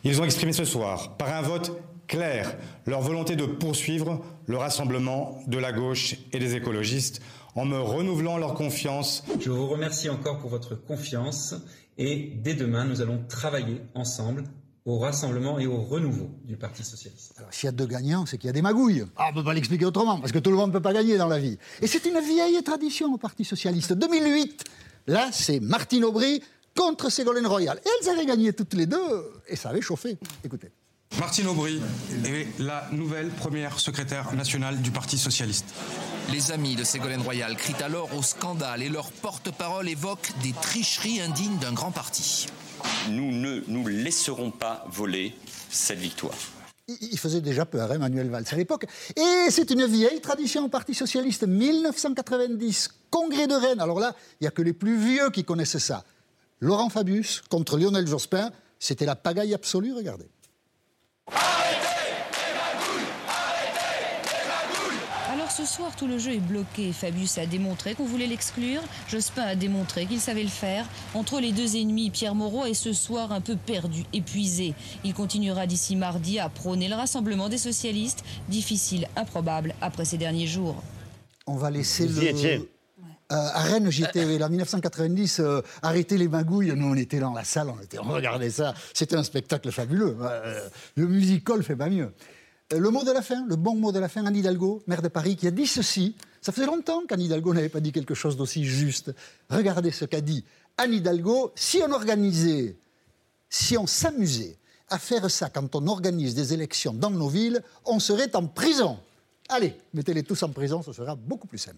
Ils 0.04 0.20
ont 0.20 0.24
exprimé 0.24 0.54
ce 0.54 0.66
soir, 0.66 1.16
par 1.18 1.34
un 1.34 1.42
vote 1.42 1.72
clair, 2.08 2.56
leur 2.86 3.02
volonté 3.02 3.36
de 3.36 3.46
poursuivre 3.46 4.24
le 4.46 4.58
rassemblement 4.58 5.40
de 5.48 5.58
la 5.58 5.72
gauche 5.72 6.16
et 6.32 6.40
des 6.40 6.56
écologistes 6.56 7.22
en 7.56 7.66
me 7.66 7.80
renouvelant 7.80 8.38
leur 8.38 8.54
confiance. 8.54 9.24
Je 9.40 9.50
vous 9.50 9.68
remercie 9.68 10.10
encore 10.10 10.40
pour 10.40 10.50
votre 10.50 10.76
confiance 10.76 11.56
et 11.98 12.34
dès 12.44 12.54
demain, 12.54 12.86
nous 12.86 13.02
allons 13.02 13.24
travailler 13.28 13.82
ensemble 13.96 14.44
au 14.86 15.00
rassemblement 15.00 15.58
et 15.58 15.66
au 15.66 15.82
renouveau 15.82 16.30
du 16.44 16.58
Parti 16.58 16.84
socialiste. 16.84 17.34
Alors, 17.38 17.52
s'il 17.52 17.66
y 17.66 17.70
a 17.70 17.72
deux 17.72 17.88
gagnants, 17.88 18.26
c'est 18.26 18.38
qu'il 18.38 18.48
y 18.48 18.50
a 18.50 18.54
des 18.54 18.62
magouilles. 18.62 19.06
Ah, 19.18 19.26
on 19.28 19.32
ne 19.32 19.36
peut 19.38 19.44
pas 19.44 19.54
l'expliquer 19.54 19.86
autrement, 19.86 20.20
parce 20.20 20.32
que 20.32 20.40
tout 20.40 20.52
le 20.52 20.56
monde 20.56 20.70
ne 20.70 20.74
peut 20.74 20.82
pas 20.82 20.94
gagner 20.94 21.18
dans 21.18 21.28
la 21.28 21.40
vie. 21.40 21.58
Et 21.82 21.88
c'est 21.88 22.06
une 22.06 22.20
vieille 22.20 22.62
tradition 22.64 23.12
au 23.12 23.18
Parti 23.18 23.44
Socialiste. 23.44 23.94
2008, 23.94 24.64
là, 25.08 25.30
c'est 25.32 25.60
Martine 25.60 26.04
Aubry 26.04 26.42
contre 26.78 27.10
Ségolène 27.10 27.48
Royal. 27.48 27.80
Et 27.84 27.90
elles 28.02 28.10
avaient 28.10 28.28
gagné 28.28 28.54
toutes 28.54 28.76
les 28.76 28.86
deux, 28.86 29.32
et 29.48 29.56
ça 29.56 29.70
avait 29.70 29.82
chauffé. 29.82 30.18
Écoutez. 30.44 30.72
Martine 31.20 31.48
Aubry 31.48 31.82
est 32.26 32.60
la 32.60 32.88
nouvelle 32.92 33.30
première 33.30 33.80
secrétaire 33.80 34.34
nationale 34.34 34.82
du 34.82 34.92
Parti 34.92 35.18
socialiste. 35.18 35.74
Les 36.32 36.52
amis 36.52 36.76
de 36.76 36.84
Ségolène 36.84 37.22
Royal 37.22 37.56
crient 37.56 37.82
alors 37.84 38.16
au 38.16 38.22
scandale 38.22 38.84
et 38.84 38.90
leur 38.90 39.12
porte-parole 39.12 39.88
évoque 39.88 40.32
des 40.44 40.52
tricheries 40.62 41.22
indignes 41.22 41.58
d'un 41.58 41.74
grand 41.74 41.92
parti. 41.92 42.48
Nous 43.10 43.32
ne 43.32 43.62
nous 43.68 43.88
laisserons 43.88 44.52
pas 44.52 44.86
voler 44.90 45.36
cette 45.70 46.00
victoire. 46.00 46.36
Il 46.88 47.18
faisait 47.18 47.42
déjà 47.42 47.66
peur, 47.66 47.92
hein, 47.92 47.98
Manuel 47.98 48.30
Valls, 48.30 48.46
à 48.52 48.56
l'époque. 48.56 48.86
Et 49.16 49.50
c'est 49.50 49.72
une 49.72 49.86
vieille 49.88 50.22
tradition 50.22 50.66
au 50.66 50.68
Parti 50.70 50.94
Socialiste. 50.94 51.44
1990, 51.48 52.90
congrès 53.10 53.48
de 53.48 53.56
Rennes. 53.56 53.82
Alors 53.82 54.00
là, 54.00 54.16
il 54.40 54.44
n'y 54.44 54.48
a 54.48 54.52
que 54.52 54.62
les 54.62 54.74
plus 54.74 54.98
vieux 54.98 55.32
qui 55.32 55.44
connaissent 55.44 55.80
ça. 55.80 56.04
Laurent 56.60 56.90
Fabius 56.90 57.42
contre 57.50 57.78
Lionel 57.78 58.08
Jospin. 58.08 58.52
C'était 58.78 59.06
la 59.06 59.16
pagaille 59.16 59.54
absolue, 59.54 59.94
regardez. 59.94 60.28
Alors 61.28 61.85
ce 65.56 65.66
soir, 65.66 65.96
tout 65.96 66.08
le 66.08 66.18
jeu 66.18 66.34
est 66.34 66.40
bloqué. 66.40 66.92
Fabius 66.92 67.38
a 67.38 67.46
démontré 67.46 67.96
qu'on 67.96 68.06
voulait 68.06 68.28
l'exclure. 68.28 68.82
Jospin 69.08 69.44
a 69.44 69.56
démontré 69.56 70.06
qu'il 70.06 70.20
savait 70.20 70.44
le 70.44 70.50
faire. 70.50 70.86
Entre 71.14 71.40
les 71.40 71.54
deux 71.54 71.78
ennemis, 71.78 72.10
Pierre 72.10 72.36
Moreau 72.36 72.66
est 72.66 72.74
ce 72.74 72.92
soir 72.92 73.32
un 73.32 73.40
peu 73.40 73.56
perdu, 73.56 74.04
épuisé. 74.12 74.74
Il 75.06 75.14
continuera 75.14 75.66
d'ici 75.66 75.96
mardi 75.96 76.40
à 76.40 76.50
prôner 76.50 76.90
le 76.90 76.96
rassemblement 76.96 77.48
des 77.48 77.58
socialistes, 77.58 78.26
difficile, 78.50 79.08
improbable 79.16 79.74
après 79.80 80.04
ces 80.04 80.18
derniers 80.18 80.48
jours. 80.48 80.84
On 81.48 81.56
va 81.56 81.72
laisser 81.72 82.08
le. 82.08 82.24
étiez 82.24 82.70
Euh, 83.32 83.36
à 83.36 83.64
Rennes, 83.64 83.90
j'étais 83.90 84.24
en 84.44 84.50
1990, 84.50 85.40
euh, 85.40 85.62
arrêter 85.82 86.18
les 86.18 86.28
magouilles. 86.28 86.74
Nous, 86.76 86.86
on 86.86 86.96
était 86.96 87.20
dans 87.20 87.34
la 87.34 87.44
salle, 87.44 87.70
on, 87.70 87.82
était, 87.82 87.98
on 87.98 88.04
regardait 88.04 88.52
ça. 88.52 88.74
C'était 88.94 89.16
un 89.16 89.24
spectacle 89.24 89.72
fabuleux. 89.72 90.18
Euh, 90.22 90.68
le 90.96 91.08
musical 91.08 91.64
fait 91.64 91.76
pas 91.76 91.90
mieux. 91.90 92.12
Euh, 92.74 92.80
le 92.80 92.90
mot 92.90 93.04
de 93.04 93.12
la 93.12 93.22
fin, 93.22 93.46
le 93.48 93.56
bon 93.56 93.76
mot 93.76 93.92
de 93.92 94.00
la 94.00 94.10
fin, 94.10 94.26
Anne 94.26 94.36
Hidalgo, 94.36 94.82
maire 94.88 95.02
de 95.02 95.08
Paris, 95.08 95.36
qui 95.36 95.48
a 95.48 95.52
dit 95.52 95.68
ceci. 95.68 96.16
Ça 96.42 96.52
faisait 96.52 96.66
longtemps 96.66 97.04
qu'Anne 97.08 97.22
Hidalgo 97.22 97.54
n'avait 97.54 97.70
pas 97.70 97.80
dit 97.80 97.92
quelque 97.92 98.14
chose 98.14 98.38
d'aussi 98.38 98.64
juste. 98.64 99.14
Regardez 99.50 99.92
ce 99.92 100.06
qu'a 100.06 100.22
dit 100.22 100.44
Anne 100.78 100.94
Hidalgo. 100.94 101.52
Si 101.56 101.82
on 101.88 101.92
organisait, 101.92 102.76
si 103.50 103.78
on 103.78 103.88
s'amusait 103.88 104.58
à 104.90 105.00
faire 105.00 105.30
ça 105.30 105.50
quand 105.50 105.76
on 105.76 105.88
organise 105.88 106.36
des 106.36 106.54
élections 106.54 106.94
dans 106.94 107.10
nos 107.10 107.30
villes, 107.30 107.62
on 107.86 108.00
serait 108.00 108.36
en 108.36 108.48
prison. 108.48 108.98
Allez, 109.48 109.76
mettez-les 109.94 110.24
tous 110.24 110.42
en 110.42 110.50
prison, 110.50 110.82
ce 110.82 110.92
sera 110.92 111.16
beaucoup 111.16 111.46
plus 111.46 111.60
simple. 111.60 111.78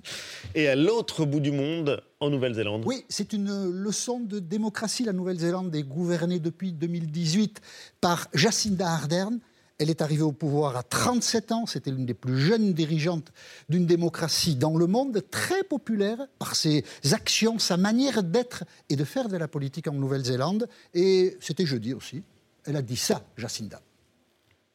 Et 0.55 0.69
à 0.69 0.75
l'autre 0.75 1.25
bout 1.25 1.41
du 1.41 1.51
monde, 1.51 2.01
en 2.21 2.29
Nouvelle-Zélande. 2.29 2.83
Oui, 2.85 3.03
c'est 3.09 3.33
une 3.33 3.69
leçon 3.71 4.21
de 4.21 4.39
démocratie. 4.39 5.03
La 5.03 5.11
Nouvelle-Zélande 5.11 5.75
est 5.75 5.83
gouvernée 5.83 6.39
depuis 6.39 6.71
2018 6.71 7.59
par 7.99 8.29
Jacinda 8.33 8.89
Ardern. 8.89 9.39
Elle 9.79 9.91
est 9.91 10.01
arrivée 10.01 10.23
au 10.23 10.31
pouvoir 10.31 10.75
à 10.75 10.81
37 10.81 11.51
ans. 11.51 11.65
C'était 11.67 11.91
l'une 11.91 12.05
des 12.05 12.15
plus 12.15 12.39
jeunes 12.39 12.73
dirigeantes 12.73 13.31
d'une 13.69 13.85
démocratie 13.85 14.55
dans 14.55 14.75
le 14.75 14.87
monde, 14.87 15.23
très 15.29 15.63
populaire 15.63 16.17
par 16.39 16.55
ses 16.55 16.83
actions, 17.11 17.59
sa 17.59 17.77
manière 17.77 18.23
d'être 18.23 18.63
et 18.89 18.95
de 18.95 19.03
faire 19.03 19.29
de 19.29 19.37
la 19.37 19.47
politique 19.47 19.87
en 19.87 19.93
Nouvelle-Zélande. 19.93 20.67
Et 20.95 21.37
c'était 21.39 21.65
jeudi 21.65 21.93
aussi. 21.93 22.23
Elle 22.65 22.75
a 22.75 22.81
dit 22.81 22.97
ça, 22.97 23.21
Jacinda. 23.37 23.79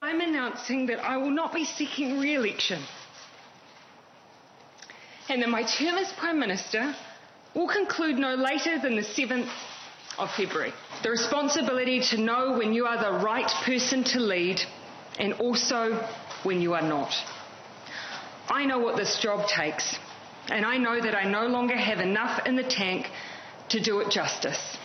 I'm 0.04 0.20
announcing 0.20 0.86
that 0.86 1.00
I 1.02 1.16
will 1.16 1.34
not 1.34 1.52
be 1.52 1.64
seeking 1.64 2.18
re 2.18 2.34
election 2.34 2.78
and 5.28 5.40
that 5.40 5.48
my 5.48 5.62
term 5.62 5.96
as 5.96 6.12
Prime 6.18 6.38
Minister 6.38 6.94
will 7.54 7.68
conclude 7.68 8.18
no 8.18 8.34
later 8.34 8.78
than 8.80 8.96
the 8.96 9.02
7th 9.02 9.48
of 10.18 10.30
February. 10.32 10.72
The 11.02 11.10
responsibility 11.10 12.00
to 12.10 12.16
know 12.18 12.56
when 12.58 12.72
you 12.72 12.86
are 12.86 12.98
the 12.98 13.24
right 13.24 13.50
person 13.64 14.04
to 14.04 14.20
lead 14.20 14.60
and 15.18 15.32
also 15.40 15.98
when 16.44 16.60
you 16.60 16.74
are 16.74 16.86
not. 16.86 17.12
I 18.50 18.66
know 18.66 18.78
what 18.78 18.96
this 18.96 19.18
job 19.22 19.46
takes, 19.48 19.98
and 20.50 20.64
I 20.66 20.78
know 20.78 21.00
that 21.00 21.14
I 21.14 21.24
no 21.30 21.46
longer 21.46 21.76
have 21.76 22.00
enough 22.00 22.46
in 22.46 22.56
the 22.56 22.64
tank 22.64 23.10
to 23.68 23.80
do 23.80 24.00
it 24.00 24.10
justice. 24.10 24.78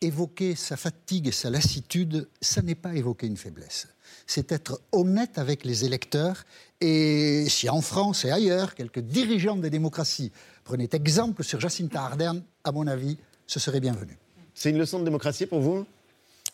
évoquer 0.00 0.54
sa 0.54 0.76
fatigue 0.76 1.28
et 1.28 1.32
sa 1.32 1.50
lassitude, 1.50 2.28
ça 2.40 2.62
n'est 2.62 2.74
pas 2.74 2.94
évoquer 2.94 3.26
une 3.26 3.36
faiblesse. 3.36 3.88
C'est 4.26 4.52
être 4.52 4.80
honnête 4.92 5.38
avec 5.38 5.64
les 5.64 5.84
électeurs. 5.84 6.44
Et 6.80 7.46
si 7.48 7.68
en 7.68 7.80
France 7.80 8.24
et 8.24 8.30
ailleurs, 8.30 8.74
quelques 8.74 9.00
dirigeants 9.00 9.56
des 9.56 9.70
démocraties 9.70 10.32
prenaient 10.64 10.88
exemple 10.92 11.42
sur 11.42 11.60
Jacinta 11.60 12.02
Ardern, 12.02 12.42
à 12.64 12.72
mon 12.72 12.86
avis, 12.86 13.18
ce 13.46 13.58
serait 13.58 13.80
bienvenu. 13.80 14.16
C'est 14.54 14.70
une 14.70 14.78
leçon 14.78 14.98
de 14.98 15.04
démocratie 15.04 15.46
pour 15.46 15.60
vous? 15.60 15.86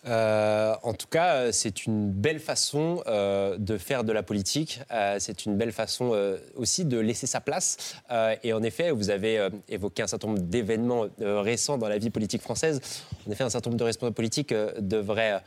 Euh, 0.06 0.74
en 0.82 0.92
tout 0.92 1.06
cas, 1.06 1.34
euh, 1.34 1.48
c'est 1.52 1.86
une 1.86 2.10
belle 2.10 2.38
façon 2.38 3.02
euh, 3.06 3.56
de 3.58 3.78
faire 3.78 4.04
de 4.04 4.12
la 4.12 4.22
politique. 4.22 4.80
C'est 5.18 5.46
une 5.46 5.56
belle 5.56 5.72
façon 5.72 6.12
aussi 6.56 6.84
de 6.84 6.98
laisser 6.98 7.26
sa 7.26 7.40
place. 7.40 7.96
Et 8.42 8.52
en 8.52 8.62
effet, 8.62 8.90
vous 8.90 9.10
avez 9.10 9.48
évoqué 9.68 10.02
un 10.02 10.06
certain 10.06 10.28
nombre 10.28 10.40
d'événements 10.40 11.06
récents 11.18 11.78
dans 11.78 11.88
la 11.88 11.98
vie 11.98 12.10
politique 12.10 12.42
française. 12.42 12.80
En 13.26 13.30
effet, 13.30 13.44
un 13.44 13.50
certain 13.50 13.70
nombre 13.70 13.78
de 13.78 13.84
responsables 13.84 14.14
politiques 14.14 14.54
devraient 14.78 15.42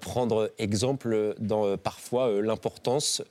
prendre 0.00 0.50
exemple 0.58 1.34
dans 1.38 1.76
parfois 1.76 2.30
l'importance, 2.42 3.22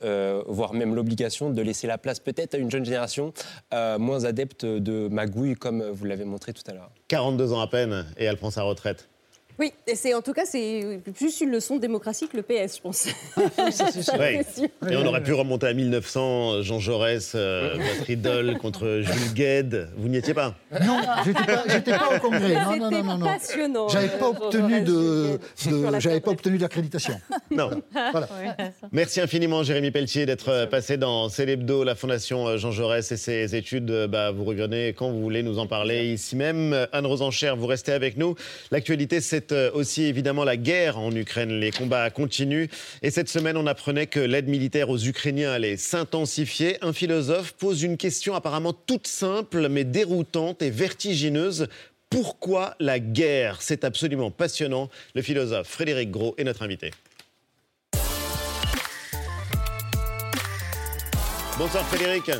voire 0.46 0.74
même 0.74 0.94
l'obligation 0.94 1.50
de 1.50 1.62
laisser 1.62 1.86
la 1.86 1.98
place 1.98 2.20
peut-être 2.20 2.54
à 2.54 2.58
une 2.58 2.70
jeune 2.70 2.84
génération 2.84 3.32
moins 3.72 4.24
adepte 4.24 4.64
de 4.64 5.08
magouille, 5.08 5.54
comme 5.54 5.82
vous 5.82 6.04
l'avez 6.04 6.24
montré 6.24 6.52
tout 6.52 6.64
à 6.66 6.72
l'heure. 6.72 6.90
42 7.08 7.52
ans 7.52 7.60
à 7.60 7.66
peine, 7.66 8.06
et 8.16 8.24
elle 8.24 8.36
prend 8.36 8.50
sa 8.50 8.62
retraite. 8.62 9.09
Oui, 9.60 9.72
c'est 9.94 10.14
en 10.14 10.22
tout 10.22 10.32
cas 10.32 10.46
c'est 10.46 11.00
plus 11.14 11.40
une 11.42 11.50
leçon 11.50 11.76
de 11.76 11.80
démocratie 11.82 12.26
que 12.28 12.36
le 12.36 12.42
PS, 12.42 12.76
je 12.76 12.80
pense. 12.80 13.08
Ouais. 14.18 14.40
Et 14.90 14.96
on 14.96 15.06
aurait 15.06 15.22
pu 15.22 15.32
remonter 15.32 15.66
à 15.66 15.72
1900, 15.74 16.62
Jean 16.62 16.78
Jaurès, 16.80 17.32
euh, 17.34 17.74
votre 17.74 18.10
idole 18.10 18.58
contre 18.58 19.02
Jules 19.02 19.34
Gued. 19.34 19.88
Vous 19.96 20.08
n'y 20.08 20.16
étiez 20.16 20.34
pas? 20.34 20.54
Non, 20.84 21.00
j'étais 21.24 21.44
pas, 21.44 21.64
j'étais 21.68 21.92
pas 21.92 22.16
au 22.16 22.18
congrès. 22.20 22.54
Non, 22.54 22.76
non, 22.76 22.90
non, 22.90 23.02
non, 23.04 23.18
non. 23.18 23.26
passionnant, 23.26 23.88
J'avais 23.88 24.06
euh, 24.06 24.18
pas 24.18 24.32
Jean 24.32 24.44
obtenu 24.46 24.80
de, 24.80 25.38
j'avais 25.98 26.20
pas 26.20 26.30
obtenu 26.30 26.58
d'accréditation. 26.58 27.20
Non. 27.50 27.70
Voilà. 28.12 28.28
Merci 28.92 29.20
infiniment, 29.20 29.64
Jérémy 29.64 29.90
Pelletier, 29.90 30.24
d'être 30.24 30.50
euh, 30.50 30.66
passé 30.66 30.96
dans 30.96 31.28
Célébdo, 31.28 31.82
la 31.82 31.96
Fondation 31.96 32.46
euh, 32.46 32.56
Jean 32.58 32.70
Jaurès 32.70 33.10
et 33.10 33.16
ses 33.16 33.56
études. 33.56 33.90
Euh, 33.90 34.06
Bah, 34.06 34.30
vous 34.30 34.44
revenez 34.44 34.92
quand 34.96 35.10
vous 35.10 35.20
voulez 35.20 35.42
nous 35.42 35.58
en 35.58 35.66
parler 35.66 36.12
ici 36.12 36.36
même. 36.36 36.72
Euh, 36.72 36.86
Anne 36.92 37.06
Rosencher, 37.06 37.54
vous 37.56 37.66
restez 37.66 37.92
avec 37.92 38.16
nous. 38.16 38.36
L'actualité, 38.70 39.20
c'est 39.20 39.49
euh, 39.52 39.70
aussi 39.72 40.04
évidemment 40.04 40.44
la 40.44 40.56
guerre 40.56 40.98
en 40.98 41.14
Ukraine. 41.14 41.60
Les 41.60 41.70
combats 41.70 42.10
continuent. 42.10 42.68
Et 43.02 43.10
cette 43.10 43.28
semaine, 43.28 43.56
on 43.56 43.66
apprenait 43.66 44.06
que 44.06 44.20
l'aide 44.20 44.48
militaire 44.48 44.90
aux 44.90 44.98
Ukrainiens 44.98 45.52
allait 45.52 45.76
s'intensifier. 45.76 46.76
Un 46.82 46.92
philosophe 46.92 47.52
pose 47.52 47.82
une 47.82 47.96
question 47.96 48.34
apparemment 48.34 48.72
toute 48.72 49.06
simple, 49.06 49.68
mais 49.68 49.84
déroutante 49.84 50.62
et 50.62 50.70
vertigineuse. 50.70 51.68
Pourquoi 52.10 52.74
la 52.80 52.98
guerre? 52.98 53.62
C'est 53.62 53.84
absolument 53.84 54.30
passionnant. 54.30 54.90
Le 55.14 55.22
philosophe 55.22 55.68
Frédéric 55.68 56.10
Gros 56.10 56.34
est 56.38 56.44
notre 56.44 56.62
invité. 56.62 56.90
Bonsoir 61.56 61.86
Frédéric. 61.88 62.30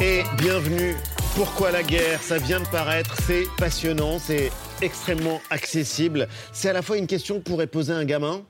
Et 0.00 0.22
bienvenue. 0.38 0.94
Pourquoi 1.34 1.70
la 1.70 1.82
guerre? 1.82 2.22
Ça 2.22 2.38
vient 2.38 2.60
de 2.60 2.66
paraître, 2.68 3.14
c'est 3.26 3.44
passionnant, 3.58 4.18
c'est 4.18 4.50
extrêmement 4.82 5.40
accessible. 5.50 6.28
C'est 6.52 6.68
à 6.68 6.72
la 6.72 6.82
fois 6.82 6.98
une 6.98 7.06
question 7.06 7.38
que 7.38 7.44
pourrait 7.44 7.66
poser 7.66 7.92
un 7.92 8.04
gamin, 8.04 8.42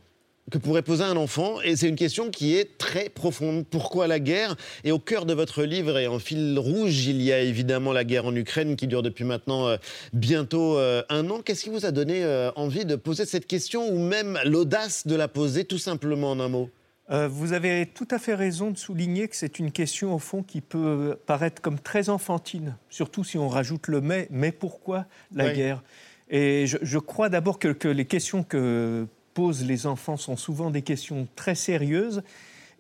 que 0.51 0.59
pourrait 0.59 0.83
poser 0.83 1.05
un 1.05 1.17
enfant, 1.17 1.61
et 1.61 1.77
c'est 1.77 1.89
une 1.89 1.97
question 1.97 2.31
qui 2.31 2.57
est 2.57 2.79
très 2.79 3.09
profonde. 3.09 3.65
Pourquoi 3.67 4.07
la 4.07 4.19
guerre? 4.19 4.57
Et 4.85 4.93
au 4.93 4.99
cœur 4.99 5.27
de 5.27 5.35
votre 5.35 5.63
livre 5.63 5.99
et 5.99 6.07
en 6.07 6.19
fil 6.19 6.59
rouge, 6.59 7.07
il 7.07 7.23
y 7.23 7.33
a 7.33 7.41
évidemment 7.41 7.93
la 7.93 8.05
guerre 8.05 8.27
en 8.27 8.35
Ukraine 8.35 8.77
qui 8.77 8.87
dure 8.87 9.03
depuis 9.03 9.25
maintenant 9.25 9.69
euh, 9.69 9.77
bientôt 10.13 10.79
euh, 10.79 11.03
un 11.09 11.29
an. 11.31 11.41
Qu'est-ce 11.43 11.65
qui 11.65 11.71
vous 11.71 11.87
a 11.87 11.91
donné 11.91 12.23
euh, 12.25 12.51
envie 12.57 12.85
de 12.85 12.97
poser 12.97 13.25
cette 13.25 13.47
question 13.47 13.89
ou 13.89 13.99
même 13.99 14.39
l'audace 14.45 15.07
de 15.07 15.17
la 15.17 15.29
poser 15.29 15.65
tout 15.65 15.79
simplement 15.79 16.31
en 16.31 16.41
un 16.41 16.49
mot? 16.49 16.71
Vous 17.09 17.53
avez 17.53 17.87
tout 17.87 18.09
à 18.11 18.19
fait 18.19 18.35
raison 18.35 18.73
de 18.73 18.77
souligner 18.77 19.29
que 19.29 19.37
c'est 19.37 19.61
une 19.61 19.71
question, 19.71 20.13
au 20.13 20.19
fond, 20.19 20.43
qui 20.43 20.61
peut 20.61 21.17
paraître 21.25 21.63
comme 21.63 21.79
très 21.79 22.09
enfantine, 22.09 22.77
surtout 22.91 23.23
si 23.23 23.39
on 23.39 23.49
rajoute 23.49 23.87
le 23.87 24.01
mais. 24.01 24.27
Mais 24.33 24.51
pourquoi 24.51 25.07
la 25.33 25.45
Oui. 25.45 25.53
guerre? 25.53 25.85
Et 26.29 26.67
je, 26.67 26.99
crois 26.99 27.29
d'abord 27.29 27.59
que, 27.59 27.89
les 27.89 28.05
questions 28.05 28.43
que 28.43 29.07
posent 29.35 29.65
les 29.65 29.87
enfants 29.87 30.17
sont 30.17 30.37
souvent 30.37 30.71
des 30.71 30.83
questions 30.83 31.29
très 31.37 31.55
sérieuses 31.55 32.23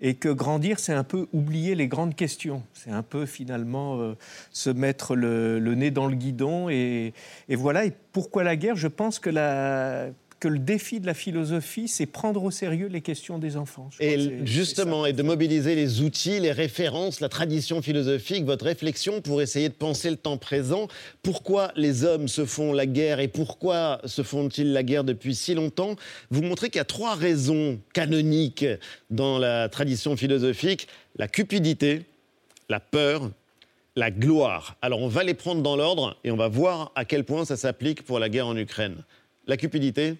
et 0.00 0.14
que 0.14 0.28
grandir, 0.28 0.78
c'est 0.78 0.92
un 0.92 1.04
peu 1.04 1.26
oublier 1.32 1.74
les 1.74 1.88
grandes 1.88 2.14
questions. 2.14 2.62
C'est 2.74 2.90
un 2.90 3.02
peu 3.02 3.24
finalement 3.24 3.98
euh, 3.98 4.14
se 4.50 4.68
mettre 4.68 5.14
le, 5.16 5.58
nez 5.74 5.90
dans 5.90 6.06
le 6.06 6.16
guidon. 6.16 6.68
Et, 6.68 7.14
voilà. 7.48 7.84
Pourquoi 8.12 8.44
la 8.44 8.56
guerre? 8.56 8.76
Je 8.76 8.88
pense 8.88 9.18
que, 9.18 9.30
la, 9.30 10.08
que 10.38 10.48
le 10.48 10.58
défi 10.58 11.00
de 11.00 11.06
la 11.06 11.14
philosophie, 11.14 11.88
c'est 11.88 12.06
prendre 12.06 12.42
au 12.42 12.50
sérieux 12.50 12.88
les 12.88 13.00
questions 13.00 13.38
des 13.38 13.56
enfants. 13.56 13.88
Je 13.98 14.04
Et 14.04 14.46
justement, 14.46 15.06
et 15.06 15.12
de 15.12 15.22
mobiliser 15.22 15.74
les 15.74 16.02
outils, 16.02 16.40
les 16.40 16.52
références, 16.52 17.20
la 17.20 17.28
tradition 17.28 17.80
philosophique, 17.80 18.44
votre 18.44 18.66
réflexion 18.66 19.20
pour 19.20 19.40
essayer 19.40 19.68
de 19.68 19.74
penser 19.74 20.10
le 20.10 20.16
temps 20.16 20.36
présent. 20.36 20.88
Pourquoi 21.22 21.72
les 21.76 22.04
hommes 22.04 22.28
se 22.28 22.44
font 22.44 22.72
la 22.72 22.86
guerre 22.86 23.20
et 23.20 23.28
pourquoi 23.28 24.00
se 24.04 24.22
font-ils 24.22 24.72
la 24.72 24.82
guerre 24.82 25.04
depuis 25.04 25.34
si 25.34 25.54
longtemps? 25.54 25.96
Vous 26.30 26.42
montrez 26.42 26.68
qu'il 26.68 26.78
y 26.78 26.80
a 26.80 26.84
trois 26.84 27.14
raisons 27.14 27.80
canoniques 27.94 28.66
dans 29.10 29.38
la 29.38 29.68
tradition 29.68 30.16
philosophique 30.16 30.88
la 31.18 31.28
cupidité, 31.28 32.02
la 32.68 32.80
peur, 32.80 33.30
la 33.96 34.10
gloire. 34.10 34.76
Alors 34.82 35.00
on 35.00 35.08
va 35.08 35.24
les 35.24 35.34
prendre 35.34 35.62
dans 35.62 35.76
l'ordre 35.76 36.18
et 36.24 36.30
on 36.30 36.36
va 36.36 36.48
voir 36.48 36.92
à 36.94 37.04
quel 37.04 37.24
point 37.24 37.44
ça 37.44 37.56
s'applique 37.56 38.02
pour 38.02 38.18
la 38.18 38.28
guerre 38.28 38.46
en 38.46 38.56
Ukraine. 38.56 38.96
La 39.46 39.56
cupidité 39.56 40.16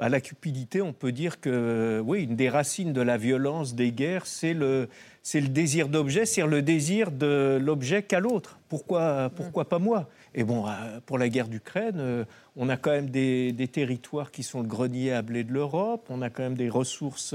Bah, 0.00 0.08
la 0.08 0.22
cupidité, 0.22 0.80
on 0.80 0.94
peut 0.94 1.12
dire 1.12 1.42
que 1.42 2.02
oui, 2.02 2.22
une 2.22 2.34
des 2.34 2.48
racines 2.48 2.94
de 2.94 3.02
la 3.02 3.18
violence 3.18 3.74
des 3.74 3.92
guerres, 3.92 4.24
c'est 4.24 4.54
le, 4.54 4.88
désir 5.34 5.90
d'objet, 5.90 6.24
c'est 6.24 6.40
le 6.46 6.62
désir 6.62 7.10
de 7.10 7.58
l'objet 7.60 8.02
qu'à 8.02 8.18
l'autre. 8.18 8.58
Pourquoi, 8.70 9.30
pourquoi 9.36 9.68
pas 9.68 9.78
moi? 9.78 10.08
Et 10.34 10.42
bon, 10.42 10.66
euh, 10.66 11.00
pour 11.04 11.18
la 11.18 11.28
guerre 11.28 11.48
d'Ukraine, 11.48 11.98
euh, 11.98 12.24
on 12.56 12.70
a 12.70 12.78
quand 12.78 12.92
même 12.92 13.10
des, 13.10 13.54
territoires 13.70 14.30
qui 14.30 14.42
sont 14.42 14.62
le 14.62 14.66
grenier 14.66 15.12
à 15.12 15.20
blé 15.20 15.44
de 15.44 15.52
l'Europe, 15.52 16.06
on 16.08 16.22
a 16.22 16.30
quand 16.30 16.44
même 16.44 16.56
des 16.56 16.70
ressources 16.70 17.34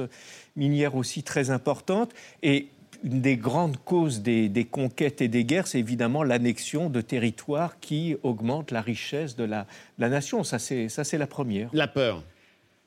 minières 0.56 0.95
aussi 0.95 1.21
très 1.21 1.51
importantes. 1.51 2.13
Et 2.41 2.69
une 3.04 3.21
des 3.21 3.38
grandes 3.38 3.78
causes 3.78 4.23
des, 4.23 4.67
conquêtes 4.71 5.21
et 5.21 5.28
des 5.28 5.45
guerres, 5.45 5.67
c'est 5.67 5.78
évidemment 5.78 6.23
l'annexion 6.23 6.89
de 6.89 7.01
territoires 7.01 7.80
qui 7.80 8.17
augmentent 8.23 8.71
la 8.71 8.82
richesse 8.82 9.36
de 9.36 9.43
la, 9.43 9.67
de 9.99 10.01
la 10.01 10.10
nation. 10.10 10.43
Ça, 10.43 10.58
c'est 10.58 11.17
la 11.19 11.28
première. 11.28 11.69
La 11.71 11.88
peur. 11.88 12.23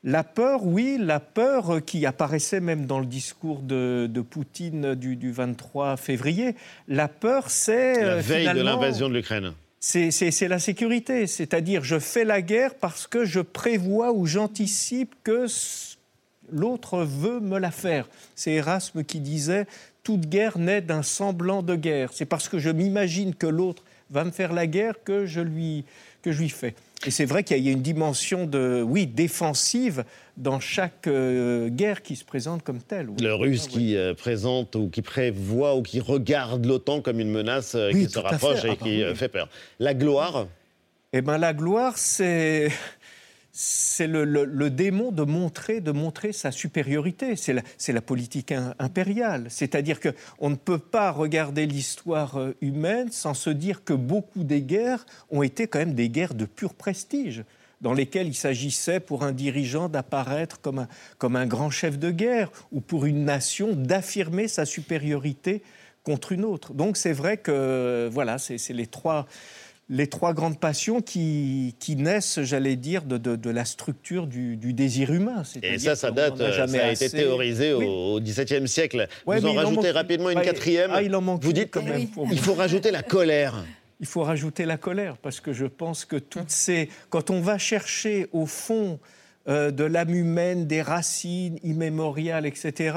La 0.09 0.25
peur, 0.25 0.65
oui, 0.65 0.97
la 0.99 1.21
peur 1.21 1.85
qui 1.85 2.07
apparaissait 2.07 2.61
même 2.61 2.87
dans 2.87 2.99
le 2.99 3.05
discours 3.05 3.61
de, 3.61 4.09
de 4.11 4.21
Poutine 4.23 4.95
du, 4.95 5.17
du 5.17 5.31
23 5.31 5.99
février. 5.99 6.55
La 6.89 7.09
peur, 7.09 7.51
c'est... 7.51 8.03
La 8.03 8.13
euh, 8.13 8.21
veille 8.21 8.47
de 8.47 8.63
l'invasion 8.63 9.11
de 9.11 9.15
l'Ukraine. 9.15 9.53
c'est 9.81 10.49
la 10.49 10.59
sécurité, 10.59 11.27
c'est-à-dire 11.27 11.85
je 11.85 11.99
fais 11.99 12.25
la 12.25 12.41
guerre 12.41 12.75
parce 12.77 13.07
que 13.07 13.27
je 13.27 13.41
prévois 13.41 14.13
ou 14.13 14.25
j'anticipe 14.25 15.15
que 15.25 15.45
l'autre 16.51 17.05
veut 17.05 17.41
me 17.41 17.59
la 17.59 17.71
faire. 17.71 18.09
C'est 18.35 18.53
Erasme 18.53 19.05
qui 19.05 19.21
disait 19.21 19.67
toute 20.05 20.23
guerre 20.23 20.57
naît 20.57 20.81
d'un 20.81 21.03
semblant 21.03 21.63
de 21.63 21.77
guerre. 21.77 22.15
C'est 22.15 22.25
parce 22.25 22.49
que 22.49 22.59
je 22.59 22.71
m'imagine 22.71 23.35
que 23.35 23.47
l'autre 23.47 23.85
va 24.09 24.25
me 24.25 24.31
faire 24.31 24.55
la 24.55 24.67
guerre 24.67 24.95
que 25.05 25.27
je 25.27 25.43
lui, 25.43 25.85
que 26.23 26.33
je 26.33 26.41
lui 26.41 26.49
fais. 26.49 26.75
Et 27.07 27.11
c'est 27.13 27.25
vrai 27.27 27.45
qu'il 27.45 27.59
y 27.65 27.69
a 27.69 27.73
une 27.73 27.83
dimension 27.83 28.45
de, 28.45 28.83
oui, 28.85 29.07
défensive 29.07 30.05
dans 30.37 30.59
chaque 30.59 31.07
euh, 31.07 31.69
guerre 31.69 32.03
qui 32.03 32.17
se 32.17 32.25
présente 32.25 32.65
comme 32.65 32.81
telle. 32.81 33.09
oui. 33.09 33.17
Le 33.21 33.35
russe 33.35 33.69
qui 33.69 33.97
euh, 33.97 34.15
présente 34.15 34.75
ou 34.75 34.89
qui 34.89 35.01
prévoit 35.03 35.77
ou 35.77 35.83
qui 35.83 36.01
regarde 36.01 36.67
l'OTAN 36.67 37.01
comme 37.01 37.21
une 37.21 37.31
menace 37.31 37.77
euh, 37.77 37.91
Oui, 37.95 38.07
qui 38.07 38.13
se 38.13 38.19
rapproche 38.19 38.65
et 38.65 38.71
Ah, 38.73 38.77
qui 38.77 39.05
oui. 39.05 39.15
fait 39.15 39.29
peur. 39.29 39.49
La 39.79 39.95
gloire, 39.95 40.49
Eh 41.13 41.23
ben 41.23 41.39
la 41.39 41.55
gloire, 41.55 41.97
c'est 41.97 42.69
c'est 43.61 44.07
le, 44.07 44.71
démon 44.71 45.11
de 45.11 45.25
montrer, 45.25 45.81
de 45.81 45.91
montrer 45.91 46.33
sa 46.33 46.53
supériorité. 46.53 47.35
C'est 47.35 47.93
la, 47.93 48.01
politique 48.01 48.53
im- 48.53 48.73
impériale. 48.79 49.47
C'est-à-dire 49.49 49.99
que 49.99 50.11
on 50.39 50.49
ne 50.49 50.55
peut 50.55 50.79
pas 50.79 51.11
regarder 51.11 51.67
l'histoire 51.67 52.39
euh, 52.39 52.55
humaine 52.61 53.11
sans 53.11 53.35
se 53.35 53.51
dire 53.51 53.83
que 53.83 53.95
beaucoup 53.95 54.45
des 54.45 54.63
guerres 54.63 55.05
ont 55.31 55.43
été 55.43 55.67
quand 55.67 55.81
même 55.81 55.95
des 55.95 56.09
guerres 56.09 56.35
de 56.35 56.45
pur 56.45 56.73
prestige 56.73 57.43
dans 57.81 57.95
lesquelles 57.95 58.29
il 58.29 58.35
s'agissait 58.37 59.01
pour 59.01 59.25
un 59.25 59.33
dirigeant 59.33 59.89
d'apparaître 59.89 60.61
comme 60.61 60.79
un, 60.79 60.89
comme 61.19 61.35
un 61.35 61.47
grand 61.47 61.71
chef 61.71 61.99
de 61.99 62.13
guerre 62.13 62.53
ou 62.71 62.81
pour 62.81 63.07
une 63.07 63.25
nation 63.25 63.73
d'affirmer 63.73 64.47
sa 64.47 64.67
supériorité 64.67 65.65
contre 66.05 66.31
une 66.31 66.45
autre. 66.45 66.75
Donc 66.75 66.97
c'est 66.97 67.13
vrai 67.13 67.39
que 67.39 68.09
voilà, 68.13 68.39
c'est 68.39 68.57
c'est 68.57 68.73
les 68.73 68.87
trois, 68.87 69.27
les 69.91 70.07
trois 70.07 70.35
grandes 70.35 70.61
passions 70.61 71.01
qui, 71.01 71.75
qui 71.79 71.97
naissent, 71.97 72.41
j'allais 72.43 72.77
dire, 72.77 73.05
de, 73.05 73.17
de- 73.17 73.37
de 73.37 73.51
la 73.51 73.65
structure 73.65 74.27
du, 74.27 74.57
du 74.57 74.75
désir 74.75 75.11
humain. 75.13 75.43
et 75.63 75.79
ça, 75.79 75.97
ça 75.97 76.11
date, 76.11 76.39
a 76.41 76.45
euh, 76.45 76.53
jamais 76.53 76.79
ça 76.79 76.85
a 76.87 76.93
été 76.93 77.05
assez. 77.07 77.17
théorisé 77.17 77.73
Oui. 77.73 77.87
au 77.89 78.21
XVIIe 78.21 78.69
siècle. 78.69 79.09
Ouais, 79.27 79.41
Vous 79.41 79.47
en 79.47 79.55
rajoutez 79.55 79.91
rapidement 79.91 80.29
une 80.31 80.43
quatrième. 80.43 80.91
ah, 80.93 81.03
il 81.03 81.15
en 81.17 81.23
manque 81.23 81.43
Vous 81.43 81.53
dites 81.55 81.71
quand 81.71 81.83
même. 81.83 82.07
Faut- 82.09 82.27
il 82.31 82.39
faut 82.39 82.55
rajouter 82.55 82.91
la 82.91 83.03
colère. 83.03 83.65
Il 84.01 84.07
faut 84.07 84.23
rajouter 84.23 84.65
la 84.65 84.77
colère 84.77 85.17
parce 85.17 85.41
que 85.41 85.53
je 85.53 85.67
pense 85.67 86.05
que 86.05 86.15
toutes 86.15 86.53
ces. 86.53 86.89
Quand 87.11 87.31
on 87.31 87.41
va 87.41 87.59
chercher 87.59 88.29
au 88.33 88.47
fond 88.47 89.01
euh, 89.49 89.73
de 89.73 89.83
l'âme 89.83 90.15
humaine, 90.15 90.69
des 90.69 90.83
racines 90.83 91.59
immémoriales, 91.65 92.47
etc., 92.47 92.97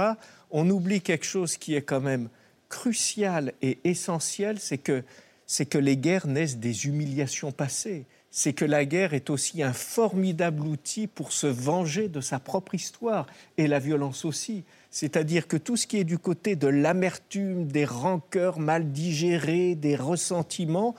on 0.51 0.69
oublie 0.69 1.01
quelque 1.01 1.25
chose 1.25 1.57
qui 1.57 1.73
est 1.73 1.81
quand 1.81 2.01
même 2.01 2.29
crucial 2.69 3.53
et 3.63 3.79
essentiel 3.83 4.57
c'est 4.59 4.77
que, 4.77 5.03
c'est 5.51 5.65
que 5.65 5.77
les 5.77 5.97
guerres 5.97 6.27
naissent 6.27 6.59
des 6.59 6.85
humiliations 6.87 7.51
passées. 7.51 8.05
C'est 8.29 8.53
que 8.53 8.63
la 8.63 8.85
guerre 8.85 9.13
est 9.13 9.29
aussi 9.29 9.61
un 9.61 9.73
formidable 9.73 10.65
outil 10.65 11.07
pour 11.07 11.33
se 11.33 11.45
venger 11.45 12.07
de 12.07 12.21
sa 12.21 12.39
propre 12.39 12.73
histoire 12.73 13.27
et 13.57 13.67
la 13.67 13.77
violence 13.79 14.23
aussi. 14.23 14.63
C'est-à-dire 14.91 15.49
que 15.49 15.57
tout 15.57 15.75
ce 15.75 15.87
qui 15.87 15.97
est 15.97 16.05
du 16.05 16.17
côté 16.17 16.55
de 16.55 16.67
l'amertume, 16.67 17.67
des 17.67 17.83
rancœurs 17.83 18.59
mal 18.59 18.93
digérées, 18.93 19.75
des 19.75 19.97
ressentiments, 19.97 20.95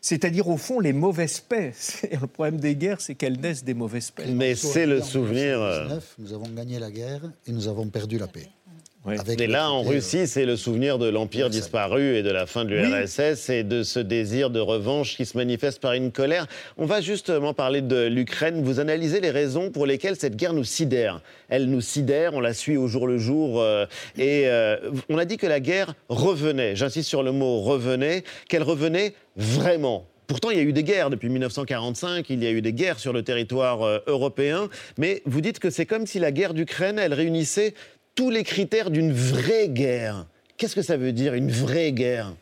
c'est-à-dire 0.00 0.48
au 0.48 0.56
fond 0.56 0.80
les 0.80 0.94
mauvaises 0.94 1.40
paix. 1.40 1.74
Et 2.10 2.16
le 2.16 2.26
problème 2.26 2.58
des 2.58 2.76
guerres, 2.76 3.02
c'est 3.02 3.14
qu'elles 3.14 3.38
naissent 3.38 3.64
des 3.64 3.74
mauvaises 3.74 4.10
paix. 4.10 4.24
Mais 4.32 4.54
c'est 4.54 4.86
le 4.86 5.02
En 5.02 5.04
souvenir. 5.04 5.60
euh, 5.60 5.84
1919, 5.84 6.14
Nous 6.20 6.32
avons 6.32 6.48
gagné 6.48 6.78
la 6.78 6.90
guerre 6.90 7.30
et 7.46 7.52
nous 7.52 7.68
avons 7.68 7.86
perdu 7.88 8.16
la 8.16 8.28
paix. 8.28 8.48
Et 9.08 9.46
là, 9.46 9.70
en 9.70 9.82
Russie, 9.82 10.26
c'est 10.26 10.44
le 10.44 10.56
souvenir 10.56 10.98
de 10.98 11.08
l'Empire 11.08 11.48
disparu 11.48 12.16
et 12.16 12.22
de 12.22 12.30
la 12.30 12.44
fin 12.44 12.66
de 12.66 12.74
l'URSS 12.74 13.48
et 13.48 13.64
de 13.64 13.82
ce 13.82 13.98
désir 13.98 14.50
de 14.50 14.60
revanche 14.60 15.16
qui 15.16 15.24
se 15.24 15.38
manifeste 15.38 15.80
par 15.80 15.94
une 15.94 16.12
colère. 16.12 16.46
On 16.76 16.84
va 16.84 17.00
justement 17.00 17.54
parler 17.54 17.80
de 17.80 18.06
l'Ukraine. 18.06 18.62
Vous 18.62 18.78
analysez 18.78 19.22
les 19.22 19.30
raisons 19.30 19.70
pour 19.70 19.86
lesquelles 19.86 20.16
cette 20.16 20.36
guerre 20.36 20.52
nous 20.52 20.64
sidère. 20.64 21.22
Elle 21.48 21.70
nous 21.70 21.80
sidère, 21.80 22.34
on 22.34 22.40
la 22.40 22.52
suit 22.52 22.76
au 22.76 22.88
jour 22.88 23.06
le 23.06 23.16
jour. 23.16 23.62
Euh, 23.62 23.86
et 24.18 24.48
euh, 24.48 24.76
on 25.08 25.16
a 25.16 25.24
dit 25.24 25.38
que 25.38 25.46
la 25.46 25.60
guerre 25.60 25.94
revenait, 26.10 26.76
j'insiste 26.76 27.08
sur 27.08 27.22
le 27.22 27.32
mot 27.32 27.60
revenait, 27.60 28.22
qu'elle 28.50 28.62
revenait 28.62 29.14
vraiment. 29.34 30.06
Pourtant, 30.26 30.50
il 30.50 30.58
y 30.58 30.60
a 30.60 30.62
eu 30.62 30.72
des 30.72 30.84
guerres 30.84 31.10
depuis 31.10 31.28
1945, 31.28 32.30
il 32.30 32.44
y 32.44 32.46
a 32.46 32.52
eu 32.52 32.62
des 32.62 32.72
guerres 32.72 33.00
sur 33.00 33.12
le 33.12 33.22
territoire 33.22 33.82
euh, 33.82 33.98
européen, 34.06 34.68
mais 34.96 35.22
vous 35.24 35.40
dites 35.40 35.58
que 35.58 35.70
c'est 35.70 35.86
comme 35.86 36.06
si 36.06 36.20
la 36.20 36.30
guerre 36.30 36.54
d'Ukraine, 36.54 37.00
elle 37.00 37.14
réunissait 37.14 37.74
tous 38.20 38.28
les 38.28 38.44
critères 38.44 38.90
d'une 38.90 39.14
vraie 39.14 39.70
guerre. 39.70 40.26
Qu'est-ce 40.58 40.74
que 40.74 40.82
ça 40.82 40.98
veut 40.98 41.12
dire, 41.12 41.32
une 41.32 41.50
vraie 41.50 41.90
guerre? 41.90 42.34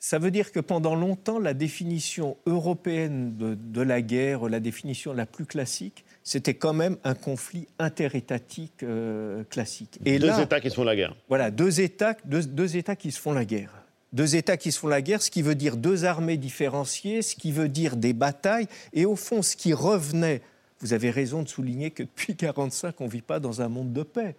Ça 0.00 0.18
veut 0.18 0.32
dire 0.32 0.50
que 0.50 0.58
pendant 0.58 0.96
longtemps, 0.96 1.38
la 1.38 1.54
définition 1.54 2.36
européenne 2.46 3.36
de, 3.36 3.80
la 3.80 4.02
guerre, 4.02 4.48
la 4.48 4.58
définition 4.58 5.12
la 5.12 5.24
plus 5.24 5.46
classique, 5.46 6.04
c'était 6.24 6.54
quand 6.54 6.72
même 6.72 6.96
un 7.04 7.14
conflit 7.14 7.68
interétatique 7.78 8.82
euh, 8.82 9.44
classique. 9.44 10.00
Et 10.04 10.18
deux 10.18 10.40
États 10.40 10.60
qui 10.60 10.70
se 10.70 10.74
font 10.74 10.82
la 10.82 10.96
guerre. 10.96 11.14
Voilà, 11.28 11.52
deux 11.52 11.80
États, 11.80 12.16
deux, 12.24 12.76
États 12.76 12.96
qui 12.96 13.12
se 13.12 13.20
font 13.20 13.32
la 13.32 13.44
guerre. 13.44 13.70
Deux 14.12 14.34
États 14.34 14.56
qui 14.56 14.72
se 14.72 14.80
font 14.80 14.88
la 14.88 15.00
guerre, 15.00 15.22
ce 15.22 15.30
qui 15.30 15.42
veut 15.42 15.54
dire 15.54 15.76
deux 15.76 16.04
armées 16.04 16.38
différenciées, 16.38 17.22
ce 17.22 17.36
qui 17.36 17.52
veut 17.52 17.68
dire 17.68 17.96
des 17.96 18.14
batailles, 18.14 18.66
et 18.92 19.04
au 19.04 19.14
fond, 19.14 19.42
ce 19.42 19.54
qui 19.54 19.72
revenait 19.72 20.42
vous 20.80 20.92
avez 20.92 21.10
raison 21.10 21.42
de 21.42 21.48
souligner 21.48 21.90
que 21.90 22.02
depuis 22.02 22.32
1945, 22.32 23.00
on 23.00 23.04
ne 23.04 23.10
vit 23.10 23.22
pas 23.22 23.40
dans 23.40 23.62
un 23.62 23.68
monde 23.68 23.92
de 23.92 24.02
paix. 24.02 24.36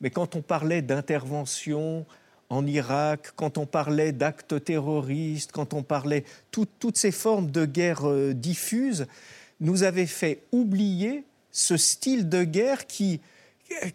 Mais 0.00 0.10
quand 0.10 0.36
on 0.36 0.42
parlait 0.42 0.82
d'intervention 0.82 2.06
en 2.48 2.66
Irak, 2.66 3.32
quand 3.34 3.58
on 3.58 3.66
parlait 3.66 4.12
d'actes 4.12 4.62
terroristes, 4.62 5.52
quand 5.52 5.74
on 5.74 5.82
parlait 5.82 6.24
toutes 6.50 6.96
ces 6.96 7.12
formes 7.12 7.50
de 7.50 7.64
guerre 7.64 8.08
euh, 8.08 8.32
diffuses, 8.34 9.06
nous 9.60 9.82
avait 9.82 10.06
fait 10.06 10.42
oublier 10.52 11.24
ce 11.50 11.76
style 11.76 12.28
de 12.28 12.44
guerre 12.44 12.86
qui, 12.86 13.20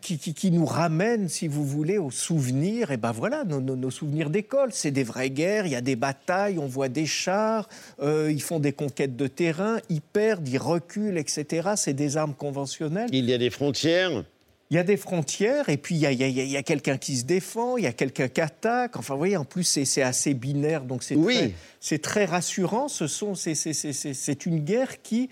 qui, 0.01 0.51
nous 0.51 0.65
ramène, 0.65 1.29
si 1.29 1.47
vous 1.47 1.65
voulez, 1.65 1.97
aux 1.97 2.11
souvenirs. 2.11 2.91
Et 2.91 2.97
ben 2.97 3.11
voilà, 3.11 3.43
nos, 3.43 3.91
souvenirs 3.91 4.29
d'école, 4.29 4.69
c'est 4.73 4.91
des 4.91 5.03
vraies 5.03 5.29
guerres, 5.29 5.65
il 5.65 5.71
y 5.71 5.75
a 5.75 5.81
des 5.81 5.95
batailles, 5.95 6.57
on 6.57 6.67
voit 6.67 6.89
des 6.89 7.05
chars, 7.05 7.69
euh, 8.01 8.31
ils 8.31 8.41
font 8.41 8.59
des 8.59 8.73
conquêtes 8.73 9.15
de 9.15 9.27
terrain, 9.27 9.77
ils 9.89 10.01
perdent, 10.01 10.47
ils 10.47 10.57
reculent, 10.57 11.17
etc. 11.17 11.69
C'est 11.75 11.93
des 11.93 12.17
armes 12.17 12.33
conventionnelles. 12.33 13.09
Il 13.13 13.29
y 13.29 13.33
a 13.33 13.37
des 13.37 13.49
frontières 13.49 14.23
il 14.71 14.75
y 14.75 14.79
a 14.79 14.83
des 14.83 14.95
frontières, 14.95 15.67
et 15.67 15.75
puis 15.75 15.95
il 15.95 16.01
y 16.01 16.57
a, 16.57 16.63
quelqu'un 16.63 16.97
qui 16.97 17.17
se 17.17 17.25
défend, 17.25 17.75
il 17.75 17.83
y 17.83 17.87
a 17.87 17.91
quelqu'un 17.91 18.29
qui 18.29 18.39
attaque. 18.39 18.95
Enfin, 18.95 19.13
vous 19.13 19.19
voyez, 19.19 19.35
en 19.35 19.43
plus, 19.43 19.63
c'est 19.63 20.01
assez 20.01 20.33
binaire, 20.33 20.85
donc 20.85 21.03
c'est 21.03 21.17
très, 21.17 21.97
très, 21.99 22.25
rassurant. 22.25 22.87
C'est 22.87 24.45
une 24.45 24.59
guerre 24.61 25.01
qui 25.01 25.29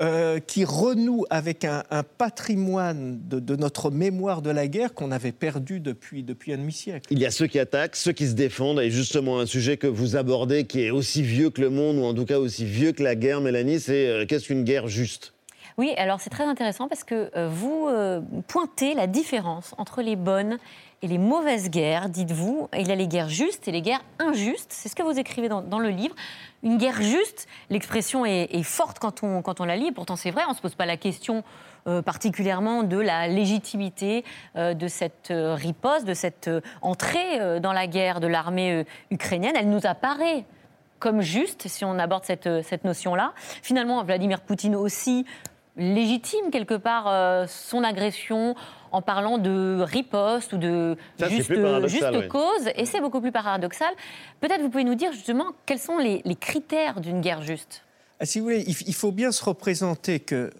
euh, 0.00 0.38
qui 0.38 0.64
renoue 0.64 1.24
avec 1.28 1.64
un, 1.64 1.82
patrimoine 2.18 3.18
de, 3.28 3.56
notre 3.56 3.90
mémoire 3.90 4.42
de 4.42 4.50
la 4.50 4.68
guerre 4.68 4.94
qu'on 4.94 5.10
avait 5.10 5.32
perdu 5.32 5.80
depuis, 5.80 6.22
depuis 6.22 6.52
un 6.52 6.58
demi-siècle. 6.58 7.08
Il 7.10 7.18
y 7.18 7.26
a 7.26 7.32
ceux 7.32 7.48
qui 7.48 7.58
attaquent, 7.58 7.96
ceux 7.96 8.12
qui 8.12 8.28
se 8.28 8.34
défendent, 8.34 8.78
et 8.78 8.92
justement 8.92 9.40
un 9.40 9.46
sujet 9.46 9.76
que 9.76 9.88
vous 9.88 10.14
abordez 10.14 10.66
qui 10.66 10.82
est 10.82 10.92
aussi 10.92 11.22
vieux 11.22 11.50
que 11.50 11.60
le 11.60 11.70
monde, 11.70 11.98
ou 11.98 12.04
en 12.04 12.14
tout 12.14 12.26
cas 12.26 12.38
aussi 12.38 12.64
vieux 12.64 12.92
que 12.92 13.02
la 13.02 13.16
guerre, 13.16 13.40
Mélanie, 13.40 13.80
c'est 13.80 14.06
euh, 14.06 14.24
qu'est-ce 14.24 14.46
qu'une 14.46 14.62
guerre 14.62 14.86
juste? 14.86 15.32
Oui, 15.78 15.94
alors 15.96 16.20
c'est 16.20 16.30
très 16.30 16.44
intéressant 16.44 16.88
parce 16.88 17.04
que 17.04 17.30
euh, 17.36 17.48
vous 17.48 17.88
pointez 18.48 18.94
la 18.94 19.06
différence 19.06 19.74
entre 19.78 20.02
les 20.02 20.16
bonnes 20.16 20.58
et 21.02 21.06
les 21.06 21.18
mauvaises 21.18 21.70
guerres, 21.70 22.08
dites-vous. 22.08 22.68
Il 22.76 22.88
y 22.88 22.90
a 22.90 22.96
les 22.96 23.06
guerres 23.06 23.28
justes 23.28 23.68
et 23.68 23.72
les 23.72 23.82
guerres 23.82 24.02
injustes. 24.18 24.72
C'est 24.72 24.88
ce 24.88 24.96
que 24.96 25.02
vous 25.02 25.18
écrivez 25.18 25.48
dans, 25.48 25.78
le 25.78 25.90
livre. 25.90 26.14
Une 26.64 26.76
guerre 26.76 27.00
juste, 27.00 27.46
l'expression 27.70 28.26
est, 28.26 28.62
forte 28.64 28.98
quand 28.98 29.22
on, 29.22 29.42
quand 29.42 29.60
on 29.60 29.64
la 29.64 29.76
lit. 29.76 29.92
Pourtant, 29.92 30.16
c'est 30.16 30.32
vrai, 30.32 30.42
on 30.46 30.50
ne 30.50 30.56
se 30.56 30.60
pose 30.60 30.74
pas 30.74 30.86
la 30.86 30.96
question 30.96 31.44
euh, 31.86 32.02
particulièrement 32.02 32.82
de 32.82 32.98
la 32.98 33.28
légitimité 33.28 34.24
euh, 34.56 34.74
de 34.74 34.88
cette 34.88 35.30
euh, 35.30 35.54
riposte, 35.54 36.04
de 36.04 36.14
cette 36.14 36.50
entrée 36.82 37.60
dans 37.60 37.72
la 37.72 37.86
guerre 37.86 38.18
de 38.18 38.26
l'armée 38.26 38.84
ukrainienne. 39.10 39.54
Elle 39.56 39.70
nous 39.70 39.86
apparaît 39.86 40.44
comme 40.98 41.20
juste, 41.20 41.68
si 41.68 41.84
on 41.84 41.96
aborde 42.00 42.24
cette, 42.24 42.64
cette 42.64 42.82
notion-là. 42.82 43.32
Finalement, 43.62 44.02
Vladimir 44.02 44.40
Poutine 44.40 44.74
aussi 44.74 45.24
légitime 45.78 46.50
quelque 46.50 46.74
part 46.74 47.48
son 47.48 47.82
agression 47.84 48.54
en 48.92 49.02
parlant 49.02 49.38
de 49.38 49.80
riposte 49.80 50.52
ou 50.52 50.58
de 50.58 50.96
juste, 51.28 52.28
cause, 52.28 52.68
et 52.74 52.84
c'est 52.84 53.00
beaucoup 53.00 53.20
plus 53.20 53.32
paradoxal. 53.32 53.88
Peut-être 54.40 54.60
vous 54.60 54.70
pouvez 54.70 54.84
nous 54.84 54.94
dire 54.94 55.12
justement 55.12 55.46
quels 55.66 55.78
sont 55.78 55.98
les, 55.98 56.22
critères 56.40 57.00
d'une 57.00 57.20
guerre 57.20 57.42
juste? 57.42 57.82
Ah, 58.20 58.26
Si 58.26 58.38
vous 58.38 58.46
voulez, 58.46 58.64
il, 58.66 58.94
faut 58.94 59.12
bien 59.12 59.32
se 59.32 59.44
représenter 59.44 60.20
que 60.20 60.50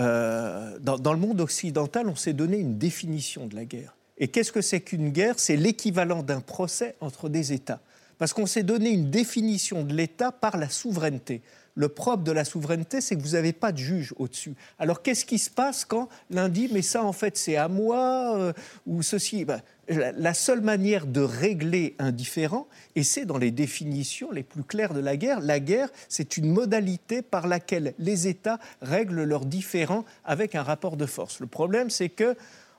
euh, 0.00 0.78
dans, 0.80 1.12
le 1.12 1.18
monde 1.18 1.40
occidental, 1.40 2.08
on 2.08 2.16
s'est 2.16 2.32
donné 2.32 2.58
une 2.58 2.78
définition 2.78 3.46
de 3.46 3.54
la 3.54 3.64
guerre. 3.64 3.94
Et 4.18 4.28
qu'est-ce 4.28 4.52
que 4.52 4.62
c'est 4.62 4.80
qu'une 4.80 5.10
guerre? 5.10 5.38
C'est 5.38 5.56
l'équivalent 5.56 6.22
d'un 6.22 6.40
procès 6.40 6.96
entre 7.00 7.28
des 7.28 7.52
États. 7.52 7.80
Parce 8.18 8.32
qu'on 8.32 8.46
s'est 8.46 8.62
donné 8.62 8.90
une 8.90 9.10
définition 9.10 9.84
de 9.84 9.92
l'État 9.92 10.32
par 10.32 10.56
la 10.56 10.70
souveraineté. 10.70 11.42
Le 11.76 11.88
propre 11.88 12.24
de 12.24 12.32
la 12.32 12.44
souveraineté, 12.44 13.00
c'est 13.00 13.16
que 13.16 13.22
vous 13.22 13.32
n'avez 13.32 13.52
pas 13.52 13.70
de 13.70 13.78
juge 13.78 14.12
au-dessus. 14.16 14.54
Alors 14.78 15.02
qu'est-ce 15.02 15.24
qui 15.24 15.38
se 15.38 15.50
passe 15.50 15.84
quand 15.84 16.08
l'un 16.30 16.48
dit 16.48 16.68
mais 16.72 16.82
ça 16.82 17.04
en 17.04 17.12
fait 17.12 17.36
c'est 17.36 17.56
à 17.56 17.68
moi 17.68 18.36
euh, 18.36 18.52
ou 18.86 19.02
ceci? 19.02 19.44
Ben, 19.44 19.60
la, 19.88 20.34
seule 20.34 20.60
manière 20.60 21.06
de 21.06 21.20
régler 21.20 21.94
un 21.98 22.12
différend, 22.12 22.66
et 22.94 23.02
c'est 23.02 23.24
dans 23.24 23.38
les 23.38 23.50
définitions 23.50 24.30
les 24.32 24.42
plus 24.42 24.64
claires 24.64 24.94
de 24.94 25.00
la 25.00 25.16
guerre, 25.16 25.40
la 25.40 25.60
guerre, 25.60 25.90
c'est 26.08 26.36
une 26.36 26.50
modalité 26.50 27.22
par 27.22 27.46
laquelle 27.46 27.94
les 27.98 28.26
États 28.26 28.58
règlent 28.82 29.22
leurs 29.22 29.44
différends 29.44 30.04
avec 30.24 30.54
un 30.54 30.62
rapport 30.62 30.96
de 30.96 31.06
force. 31.06 31.40
Le 31.40 31.46
problème, 31.46 31.90
c'est 31.90 32.08
que 32.08 32.36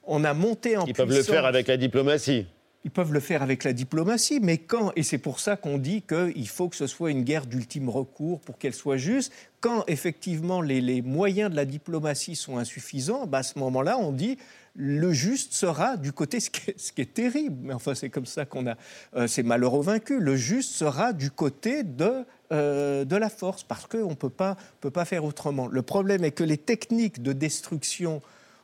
on 0.08 0.24
a 0.24 0.34
monté 0.34 0.78
en 0.78 0.86
Ils 0.86 0.94
peuvent 0.94 1.10
le 1.10 1.24
faire 1.24 1.46
avec 1.46 1.68
la 1.68 1.78
diplomatie. 1.78 2.46
Ils 2.88 2.92
peuvent 2.92 3.12
le 3.12 3.20
faire 3.20 3.42
avec 3.42 3.66
la 3.66 3.74
diplomatie, 3.74 4.40
mais 4.42 4.60
quand, 4.60 4.94
et 4.96 5.04
c'est 5.04 5.18
pour 5.18 5.42
ça 5.42 5.58
qu'on 5.58 5.78
dit 5.78 6.04
qu'il 6.04 6.48
faut 6.48 6.70
que 6.70 6.76
ce 6.78 6.88
soit 6.88 7.12
une 7.12 7.24
guerre 7.24 7.46
d'ultime 7.46 7.90
recours 7.90 8.40
pour 8.40 8.58
qu'elle 8.58 8.74
soit 8.74 8.96
juste, 8.96 9.34
quand 9.60 9.84
effectivement 9.88 10.62
les, 10.62 11.02
moyens 11.02 11.52
de 11.52 11.58
la 11.58 11.66
diplomatie 11.66 12.38
sont 12.38 12.58
insuffisants, 12.58 13.28
bah 13.28 13.40
à 13.40 13.44
ce 13.44 13.60
moment-là, 13.60 13.98
on 13.98 14.14
dit 14.14 14.38
le 14.74 15.12
juste 15.12 15.52
sera 15.52 15.98
du 15.98 16.14
côté, 16.14 16.40
ce 16.40 16.50
qui 16.50 17.02
est, 17.02 17.14
terrible, 17.14 17.58
mais 17.62 17.74
enfin 17.74 17.94
c'est 17.94 18.10
comme 18.10 18.26
ça 18.26 18.46
qu'on 18.46 18.68
a, 18.68 18.78
euh, 19.18 19.28
c'est 19.28 19.44
malheureux 19.44 19.84
vaincu, 19.84 20.22
le 20.22 20.38
juste 20.38 20.74
sera 20.74 21.12
du 21.12 21.30
côté 21.30 21.84
de, 21.84 22.24
euh, 22.54 23.04
de 23.04 23.18
la 23.18 23.30
force, 23.30 23.66
parce 23.66 23.86
qu'on 23.86 24.12
ne 24.12 24.16
peut 24.16 24.32
peut 24.80 24.92
pas 24.92 25.04
faire 25.04 25.26
autrement. 25.26 25.68
Le 25.68 25.82
problème 25.82 26.24
est 26.24 26.32
que 26.32 26.46
les 26.46 26.58
techniques 26.58 27.22
de 27.22 27.34
destruction 27.34 28.22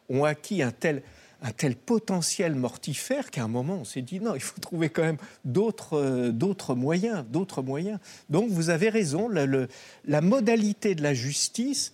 ont 0.08 0.24
acquis 0.24 0.62
un 0.62 0.72
tel 0.72 1.04
un 1.44 1.52
tel 1.52 1.76
potentiel 1.76 2.56
mortifère 2.56 3.30
qu'à 3.30 3.44
un 3.44 3.48
moment, 3.50 3.80
on 3.82 3.84
s'est 3.84 4.02
dit 4.02 4.20
non, 4.20 4.34
il 4.34 4.42
faut 4.42 4.60
trouver 4.60 4.90
quand 4.90 5.04
même 5.04 5.18
d'autres 5.44 5.98
euh, 5.98 6.76
moyens, 6.76 7.26
d'autres 7.30 7.62
moyens. 7.62 8.00
Donc 8.30 8.50
vous 8.50 8.70
avez 8.70 8.90
raison, 8.90 9.30
la 9.30 10.22
modalité 10.22 10.96
de 10.96 11.04
la 11.04 11.14
justice, 11.14 11.92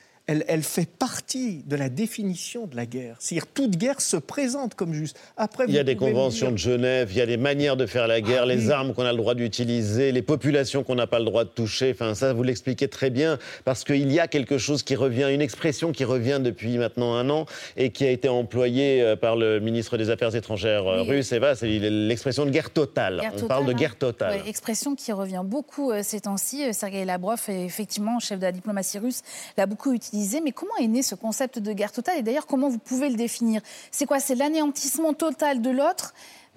elle, 0.47 0.63
fait 0.63 0.87
partie 0.87 1.63
de 1.65 1.75
la 1.75 1.89
définition 1.89 2.67
de 2.67 2.75
la 2.75 2.85
guerre. 2.85 3.15
C'est-à-dire 3.19 3.47
toute 3.47 3.77
guerre 3.77 4.01
se 4.01 4.17
présente 4.17 4.75
comme 4.75 4.93
juste. 4.93 5.19
Après, 5.37 5.65
il 5.67 5.73
y 5.73 5.79
a 5.79 5.83
des 5.83 5.95
conventions 5.95 6.51
de 6.51 6.57
Genève, 6.57 7.09
il 7.11 7.17
y 7.17 7.21
a 7.21 7.25
des 7.25 7.37
manières 7.37 7.77
de 7.77 7.85
faire 7.85 8.07
la 8.07 8.21
guerre, 8.21 8.43
ah 8.43 8.45
les 8.45 8.69
armes 8.69 8.93
qu'on 8.93 9.05
a 9.05 9.11
le 9.11 9.17
droit 9.17 9.33
d'utiliser, 9.33 10.11
les 10.11 10.21
populations 10.21 10.83
qu'on 10.83 10.95
n'a 10.95 11.07
pas 11.07 11.19
le 11.19 11.25
droit 11.25 11.45
de 11.45 11.49
toucher. 11.49 11.91
Enfin, 11.91 12.13
ça, 12.13 12.33
vous 12.33 12.43
l'expliquez 12.43 12.87
très 12.87 13.09
bien, 13.09 13.39
parce 13.65 13.83
qu'il 13.83 14.11
y 14.11 14.19
a 14.19 14.27
quelque 14.27 14.57
chose 14.57 14.83
qui 14.83 14.95
revient, 14.95 15.29
une 15.31 15.41
expression 15.41 15.91
qui 15.91 16.03
revient 16.03 16.39
depuis 16.41 16.77
maintenant 16.77 17.15
un 17.15 17.29
an 17.29 17.45
et 17.77 17.91
qui 17.91 18.05
a 18.05 18.11
été 18.11 18.29
employée 18.29 19.01
euh, 19.01 19.15
par 19.15 19.35
le 19.35 19.59
ministre 19.59 19.97
des 19.97 20.09
Affaires 20.09 20.35
étrangères 20.35 20.87
euh, 20.87 21.01
russe, 21.01 21.31
Eva, 21.31 21.55
c'est 21.55 21.67
l'expression 21.67 22.45
de 22.45 22.51
guerre 22.51 22.69
totale. 22.69 23.21
On 23.41 23.47
parle 23.47 23.65
de 23.65 23.73
guerre 23.73 23.97
totale. 23.97 24.41
expression 24.47 24.95
qui 24.95 25.11
revient 25.11 25.43
beaucoup 25.43 25.91
euh, 25.91 26.01
ces 26.03 26.21
temps-ci. 26.21 26.73
Sergei 26.73 27.05
Lavrov, 27.05 27.39
effectivement, 27.47 28.19
chef 28.19 28.39
de 28.39 28.43
la 28.43 28.51
diplomatie 28.51 28.99
russe, 28.99 29.21
l'a 29.57 29.65
beaucoup 29.65 29.93
mais 30.43 30.51
comment 30.51 30.75
est 30.79 30.87
né 30.87 31.01
ce 31.01 31.15
concept 31.15 31.59
de 31.59 31.73
guerre 31.73 31.91
totale 31.91 32.17
Et 32.19 32.21
d'ailleurs, 32.21 32.47
comment 32.47 32.69
vous 32.69 32.79
pouvez 32.79 33.09
le 33.09 33.15
définir? 33.15 33.61
C'est 33.91 34.05
quoi? 34.05 34.19
C'est 34.19 34.35
l'anéantissement 34.35 35.13
total 35.13 35.61
de 35.61 35.69
l'autre 35.69 36.13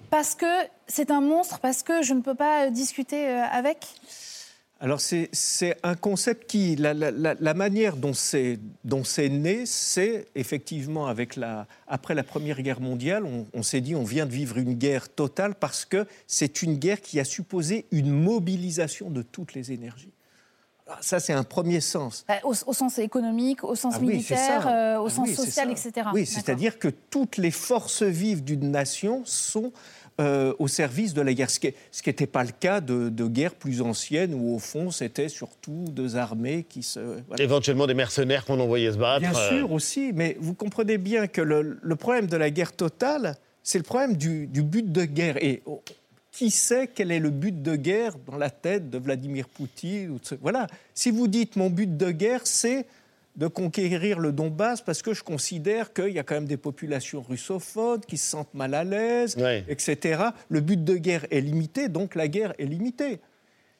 parce 0.09 0.35
que 0.35 0.45
c'est 0.87 1.11
un 1.11 1.21
monstre, 1.21 1.59
parce 1.59 1.83
que 1.83 2.01
je 2.03 2.13
ne 2.13 2.21
peux 2.21 2.35
pas 2.35 2.69
discuter 2.69 3.27
euh, 3.27 3.43
avec? 3.51 3.87
Alors 4.79 4.99
c'est 4.99 5.77
un 5.83 5.95
concept 5.95 6.49
qui, 6.49 6.75
la, 6.75 7.53
manière 7.53 7.95
dont 7.95 8.13
c'est 8.13 8.59
né, 9.29 9.65
c'est 9.65 10.25
effectivement 10.35 11.07
avec 11.07 11.37
la, 11.37 11.67
après 11.87 12.13
la 12.13 12.23
Première 12.23 12.61
Guerre 12.61 12.81
mondiale, 12.81 13.23
on, 13.23 13.45
on 13.53 13.63
s'est 13.63 13.79
dit 13.79 13.95
on 13.95 14.03
vient 14.03 14.25
de 14.25 14.33
vivre 14.33 14.57
une 14.57 14.73
guerre 14.73 15.07
totale 15.07 15.55
parce 15.55 15.85
que 15.85 16.05
c'est 16.27 16.63
une 16.63 16.75
guerre 16.75 16.99
qui 16.99 17.21
a 17.21 17.23
supposé 17.23 17.85
une 17.91 18.11
mobilisation 18.11 19.09
de 19.09 19.21
toutes 19.21 19.53
les 19.53 19.71
énergies 19.71 20.11
Ah, 20.87 20.97
Ça, 21.01 21.19
c'est 21.19 21.33
un 21.33 21.43
premier 21.43 21.79
sens. 21.79 22.25
Bah, 22.27 22.35
Au, 22.43 22.53
au 22.67 22.73
sens 22.73 22.97
économique, 22.99 23.63
au 23.63 23.75
sens 23.75 23.95
Ah 23.97 23.99
militaire, 23.99 24.67
euh, 24.67 24.97
au 24.97 25.07
Ah 25.07 25.09
sens 25.09 25.29
oui, 25.29 25.35
social, 25.35 25.71
etc. 25.71 25.91
Oui, 26.13 26.25
c'est-à-dire 26.25 26.77
que 26.77 26.89
toutes 27.09 27.37
les 27.37 27.51
forces 27.51 28.03
vives 28.03 28.43
d'une 28.43 28.69
nation 28.71 29.21
sont 29.25 29.71
euh, 30.21 30.53
au 30.59 30.67
service 30.67 31.13
de 31.13 31.21
la 31.21 31.33
guerre, 31.33 31.49
ce 31.49 31.59
qui 31.59 31.73
n'était 32.05 32.27
pas 32.27 32.43
le 32.43 32.51
cas 32.51 32.81
de, 32.81 33.09
de 33.09 33.25
guerres 33.25 33.55
plus 33.55 33.81
anciennes 33.81 34.33
où, 34.35 34.53
au 34.53 34.59
fond, 34.59 34.91
c'était 34.91 35.29
surtout 35.29 35.85
deux 35.89 36.17
armées 36.17 36.65
qui 36.69 36.83
se... 36.83 36.99
voilà. 37.27 37.43
Éventuellement 37.43 37.87
des 37.87 37.95
mercenaires 37.95 38.45
qu'on 38.45 38.59
envoyait 38.59 38.91
se 38.91 38.97
battre. 38.97 39.21
Bien 39.21 39.33
euh, 39.35 39.57
sûr 39.57 39.71
aussi, 39.71 40.11
mais 40.13 40.37
vous 40.39 40.53
comprenez 40.53 40.97
bien 40.99 41.27
que 41.27 41.41
le, 41.41 41.79
le 41.81 41.95
problème 41.95 42.27
de 42.27 42.37
la 42.37 42.51
guerre 42.51 42.73
totale, 42.73 43.37
c'est 43.63 43.79
le 43.79 43.83
problème 43.83 44.15
du, 44.15 44.45
du 44.45 44.61
but 44.61 44.91
de 44.91 45.05
guerre. 45.05 45.43
Et 45.43 45.63
qui 46.33 46.49
sait 46.51 46.87
quel 46.93 47.11
est 47.11 47.19
le 47.19 47.29
but 47.29 47.61
de 47.61 47.75
guerre 47.77 48.15
dans 48.25 48.37
la 48.37 48.49
tête 48.49 48.89
de 48.89 48.97
Vladimir 48.97 49.47
Poutine 49.47 50.17
Voilà. 50.41 50.67
Si 50.93 51.11
vous 51.11 51.27
dites 51.29 51.55
mon 51.55 51.69
but 51.69 51.95
de 51.95 52.11
guerre, 52.11 52.41
c'est 52.45 52.85
de 53.35 53.47
conquérir 53.47 54.19
le 54.19 54.31
Donbass 54.31 54.81
parce 54.81 55.01
que 55.01 55.13
je 55.13 55.23
considère 55.23 55.93
qu'il 55.93 56.09
y 56.09 56.19
a 56.19 56.23
quand 56.23 56.35
même 56.35 56.45
des 56.47 56.57
populations 56.57 57.21
russophones 57.21 58.01
qui 58.01 58.17
se 58.17 58.27
sentent 58.29 58.53
mal 58.53 58.73
à 58.73 58.83
l'aise, 58.83 59.35
Ouais. 59.37 59.63
etc. 59.67 60.23
Le 60.49 60.59
but 60.59 60.83
de 60.83 60.95
guerre 60.97 61.25
est 61.31 61.41
limité, 61.41 61.87
donc 61.87 62.15
la 62.15 62.27
guerre 62.27 62.53
est 62.59 62.65
limitée. 62.65 63.19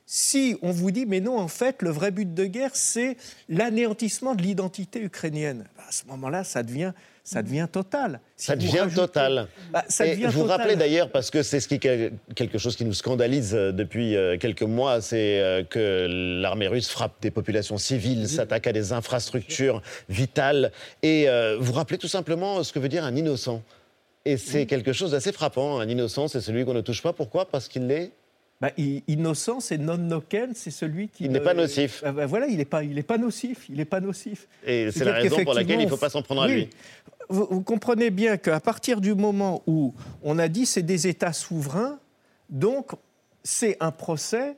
Si 0.06 0.58
on 0.62 0.72
vous 0.72 0.92
dit, 0.92 1.06
mais 1.06 1.22
non, 1.22 1.38
en 1.40 1.48
fait, 1.48 1.82
le 1.82 1.90
vrai 1.90 2.12
but 2.12 2.34
de 2.34 2.46
guerre, 2.46 2.72
c'est 2.76 3.16
l'anéantissement 3.50 4.36
de 4.36 4.42
l'identité 4.44 5.02
ukrainienne, 5.02 5.66
bah, 5.78 5.84
à 5.88 5.92
ce 5.92 6.06
moment-là, 6.08 6.44
ça 6.44 6.62
devient, 6.62 6.92
ça 7.24 7.42
devient 7.42 7.68
total. 7.72 8.20
Si 8.36 8.48
Ça 8.48 8.56
devient 8.58 8.80
rajoutez- 8.80 8.96
total. 8.96 9.48
Bah, 9.72 9.86
ça 9.88 10.06
vous 10.06 10.22
total. 10.42 10.48
rappelez 10.48 10.76
d'ailleurs, 10.76 11.10
parce 11.10 11.32
que 11.32 11.42
c'est 11.42 11.60
ce 11.62 11.68
qui 11.70 11.80
quelque 11.80 12.58
chose 12.58 12.76
qui 12.76 12.84
nous 12.84 12.94
scandalise 12.94 13.56
euh, 13.56 13.72
depuis 13.72 14.16
euh, 14.16 14.38
quelques 14.38 14.64
mois, 14.64 15.00
c'est 15.02 15.40
euh, 15.40 15.64
que 15.64 16.08
l'armée 16.42 16.68
russe 16.68 16.90
frappe 16.90 17.22
des 17.22 17.32
populations 17.32 17.78
civiles, 17.78 18.28
s'attaque 18.28 18.68
à 18.68 18.74
des 18.74 18.92
infrastructures 18.92 19.82
vitales. 20.10 20.72
Et 21.02 21.28
vous 21.60 21.72
rappelez 21.74 21.98
tout 21.98 22.08
simplement 22.08 22.62
ce 22.64 22.74
que 22.74 22.80
veut 22.80 22.90
dire 22.90 23.06
un 23.06 23.16
innocent. 23.16 23.62
Et 24.26 24.38
c'est 24.38 24.66
quelque 24.66 24.94
chose 24.94 25.12
d'assez 25.12 25.32
frappant. 25.32 25.80
Un 25.80 25.88
innocent, 25.90 26.28
c'est 26.28 26.42
celui 26.42 26.66
qu'on 26.66 26.74
ne 26.74 26.82
touche 26.82 27.02
pas. 27.02 27.14
Pourquoi? 27.14 27.46
Parce 27.50 27.68
qu'il 27.68 27.88
l'est. 27.88 28.12
Bah, 28.62 28.70
innocent, 28.78 29.60
c'est 29.60 29.78
non 29.78 29.98
noken, 29.98 30.52
c'est 30.56 30.72
celui 30.72 31.10
qui. 31.10 31.26
Il 31.26 31.32
n'est 31.32 31.40
ne- 31.40 31.44
pas 31.44 31.54
nocif. 31.54 32.02
Ah 32.06 32.14
bah 32.14 32.26
voilà, 32.28 32.48
il 32.48 32.56
n'est 32.56 32.64
pas, 32.64 32.82
il 32.84 32.98
est 32.98 33.04
pas 33.04 33.18
nocif. 33.18 33.66
Il 33.70 33.76
n'est 33.76 33.84
pas 33.84 34.00
nocif. 34.00 34.48
Et 34.66 34.90
c'est 34.92 35.04
la 35.04 35.14
raison 35.14 35.44
pour 35.44 35.54
laquelle 35.54 35.82
il 35.82 35.86
ne 35.86 35.90
faut 35.90 35.98
pas 35.98 36.10
s'en 36.10 36.22
prendre 36.22 36.44
à 36.44 36.48
lui. 36.48 36.70
Vous, 37.30 37.48
vous 37.50 37.62
comprenez 37.62 38.10
bien 38.10 38.38
qu'à 38.38 38.60
partir 38.60 39.02
du 39.02 39.14
moment 39.16 39.62
où 39.68 39.94
on 40.24 40.40
a 40.40 40.48
dit 40.48 40.66
c'est 40.66 40.82
des 40.84 41.08
États 41.08 41.34
souverains, 41.34 42.00
donc 42.50 42.92
c'est 43.44 43.78
un 43.80 43.92
procès, 43.92 44.56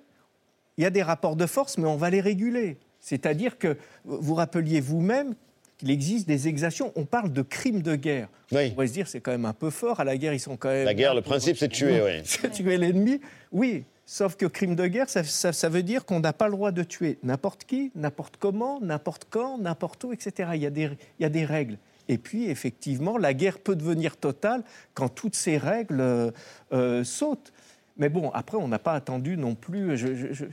il 0.78 0.84
y 0.84 0.88
a 0.88 0.89
des 0.89 1.03
rapports 1.03 1.36
de 1.36 1.45
force, 1.45 1.78
mais 1.78 1.88
on 1.88 1.95
va 1.97 2.09
les 2.09 2.22
réguler. 2.22 2.78
C'est-à-dire 2.99 3.57
que 3.57 3.78
vous 4.03 4.34
rappeliez 4.34 4.82
vous-même 4.82 5.36
qu'il 5.78 5.91
existe 5.91 6.28
des 6.28 6.47
exactions. 6.47 6.91
On 6.95 7.05
parle 7.05 7.32
de 7.32 7.41
crimes 7.41 7.82
de 7.82 7.95
guerre. 7.95 8.30
On 8.70 8.72
pourrait 8.72 8.88
se 8.88 8.93
dire 8.93 9.07
c'est 9.07 9.20
quand 9.22 9.32
même 9.32 9.45
un 9.45 9.53
peu 9.53 9.70
fort. 9.70 9.99
À 9.99 10.03
la 10.03 10.18
guerre, 10.18 10.34
ils 10.34 10.39
sont 10.39 10.57
quand 10.57 10.70
même. 10.70 10.86
La 10.86 10.93
guerre, 10.93 11.13
le 11.13 11.22
principe, 11.22 11.57
c'est 11.57 11.68
de 11.68 11.74
tuer, 11.74 12.01
oui. 12.05 12.22
C'est 12.24 12.51
tuer 12.51 12.78
l'ennemi. 12.78 13.22
Oui, 13.51 13.84
sauf 14.05 14.36
que 14.36 14.45
crime 14.47 14.76
de 14.76 14.88
guerre, 14.88 15.09
ça, 15.09 15.24
ça- 15.24 15.53
ça 15.53 15.70
veut 15.70 15.84
dire 15.84 16.05
qu'on 16.05 16.20
n'a 16.20 16.34
pas 16.34 16.47
le 16.47 16.53
droit 16.53 16.72
de 16.72 16.84
tuer 16.84 17.20
n'importe 17.24 17.66
qui, 17.66 17.91
n'importe 17.95 18.38
comment, 18.38 18.80
n'importe 18.82 19.28
quand, 19.30 19.57
n'importe 19.57 20.03
où, 20.03 20.13
etc. 20.13 20.49
Il 20.55 20.61
y, 20.61 20.66
a 20.66 20.70
des, 20.72 20.89
il 21.20 21.24
y 21.24 21.26
a 21.26 21.30
des 21.30 21.45
règles. 21.45 21.78
Et 22.08 22.18
puis, 22.18 22.49
effectivement, 22.49 23.18
la 23.18 23.34
guerre 23.34 23.60
peut 23.60 23.76
devenir 23.76 24.18
totale 24.18 24.64
quand 24.93 25.10
toutes 25.10 25.36
ces 25.36 25.58
règles 25.58 26.01
euh, 26.01 26.32
euh, 26.74 27.03
sautent. 27.03 27.51
Mais 27.97 28.10
bon, 28.10 28.30
après, 28.32 28.58
on 28.58 28.68
n'a 28.68 28.80
pas 28.80 28.93
attendu 28.93 29.38
non 29.38 29.56
plus. 29.56 29.97
Je, 29.97 30.34
je- 30.34 30.45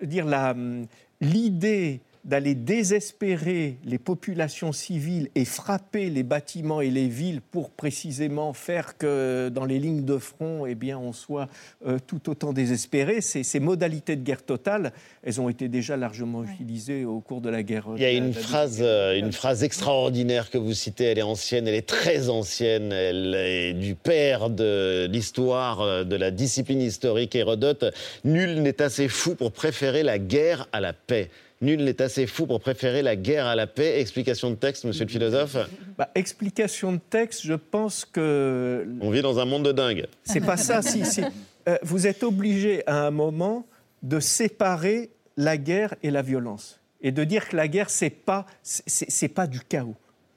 veux 0.00 0.06
dire, 0.06 0.26
hum, 0.26 0.86
l'idée 1.20 2.00
d'aller 2.24 2.54
désespérer 2.54 3.76
les 3.84 3.98
populations 3.98 4.72
civiles 4.72 5.28
et 5.34 5.44
frapper 5.44 6.08
les 6.08 6.22
bâtiments 6.22 6.80
et 6.80 6.88
les 6.90 7.06
villes 7.08 7.40
pour 7.42 7.70
précisément 7.70 8.52
faire 8.54 8.96
que 8.96 9.50
dans 9.50 9.66
les 9.66 9.78
lignes 9.78 10.04
de 10.04 10.16
front, 10.16 10.64
eh 10.64 10.74
bien, 10.74 10.98
on 10.98 11.12
soit 11.12 11.48
euh, 11.86 11.98
tout 12.06 12.30
autant 12.30 12.52
désespéré. 12.54 13.20
Ces, 13.20 13.42
ces 13.42 13.60
modalités 13.60 14.16
de 14.16 14.22
guerre 14.22 14.42
totale, 14.42 14.92
elles 15.22 15.40
ont 15.40 15.48
été 15.50 15.68
déjà 15.68 15.96
largement 15.96 16.44
utilisées 16.44 17.04
au 17.04 17.20
cours 17.20 17.42
de 17.42 17.50
la 17.50 17.62
guerre. 17.62 17.86
Il 17.96 18.02
y 18.02 18.06
a 18.06 18.12
la- 18.12 18.14
une 18.18 18.32
la 18.32 18.40
phrase, 18.40 18.78
euh, 18.80 19.18
une 19.18 19.32
phrase 19.32 19.62
extraordinaire 19.62 20.50
que 20.50 20.56
vous 20.58 20.72
citez. 20.72 21.04
Elle 21.04 21.18
est 21.18 21.22
ancienne, 21.22 21.68
elle 21.68 21.74
est 21.74 21.86
très 21.86 22.30
ancienne. 22.30 22.90
Elle 22.92 23.34
est 23.34 23.74
du 23.74 23.94
père 23.94 24.48
de 24.50 25.06
l'histoire, 25.10 25.82
euh, 25.82 26.04
de 26.04 26.16
la 26.16 26.30
discipline 26.30 26.80
historique 26.80 27.34
Hérodote. 27.34 27.84
Nul 28.24 28.62
n'est 28.62 28.80
assez 28.80 29.08
fou 29.08 29.34
pour 29.34 29.52
préférer 29.52 30.02
la 30.02 30.18
guerre 30.18 30.68
à 30.72 30.80
la 30.80 30.92
paix. 30.94 31.28
Nul 31.60 31.84
n'est 31.84 32.02
assez 32.02 32.26
fou 32.26 32.46
pour 32.46 32.60
préférer 32.60 33.02
la 33.02 33.16
guerre 33.16 33.46
à 33.46 33.54
la 33.54 33.66
paix. 33.66 34.00
Explication 34.00 34.50
de 34.50 34.56
texte, 34.56 34.84
monsieur 34.84 35.04
le 35.04 35.10
philosophe. 35.10 35.56
Bah, 35.96 36.10
explication 36.14 36.92
de 36.92 37.00
texte, 37.10 37.42
je 37.44 37.54
pense 37.54 38.04
que 38.04 38.86
On 39.00 39.10
vit 39.10 39.22
dans 39.22 39.38
un 39.38 39.44
monde 39.44 39.64
de 39.64 39.72
dingue. 39.72 40.06
C'est 40.24 40.44
pas 40.44 40.56
ça. 40.56 40.82
Si, 40.82 41.04
si. 41.04 41.22
Euh, 41.68 41.78
vous 41.82 42.06
êtes 42.06 42.22
obligé 42.22 42.86
à 42.86 43.06
un 43.06 43.10
moment 43.10 43.66
de 44.02 44.20
séparer 44.20 45.10
la 45.36 45.56
guerre 45.56 45.94
et 46.02 46.10
la 46.10 46.22
violence 46.22 46.80
et 47.00 47.12
de 47.12 47.24
dire 47.24 47.48
que 47.48 47.56
la 47.56 47.68
guerre 47.68 47.90
c'est 47.90 48.10
pas 48.10 48.46
c'est 48.62 49.10
c'est 49.10 49.28
pas 49.28 49.46
du 49.46 49.60
chaos. 49.60 49.96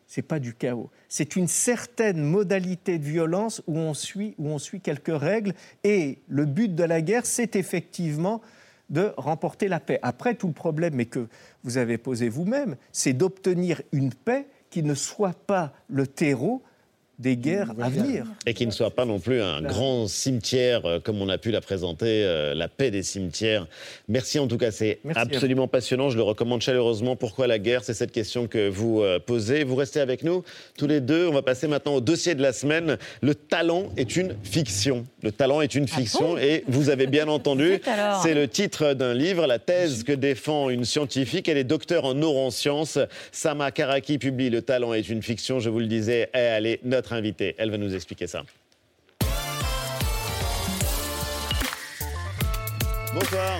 C'est 0.10 0.22
pas 0.22 0.40
du 0.40 0.54
chaos. 0.54 0.90
C'est 1.10 1.36
une 1.36 1.50
certaine 1.50 2.24
modalité 2.24 2.98
de 2.98 3.04
violence 3.04 3.62
où 3.68 3.78
on 3.78 3.94
suit 3.94 4.36
où 4.38 4.48
on 4.48 4.58
suit 4.58 4.80
quelques 4.80 5.18
règles 5.18 5.54
et 5.84 6.20
le 6.30 6.46
but 6.46 6.74
de 6.74 6.84
la 6.84 7.02
guerre 7.02 7.26
c'est 7.26 7.56
effectivement 7.58 8.42
de 8.90 9.14
remporter 9.18 9.68
la 9.68 9.80
paix. 9.80 10.00
Après 10.02 10.36
tout 10.36 10.48
le 10.48 10.54
problème 10.54 10.96
mais 10.96 11.06
que 11.06 11.28
vous 11.64 11.78
avez 11.78 11.98
posé 11.98 12.30
vous-même, 12.30 12.76
c'est 12.92 13.14
d'obtenir 13.14 13.82
une 13.92 14.14
paix 14.14 14.48
qui 14.70 14.84
ne 14.84 14.94
soit 14.94 15.38
pas 15.46 15.74
le 15.88 16.08
terreau 16.08 16.62
des 17.20 17.36
guerres 17.36 17.72
à 17.82 17.90
venir. 17.90 18.26
Et 18.46 18.54
qui 18.54 18.68
ne 18.68 18.72
soit 18.72 18.92
pas 18.92 19.06
non 19.06 19.20
plus 19.20 19.42
un 19.42 19.62
grand 19.64 20.08
cimetière, 20.08 20.86
euh, 20.86 21.00
comme 21.00 21.20
on 21.20 21.30
a 21.30 21.40
pu 21.40 21.50
la 21.50 21.62
présenter, 21.62 22.24
euh, 22.24 22.54
la 22.54 22.68
paix 22.68 22.92
des 22.92 23.02
cimetières. 23.02 23.66
Merci 24.08 24.38
en 24.38 24.48
tout 24.48 24.58
cas, 24.58 24.70
c'est 24.70 25.00
absolument 25.16 25.68
passionnant. 25.68 26.12
Je 26.12 26.18
le 26.18 26.22
recommande 26.22 26.62
chaleureusement. 26.62 27.16
Pourquoi 27.16 27.48
la 27.48 27.58
guerre? 27.58 27.84
C'est 27.84 27.96
cette 27.96 28.12
question 28.12 28.46
que 28.48 28.70
vous 28.70 29.02
euh, 29.02 29.18
posez. 29.20 29.64
Vous 29.64 29.76
restez 29.76 30.00
avec 30.00 30.24
nous 30.24 30.44
tous 30.78 30.86
les 30.86 31.02
deux. 31.02 31.28
On 31.28 31.34
va 31.34 31.42
passer 31.42 31.68
maintenant 31.68 31.96
au 31.96 32.02
dossier 32.02 32.36
de 32.36 32.42
la 32.42 32.54
semaine. 32.54 32.98
Le 33.22 33.34
talent 33.34 33.90
est 33.98 34.16
une 34.16 34.36
fiction. 34.44 35.08
Le 35.24 35.32
talent 35.32 35.62
est 35.62 35.74
une 35.74 35.88
fiction. 35.88 36.38
et 36.38 36.64
vous 36.68 36.90
avez 36.92 37.08
bien 37.08 37.28
entendu, 37.28 37.82
c'est 38.22 38.36
le 38.36 38.48
titre 38.48 38.94
d'un 38.94 39.16
livre, 39.16 39.48
la 39.48 39.58
thèse 39.58 40.04
que 40.04 40.12
défend 40.14 40.70
une 40.70 40.86
scientifique. 40.86 41.50
Elle 41.50 41.58
est 41.58 41.64
docteur 41.64 42.06
en 42.06 42.14
neurosciences. 42.14 43.00
Sama 43.32 43.72
Karaki 43.72 44.20
publie 44.20 44.52
Le 44.52 44.62
talent 44.62 44.94
est 44.94 45.10
une 45.10 45.24
fiction. 45.24 45.60
Je 45.60 45.72
vous 45.72 45.80
le 45.80 45.88
disais, 45.88 46.30
elle 46.34 46.68
est 46.68 46.80
notre 46.84 47.07
invitée. 47.14 47.56
Elle 47.58 47.72
va 47.72 47.78
nous 47.78 47.96
expliquer 47.96 48.28
ça. 48.28 48.44
Bonsoir. 53.14 53.60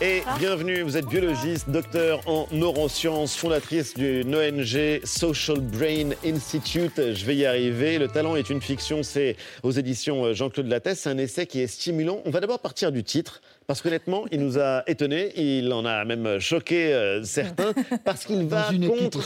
Et 0.00 0.22
bienvenue, 0.38 0.80
vous 0.80 0.96
êtes 0.96 1.06
biologiste, 1.06 1.68
docteur 1.68 2.26
en 2.26 2.46
neurosciences, 2.52 3.36
fondatrice 3.36 3.92
d'une 3.92 4.34
ONG 4.34 5.04
Social 5.04 5.60
Brain 5.60 6.10
Institute. 6.24 6.94
Je 6.96 7.24
vais 7.26 7.36
y 7.36 7.44
arriver. 7.44 7.98
Le 7.98 8.08
talent 8.08 8.34
est 8.34 8.48
une 8.48 8.62
fiction, 8.62 9.02
c'est 9.02 9.36
aux 9.62 9.72
éditions 9.72 10.32
Jean-Claude 10.32 10.68
Lattès. 10.68 10.98
C'est 10.98 11.10
un 11.10 11.18
essai 11.18 11.46
qui 11.46 11.60
est 11.60 11.66
stimulant. 11.66 12.22
On 12.24 12.30
va 12.30 12.40
d'abord 12.40 12.60
partir 12.60 12.92
du 12.92 13.04
titre. 13.04 13.42
Parce 13.72 13.80
qu'honnêtement, 13.80 14.26
il 14.30 14.40
nous 14.40 14.58
a 14.58 14.82
étonnés, 14.86 15.32
il 15.34 15.72
en 15.72 15.86
a 15.86 16.04
même 16.04 16.38
choqué 16.40 16.92
euh, 16.92 17.24
certains, 17.24 17.72
parce 18.04 18.26
qu'il 18.26 18.44
va 18.44 18.70
une 18.70 18.86
contre 18.86 19.24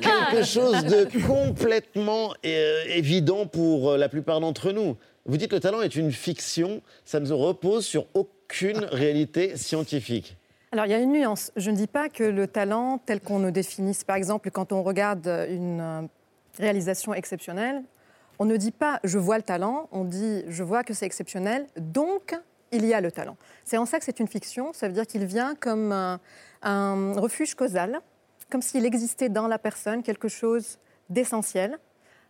quelque 0.00 0.42
chose 0.42 0.82
de 0.84 1.06
complètement 1.26 2.32
euh, 2.46 2.84
évident 2.88 3.46
pour 3.46 3.90
euh, 3.90 3.98
la 3.98 4.08
plupart 4.08 4.40
d'entre 4.40 4.72
nous. 4.72 4.96
Vous 5.26 5.36
dites 5.36 5.50
que 5.50 5.56
le 5.56 5.60
talent 5.60 5.82
est 5.82 5.96
une 5.96 6.12
fiction, 6.12 6.80
ça 7.04 7.20
ne 7.20 7.30
repose 7.30 7.84
sur 7.84 8.06
aucune 8.14 8.82
réalité 8.90 9.58
scientifique. 9.58 10.38
Alors, 10.72 10.86
il 10.86 10.92
y 10.92 10.94
a 10.94 10.98
une 10.98 11.12
nuance. 11.12 11.52
Je 11.56 11.70
ne 11.70 11.76
dis 11.76 11.88
pas 11.88 12.08
que 12.08 12.24
le 12.24 12.46
talent, 12.46 13.02
tel 13.04 13.20
qu'on 13.20 13.40
le 13.40 13.52
définisse, 13.52 14.02
par 14.02 14.16
exemple, 14.16 14.50
quand 14.50 14.72
on 14.72 14.82
regarde 14.82 15.26
une 15.50 16.08
réalisation 16.58 17.12
exceptionnelle, 17.12 17.82
on 18.38 18.46
ne 18.46 18.56
dit 18.56 18.72
pas 18.72 18.98
je 19.04 19.18
vois 19.18 19.36
le 19.36 19.42
talent, 19.42 19.90
on 19.92 20.04
dit 20.04 20.42
je 20.48 20.62
vois 20.62 20.84
que 20.84 20.94
c'est 20.94 21.04
exceptionnel, 21.04 21.66
donc 21.76 22.34
il 22.72 22.84
y 22.84 22.94
a 22.94 23.00
le 23.00 23.12
talent. 23.12 23.36
C'est 23.64 23.78
en 23.78 23.86
ça 23.86 23.98
que 23.98 24.04
c'est 24.04 24.20
une 24.20 24.28
fiction, 24.28 24.72
ça 24.72 24.88
veut 24.88 24.94
dire 24.94 25.06
qu'il 25.06 25.24
vient 25.24 25.54
comme 25.54 25.92
un, 25.92 26.20
un 26.62 27.12
refuge 27.20 27.54
causal, 27.54 28.00
comme 28.50 28.62
s'il 28.62 28.84
existait 28.84 29.28
dans 29.28 29.46
la 29.48 29.58
personne 29.58 30.02
quelque 30.02 30.28
chose 30.28 30.78
d'essentiel, 31.10 31.78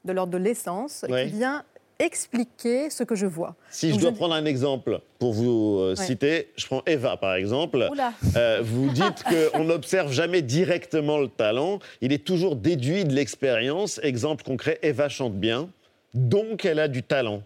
de 0.04 0.12
l'ordre 0.12 0.32
de 0.32 0.38
l'essence, 0.38 1.04
qui 1.06 1.24
vient 1.26 1.64
expliquer 1.98 2.90
ce 2.90 3.02
que 3.04 3.14
je 3.14 3.24
vois. 3.24 3.56
Si 3.70 3.90
je 3.92 3.98
dois 3.98 4.12
prendre 4.12 4.34
un 4.34 4.44
exemple 4.44 5.00
pour 5.18 5.32
vous 5.32 5.78
euh, 5.80 5.94
Ouais. 5.96 6.04
citer, 6.04 6.52
je 6.56 6.66
prends 6.66 6.82
Eva 6.86 7.16
par 7.16 7.34
exemple. 7.34 7.88
Oula. 7.90 8.12
Euh, 8.36 8.60
vous 8.62 8.90
dites 8.90 9.24
qu'on 9.52 9.64
n'observe 9.64 10.12
jamais 10.12 10.42
directement 10.42 11.18
le 11.18 11.28
talent, 11.28 11.78
il 12.02 12.12
est 12.12 12.22
toujours 12.24 12.54
déduit 12.56 13.04
de 13.06 13.14
l'expérience. 13.14 13.98
Exemple 14.02 14.44
concret, 14.44 14.78
Eva 14.82 15.08
chante 15.08 15.34
bien, 15.34 15.70
donc 16.12 16.66
elle 16.66 16.80
a 16.80 16.88
du 16.88 17.02
talent. 17.02 17.42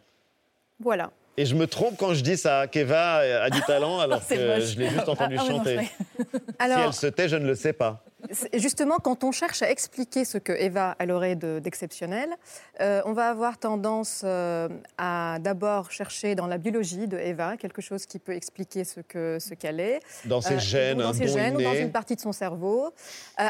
Voilà. 0.80 1.12
Et 1.36 1.46
je 1.46 1.54
me 1.54 1.66
trompe 1.66 1.96
quand 1.96 2.12
je 2.14 2.22
dis 2.22 2.36
ça, 2.36 2.66
qu'Eva 2.66 3.18
a 3.42 3.50
du 3.50 3.60
talent 3.62 4.00
alors 4.00 4.26
que 4.26 4.34
je 4.34 4.78
l'ai 4.78 4.90
juste 4.90 5.08
entendu 5.08 5.36
Ah, 5.38 5.42
ah 5.42 5.44
oui, 5.44 5.50
non, 5.50 5.58
chanter. 5.58 5.78
Si 5.84 6.66
elle 6.66 6.92
se 6.92 7.06
tait, 7.06 7.28
je 7.28 7.36
ne 7.36 7.46
le 7.46 7.54
sais 7.54 7.72
pas. 7.72 8.02
Justement, 8.54 8.98
quand 8.98 9.24
on 9.24 9.32
cherche 9.32 9.62
à 9.62 9.70
expliquer 9.70 10.24
ce 10.24 10.38
que 10.38 10.52
Eva 10.52 10.96
elle 10.98 11.10
aurait 11.10 11.36
de- 11.36 11.58
d'exceptionnel, 11.58 12.30
euh, 12.80 13.02
on 13.04 13.12
va 13.12 13.28
avoir 13.30 13.58
tendance 13.58 14.22
euh, 14.24 14.68
à 14.98 15.38
d'abord 15.40 15.90
chercher 15.90 16.34
dans 16.34 16.46
la 16.46 16.58
biologie 16.58 17.06
de 17.06 17.16
Eva 17.18 17.56
quelque 17.56 17.82
chose 17.82 18.06
qui 18.06 18.18
peut 18.18 18.34
expliquer 18.34 18.84
ce 18.84 19.00
que 19.00 19.38
ce 19.40 19.54
qu'elle 19.54 19.80
est. 19.80 20.00
Dans 20.24 20.40
ses 20.40 20.58
gènes, 20.58 20.98
dans 20.98 21.12
ses 21.12 21.28
gènes, 21.28 21.56
ou 21.56 21.62
dans 21.62 21.74
une 21.74 21.92
partie 21.92 22.14
de 22.16 22.20
son 22.20 22.32
cerveau. 22.32 22.86
Euh, 22.86 22.88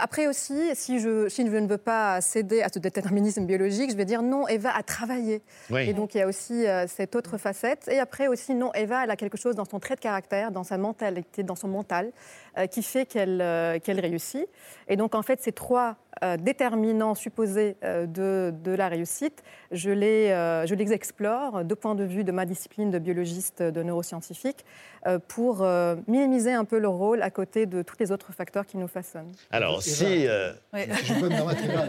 après 0.01 0.27
aussi, 0.27 0.75
si 0.75 0.99
je, 0.99 1.29
si 1.29 1.47
je 1.47 1.57
ne 1.57 1.67
veux 1.67 1.79
pas 1.79 2.21
céder 2.21 2.63
à 2.63 2.69
ce 2.73 2.79
déterminisme 2.79 3.45
biologique, 3.45 3.91
je 3.91 3.97
vais 3.97 4.05
dire 4.05 4.23
non, 4.23 4.47
Eva 4.49 4.71
a 4.75 4.83
travaillé. 4.83 5.43
Oui. 5.71 5.89
Et 5.89 5.93
donc 5.93 6.15
il 6.15 6.19
y 6.19 6.23
a 6.23 6.27
aussi 6.27 6.67
euh, 6.67 6.87
cette 6.89 7.15
autre 7.17 7.39
facette. 7.39 7.89
Et 7.89 7.99
après 7.99 8.27
aussi, 8.29 8.55
non, 8.55 8.73
Eva, 8.75 9.05
elle 9.05 9.11
a 9.11 9.17
quelque 9.17 9.39
chose 9.39 9.55
dans 9.55 9.65
son 9.65 9.79
trait 9.81 9.95
de 9.97 10.01
caractère, 10.01 10.51
dans 10.51 10.65
sa 10.65 10.79
mentalité, 10.79 11.43
dans 11.43 11.57
son 11.57 11.69
mental, 11.69 12.07
euh, 12.07 12.50
qui 12.67 12.83
fait 12.83 13.07
qu'elle 13.07 13.41
euh, 13.41 13.79
qu'elle 13.79 14.01
réussit. 14.01 14.47
Et 14.89 14.97
donc 14.97 15.15
en 15.15 15.23
fait, 15.23 15.41
ces 15.43 15.53
trois 15.53 15.97
euh, 16.25 16.37
déterminants 16.37 17.15
supposés 17.15 17.77
euh, 17.85 18.07
de, 18.07 18.53
de 18.63 18.73
la 18.73 18.89
réussite, 18.89 19.43
je 19.71 19.91
les, 19.91 20.31
euh, 20.31 20.67
je 20.67 20.75
les 20.75 20.93
explore 20.93 21.65
de 21.65 21.75
point 21.75 21.95
de 21.95 22.05
vue 22.05 22.25
de 22.25 22.33
ma 22.33 22.45
discipline 22.45 22.91
de 22.91 22.99
biologiste, 22.99 23.63
de 23.63 23.83
neuroscientifique, 23.83 24.65
euh, 25.07 25.19
pour 25.29 25.63
euh, 25.63 25.95
minimiser 26.09 26.53
un 26.53 26.65
peu 26.65 26.79
leur 26.79 26.93
rôle 26.93 27.23
à 27.23 27.31
côté 27.31 27.67
de 27.67 27.83
tous 27.83 27.95
les 28.01 28.11
autres 28.13 28.33
facteurs 28.33 28.67
qui 28.67 28.77
nous 28.77 28.89
façonnent. 28.89 29.33
Alors, 29.53 29.81
si. 29.83 30.27
euh, 30.27 30.53
Je 30.75 31.15
peux 31.15 31.29
me 31.29 31.37
permettre, 31.37 31.65
Eva. 31.65 31.87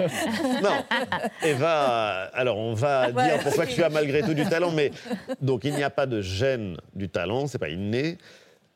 Non, 0.62 0.84
Eva, 1.44 2.30
alors 2.34 2.58
on 2.58 2.74
va 2.74 3.10
Ouais. 3.12 3.24
dire 3.24 3.40
pourquoi 3.44 3.66
tu 3.66 3.84
as 3.84 3.90
malgré 3.90 4.22
tout 4.22 4.34
du 4.34 4.46
talent, 4.46 4.72
mais 4.72 4.92
donc 5.42 5.64
il 5.64 5.74
n'y 5.76 5.84
a 5.84 5.90
pas 5.90 6.06
de 6.06 6.22
gène 6.22 6.78
du 6.94 7.10
talent, 7.10 7.48
c'est 7.48 7.58
pas 7.58 7.70
inné, 7.70 8.18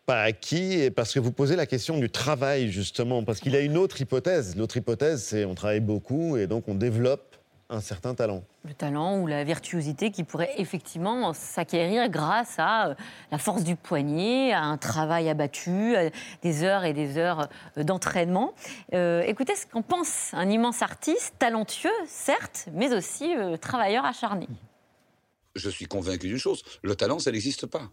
pas 0.05 0.21
acquis, 0.21 0.73
et 0.73 0.91
parce 0.91 1.13
que 1.13 1.19
vous 1.19 1.31
posez 1.31 1.55
la 1.55 1.65
question 1.65 1.97
du 1.97 2.09
travail 2.09 2.71
justement, 2.71 3.23
parce 3.23 3.39
qu'il 3.39 3.53
y 3.53 3.57
a 3.57 3.61
une 3.61 3.77
autre 3.77 4.01
hypothèse. 4.01 4.55
L'autre 4.55 4.77
hypothèse, 4.77 5.23
c'est 5.23 5.45
on 5.45 5.55
travaille 5.55 5.79
beaucoup 5.79 6.37
et 6.37 6.47
donc 6.47 6.67
on 6.67 6.75
développe 6.75 7.35
un 7.69 7.81
certain 7.81 8.13
talent. 8.13 8.43
Le 8.63 8.73
talent 8.73 9.19
ou 9.19 9.25
la 9.25 9.43
virtuosité 9.43 10.11
qui 10.11 10.23
pourrait 10.23 10.53
effectivement 10.57 11.33
s'acquérir 11.33 12.09
grâce 12.09 12.55
à 12.59 12.89
euh, 12.89 12.95
la 13.31 13.39
force 13.39 13.63
du 13.63 13.75
poignet, 13.75 14.53
à 14.53 14.61
un 14.61 14.77
travail 14.77 15.29
abattu, 15.29 15.95
à 15.95 16.11
des 16.43 16.63
heures 16.63 16.85
et 16.85 16.93
des 16.93 17.17
heures 17.17 17.49
euh, 17.77 17.83
d'entraînement. 17.83 18.53
Euh, 18.93 19.21
écoutez 19.21 19.55
ce 19.55 19.65
qu'en 19.65 19.81
pense 19.81 20.31
un 20.33 20.49
immense 20.49 20.83
artiste, 20.83 21.33
talentueux, 21.39 21.89
certes, 22.07 22.67
mais 22.73 22.93
aussi 22.93 23.35
euh, 23.35 23.57
travailleur 23.57 24.05
acharné. 24.05 24.47
Je 25.55 25.69
suis 25.69 25.85
convaincu 25.85 26.27
d'une 26.27 26.37
chose, 26.37 26.63
le 26.83 26.95
talent, 26.95 27.17
ça 27.17 27.31
n'existe 27.31 27.65
pas. 27.65 27.89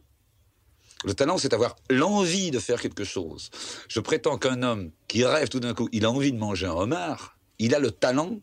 Le 1.04 1.14
talent, 1.14 1.38
c'est 1.38 1.54
avoir 1.54 1.76
l'envie 1.90 2.50
de 2.50 2.58
faire 2.58 2.80
quelque 2.80 3.04
chose. 3.04 3.50
Je 3.88 4.00
prétends 4.00 4.38
qu'un 4.38 4.62
homme 4.62 4.90
qui 5.08 5.24
rêve 5.24 5.48
tout 5.48 5.60
d'un 5.60 5.74
coup, 5.74 5.88
il 5.92 6.04
a 6.04 6.10
envie 6.10 6.32
de 6.32 6.38
manger 6.38 6.66
un 6.66 6.72
homard, 6.72 7.38
il 7.58 7.74
a 7.74 7.78
le 7.78 7.90
talent 7.90 8.40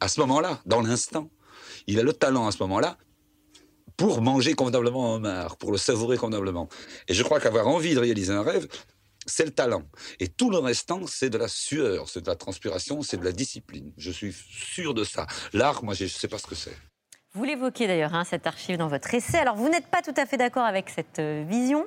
à 0.00 0.08
ce 0.08 0.20
moment-là, 0.20 0.60
dans 0.66 0.82
l'instant. 0.82 1.30
Il 1.86 1.98
a 1.98 2.02
le 2.02 2.12
talent 2.12 2.46
à 2.46 2.52
ce 2.52 2.58
moment-là 2.62 2.98
pour 3.96 4.20
manger 4.20 4.54
convenablement 4.54 5.12
un 5.12 5.16
homard, 5.16 5.56
pour 5.56 5.72
le 5.72 5.78
savourer 5.78 6.16
convenablement. 6.16 6.68
Et 7.08 7.14
je 7.14 7.22
crois 7.22 7.40
qu'avoir 7.40 7.66
envie 7.66 7.94
de 7.94 8.00
réaliser 8.00 8.32
un 8.32 8.42
rêve, 8.42 8.68
c'est 9.26 9.44
le 9.44 9.50
talent. 9.50 9.84
Et 10.20 10.28
tout 10.28 10.50
le 10.50 10.58
restant, 10.58 11.06
c'est 11.06 11.30
de 11.30 11.38
la 11.38 11.48
sueur, 11.48 12.08
c'est 12.08 12.20
de 12.22 12.28
la 12.28 12.36
transpiration, 12.36 13.02
c'est 13.02 13.16
de 13.16 13.24
la 13.24 13.32
discipline. 13.32 13.92
Je 13.96 14.10
suis 14.10 14.32
sûr 14.32 14.94
de 14.94 15.04
ça. 15.04 15.26
L'art, 15.52 15.82
moi, 15.82 15.94
je 15.94 16.04
ne 16.04 16.08
sais 16.08 16.28
pas 16.28 16.38
ce 16.38 16.46
que 16.46 16.54
c'est. 16.54 16.76
Vous 17.36 17.44
l'évoquez 17.44 17.86
d'ailleurs, 17.86 18.14
hein, 18.14 18.24
cette 18.24 18.46
archive 18.46 18.78
dans 18.78 18.88
votre 18.88 19.12
essai. 19.12 19.36
Alors, 19.36 19.56
vous 19.56 19.68
n'êtes 19.68 19.88
pas 19.88 20.00
tout 20.00 20.14
à 20.16 20.24
fait 20.24 20.38
d'accord 20.38 20.64
avec 20.64 20.88
cette 20.88 21.18
euh, 21.18 21.44
vision. 21.46 21.84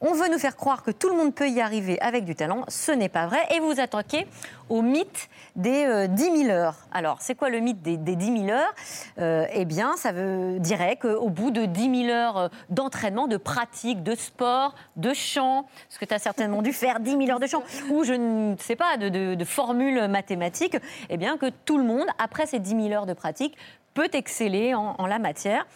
On 0.00 0.12
veut 0.12 0.28
nous 0.28 0.38
faire 0.38 0.56
croire 0.56 0.84
que 0.84 0.92
tout 0.92 1.08
le 1.08 1.16
monde 1.16 1.34
peut 1.34 1.48
y 1.48 1.60
arriver 1.60 2.00
avec 2.00 2.24
du 2.24 2.36
talent. 2.36 2.64
Ce 2.68 2.92
n'est 2.92 3.08
pas 3.08 3.26
vrai. 3.26 3.38
Et 3.54 3.58
vous 3.58 3.80
attaquez 3.80 4.28
au 4.68 4.80
mythe 4.80 5.28
des 5.56 5.84
euh, 5.86 6.06
10 6.06 6.44
000 6.46 6.50
heures. 6.50 6.76
Alors, 6.92 7.16
c'est 7.20 7.34
quoi 7.34 7.48
le 7.50 7.58
mythe 7.58 7.82
des, 7.82 7.96
des 7.96 8.14
10 8.14 8.46
000 8.46 8.50
heures? 8.50 8.74
Euh, 9.18 9.46
Eh 9.52 9.64
bien, 9.64 9.96
ça 9.96 10.12
veut, 10.12 10.60
dirait 10.60 10.96
qu'au 10.96 11.28
bout 11.30 11.50
de 11.50 11.64
10 11.64 12.04
000 12.06 12.12
heures 12.12 12.36
euh, 12.36 12.48
d'entraînement, 12.70 13.26
de 13.26 13.36
pratique, 13.36 14.04
de 14.04 14.14
sport, 14.14 14.76
de 14.96 15.12
chant, 15.14 15.66
ce 15.88 15.98
que 15.98 16.04
tu 16.04 16.14
as 16.14 16.20
certainement 16.20 16.62
dû 16.62 16.72
faire 16.72 17.00
10 17.00 17.10
000 17.16 17.30
heures 17.30 17.40
de 17.40 17.48
chant, 17.48 17.64
ou 17.90 18.04
je 18.04 18.12
ne 18.12 18.56
sais 18.58 18.76
pas, 18.76 18.98
de, 18.98 19.08
de, 19.08 19.34
de 19.34 19.44
formules 19.44 20.06
mathématiques, 20.06 20.76
eh 21.08 21.16
bien, 21.16 21.38
que 21.38 21.46
tout 21.64 21.78
le 21.78 21.84
monde, 21.84 22.06
après 22.18 22.46
ces 22.46 22.60
10 22.60 22.70
000 22.70 22.92
heures 22.92 23.06
de 23.06 23.14
pratique, 23.14 23.56
peut 23.94 24.08
exceller 24.12 24.74
en, 24.74 24.94
en 24.98 25.06
la 25.06 25.18
matière. 25.18 25.66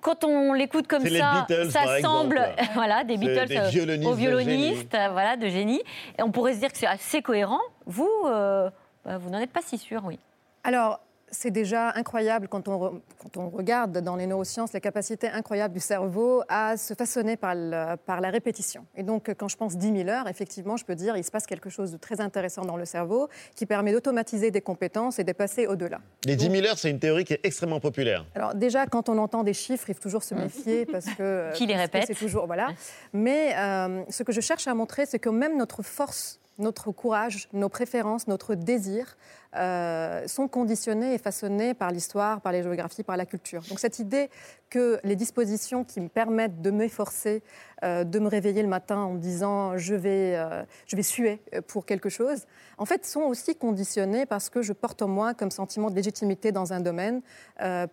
Quand 0.00 0.22
on 0.22 0.52
l'écoute 0.52 0.86
comme 0.86 1.04
ça, 1.04 1.46
Beatles, 1.48 1.70
ça 1.70 2.00
semble, 2.00 2.36
exemple. 2.38 2.70
voilà, 2.74 3.02
des 3.02 3.16
Beatles 3.16 3.48
des 3.48 3.56
euh, 3.56 3.68
violonistes 3.68 4.06
aux 4.06 4.12
de 4.12 4.16
violonistes, 4.16 4.94
euh, 4.94 5.08
voilà, 5.10 5.36
de 5.36 5.48
génie. 5.48 5.82
Et 6.18 6.22
on 6.22 6.30
pourrait 6.30 6.54
se 6.54 6.60
dire 6.60 6.70
que 6.70 6.78
c'est 6.78 6.86
assez 6.86 7.22
cohérent. 7.22 7.60
Vous, 7.86 8.08
euh, 8.26 8.70
bah, 9.04 9.18
vous 9.18 9.30
n'en 9.30 9.38
êtes 9.40 9.50
pas 9.50 9.62
si 9.62 9.78
sûr, 9.78 10.02
oui. 10.04 10.20
Alors, 10.62 11.00
c'est 11.30 11.50
déjà 11.50 11.90
incroyable 11.96 12.46
quand 12.48 12.68
on, 12.68 13.00
quand 13.18 13.36
on 13.36 13.48
regarde 13.48 13.98
dans 13.98 14.14
les 14.16 14.26
neurosciences 14.26 14.72
les 14.72 14.80
capacités 14.80 15.28
incroyables 15.28 15.74
du 15.74 15.80
cerveau 15.80 16.42
à 16.48 16.76
se 16.76 16.94
façonner 16.94 17.36
par, 17.36 17.54
le- 17.54 17.96
par 17.96 18.20
la 18.20 18.30
répétition. 18.30 18.86
Et 18.96 19.02
donc, 19.02 19.32
quand 19.36 19.48
je 19.48 19.56
pense 19.56 19.76
10 19.76 19.92
000 20.04 20.08
heures, 20.08 20.28
effectivement, 20.28 20.76
je 20.76 20.84
peux 20.84 20.94
dire 20.94 21.16
il 21.16 21.24
se 21.24 21.30
passe 21.30 21.46
quelque 21.46 21.68
chose 21.70 21.90
de 21.92 21.96
très 21.96 22.20
intéressant 22.20 22.62
dans 22.64 22.76
le 22.76 22.84
cerveau 22.84 23.28
qui 23.54 23.66
permet 23.66 23.92
d'automatiser 23.92 24.50
des 24.50 24.60
compétences 24.60 25.18
et 25.18 25.24
de 25.24 25.32
passer 25.32 25.66
au-delà. 25.66 25.98
Les 26.24 26.36
10 26.36 26.50
000 26.50 26.66
heures, 26.66 26.78
c'est 26.78 26.90
une 26.90 27.00
théorie 27.00 27.24
qui 27.24 27.32
est 27.34 27.40
extrêmement 27.44 27.80
populaire. 27.80 28.24
Alors 28.34 28.54
déjà, 28.54 28.86
quand 28.86 29.08
on 29.08 29.18
entend 29.18 29.42
des 29.42 29.54
chiffres, 29.54 29.90
il 29.90 29.94
faut 29.94 30.02
toujours 30.02 30.22
se 30.22 30.34
méfier 30.34 30.86
parce 30.86 31.06
que 31.06 31.50
Qui 31.54 31.66
les 31.66 31.74
répète 31.76 32.04
C'est 32.06 32.14
toujours 32.14 32.46
voilà. 32.46 32.68
Mais 33.12 33.54
euh, 33.56 34.02
ce 34.10 34.22
que 34.22 34.32
je 34.32 34.40
cherche 34.40 34.66
à 34.68 34.74
montrer, 34.74 35.06
c'est 35.06 35.18
que 35.18 35.28
même 35.28 35.56
notre 35.56 35.82
force, 35.82 36.38
notre 36.58 36.90
courage, 36.90 37.48
nos 37.52 37.68
préférences, 37.68 38.28
notre 38.28 38.54
désir 38.54 39.16
euh, 39.54 40.26
sont 40.26 40.48
conditionnés 40.48 41.14
et 41.14 41.18
façonnés 41.18 41.74
par 41.74 41.90
l'histoire, 41.90 42.40
par 42.40 42.52
les 42.52 42.62
géographies, 42.62 43.02
par 43.02 43.16
la 43.16 43.26
culture. 43.26 43.62
Donc 43.68 43.78
cette 43.78 43.98
idée 43.98 44.28
que 44.68 44.98
les 45.04 45.16
dispositions 45.16 45.84
qui 45.84 46.00
me 46.00 46.08
permettent 46.08 46.60
de 46.60 46.70
m'efforcer, 46.70 47.42
euh, 47.84 48.04
de 48.04 48.18
me 48.18 48.28
réveiller 48.28 48.62
le 48.62 48.68
matin 48.68 48.98
en 48.98 49.12
me 49.14 49.18
disant 49.18 49.76
je 49.76 49.94
vais, 49.94 50.36
euh, 50.36 50.62
je 50.86 50.96
vais 50.96 51.02
suer 51.02 51.40
pour 51.68 51.86
quelque 51.86 52.08
chose, 52.08 52.46
en 52.78 52.84
fait 52.84 53.06
sont 53.06 53.22
aussi 53.22 53.54
conditionnées 53.54 54.26
parce 54.26 54.50
que 54.50 54.62
je 54.62 54.72
porte 54.72 55.00
en 55.02 55.08
moi 55.08 55.34
comme 55.34 55.50
sentiment 55.50 55.90
de 55.90 55.94
légitimité 55.94 56.52
dans 56.52 56.72
un 56.72 56.80
domaine 56.80 57.22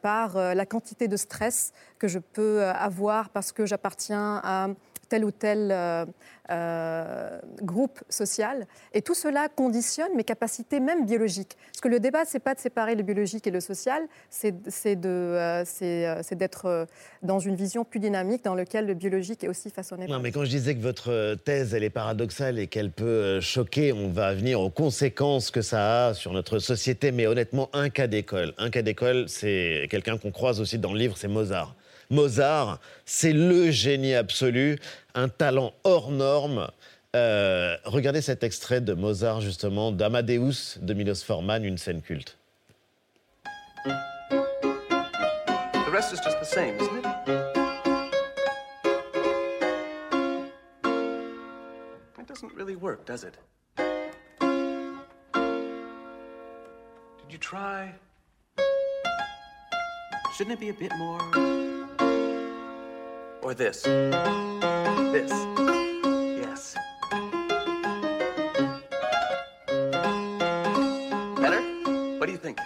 par 0.02 0.36
la 0.36 0.66
quantité 0.66 1.08
de 1.08 1.16
stress 1.16 1.72
que 2.00 2.08
je 2.08 2.20
peux 2.20 2.64
avoir 2.64 3.30
parce 3.30 3.52
que 3.52 3.66
j'appartiens 3.66 4.42
à 4.44 4.68
tel 5.10 5.26
ou 5.26 5.32
tel 5.32 5.70
euh, 5.72 6.06
euh, 6.50 7.40
groupe 7.62 8.00
social. 8.10 8.66
Et 8.94 9.02
tout 9.02 9.14
cela 9.14 9.50
conditionne 9.50 10.16
mes 10.16 10.24
capacités 10.24 10.80
même 10.80 11.06
biologiques. 11.06 11.58
Parce 11.68 11.82
que 11.82 11.88
le 11.88 12.00
débat, 12.00 12.26
c'est 12.26 12.40
pas 12.40 12.54
de 12.54 12.60
séparer 12.60 12.96
le 12.96 13.04
biologique 13.04 13.48
et 13.48 13.52
le 13.52 13.60
social, 13.60 14.04
c'est 14.30 14.54
euh, 15.06 15.64
d'être 16.32 16.88
dans 17.22 17.40
une 17.40 17.56
vision 17.56 17.86
plus 17.86 18.00
dynamique 18.00 18.44
dans 18.44 18.56
laquelle 18.56 18.86
le 18.86 18.94
biologique 18.94 19.44
est 19.44 19.48
aussi 19.48 19.70
façonné. 19.70 20.08
Non, 20.08 20.20
mais 20.20 20.32
quand 20.32 20.46
je 20.46 20.50
disais 20.50 20.76
que 20.76 20.82
votre 20.82 21.36
thèse, 21.36 21.74
elle 21.74 21.84
est 21.84 21.90
paradoxale 21.90 22.60
et 22.60 22.68
qu'elle 22.68 22.92
peut 22.92 23.40
choquer, 23.40 23.94
on 23.94 24.10
va 24.10 24.34
venir 24.34 24.60
aux 24.60 24.70
conséquences 24.70 25.52
que 25.52 25.62
ça 25.62 26.08
a 26.08 26.14
sur 26.14 26.34
notre 26.34 26.60
société. 26.60 27.12
Mais 27.12 27.28
honnêtement, 27.28 27.70
un 27.74 27.90
cas 27.90 28.08
d'école. 28.08 28.54
Un 28.58 28.70
cas 28.70 28.82
d'école, 28.82 29.30
c'est 29.30 29.88
quelqu'un 29.90 30.18
qu'on 30.18 30.32
croise 30.32 30.60
aussi 30.60 30.78
dans 30.78 30.94
le 30.94 31.00
livre, 31.00 31.18
c'est 31.18 31.28
Mozart. 31.28 31.76
Mozart, 32.14 32.80
c'est 33.06 33.34
le 33.34 33.72
génie 33.72 34.14
absolu, 34.14 34.78
un 35.16 35.28
talent 35.30 35.74
hors 35.84 36.12
norme. 36.12 36.70
Euh, 37.16 37.76
regardez 37.86 38.22
cet 38.22 38.44
extrait 38.44 38.82
de 38.82 38.94
Mozart, 38.94 39.42
justement, 39.42 39.92
d'Amadeus 39.92 40.78
de 40.80 40.94
Milos 40.94 41.24
Forman, 41.26 41.66
une 41.66 41.78
scène 41.78 42.02
culte. 42.02 42.38
The 43.84 43.92
rest 45.92 46.14
is 46.14 46.20
just 46.24 46.40
the 46.40 46.46
same, 46.46 46.76
isn't 46.80 46.98
it? 46.98 47.06
It 52.20 52.28
doesn't 52.28 52.54
really 52.56 52.76
work, 52.76 53.06
does 53.06 53.24
it? 53.24 53.38
Did 57.18 57.32
you 57.32 57.40
try? 57.40 57.94
Shouldn't 60.36 60.54
it 60.54 60.60
be 60.60 60.70
a 60.70 60.74
bit 60.74 60.92
more? 60.98 61.63
Or 63.44 63.54
this? 63.54 63.82
This? 63.84 65.32
Yes. 66.40 66.76
Better? 71.42 71.62
What 72.20 72.26
do 72.28 72.32
you 72.32 72.38
think? 72.38 72.58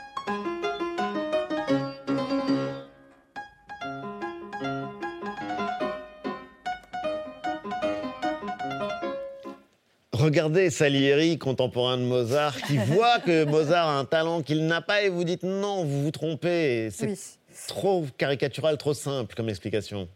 Regardez 10.13 10.71
Salieri, 10.71 11.37
contemporain 11.37 11.97
de 11.97 12.03
Mozart, 12.03 12.61
qui 12.63 12.77
voit 12.87 13.19
que 13.19 13.43
Mozart 13.45 13.87
a 13.87 13.99
un 13.99 14.05
talent 14.05 14.41
qu'il 14.41 14.65
n'a 14.65 14.81
pas 14.81 15.01
et 15.03 15.09
vous 15.09 15.23
dites 15.23 15.43
non, 15.43 15.83
vous 15.83 16.03
vous 16.03 16.11
trompez. 16.11 16.89
C'est 16.91 17.07
Oui. 17.07 17.19
trop 17.67 18.05
caricatural, 18.17 18.77
trop 18.77 18.93
simple 18.93 19.35
comme 19.35 19.49
explication. 19.49 20.07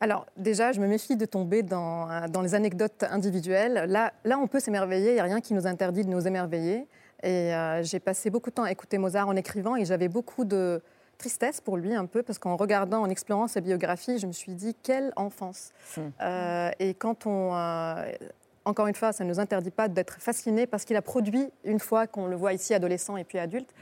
Alors 0.00 0.26
déjà, 0.36 0.72
je 0.72 0.80
me 0.80 0.86
méfie 0.86 1.16
de 1.16 1.26
tomber 1.26 1.62
dans, 1.62 2.10
euh, 2.10 2.28
dans 2.28 2.40
les 2.40 2.54
anecdotes 2.54 3.04
individuelles. 3.10 3.84
Là, 3.88 4.12
là 4.24 4.38
on 4.38 4.46
peut 4.46 4.60
s'émerveiller, 4.60 5.10
il 5.10 5.14
n'y 5.14 5.20
a 5.20 5.24
rien 5.24 5.40
qui 5.40 5.54
nous 5.54 5.66
interdit 5.66 6.04
de 6.04 6.10
nous 6.10 6.26
émerveiller. 6.26 6.86
Et 7.22 7.54
euh, 7.54 7.82
j'ai 7.82 8.00
passé 8.00 8.30
beaucoup 8.30 8.50
de 8.50 8.54
temps 8.54 8.64
à 8.64 8.72
écouter 8.72 8.96
Mozart 8.98 9.28
en 9.28 9.36
écrivant 9.36 9.76
et 9.76 9.84
j'avais 9.84 10.08
beaucoup 10.08 10.44
de 10.44 10.80
tristesse 11.18 11.60
pour 11.60 11.76
lui 11.76 11.94
un 11.94 12.06
peu 12.06 12.22
parce 12.22 12.38
qu'en 12.38 12.56
regardant, 12.56 13.02
en 13.02 13.10
explorant 13.10 13.46
sa 13.46 13.60
biographie, 13.60 14.18
je 14.18 14.26
me 14.26 14.32
suis 14.32 14.54
dit 14.54 14.74
quelle 14.82 15.12
enfance. 15.16 15.72
Euh, 16.22 16.70
et 16.78 16.94
quand 16.94 17.26
on... 17.26 17.54
euh, 17.54 18.12
encore 18.64 18.86
une 18.86 18.94
fois, 18.94 19.12
ça 19.12 19.24
ne 19.24 19.28
nous 19.28 19.38
interdit 19.40 19.70
pas 19.70 19.88
d'être 19.88 20.20
fasciné 20.20 20.66
parce 20.66 20.84
qu'il 20.84 20.96
a 20.96 21.02
produit, 21.02 21.50
une 21.64 21.80
fois 21.80 22.06
qu'on 22.06 22.26
le 22.26 22.36
voit 22.36 22.52
ici, 22.52 22.74
adolescent 22.74 23.16
et 23.16 23.24
puis 23.24 23.38
adulte, 23.38 23.72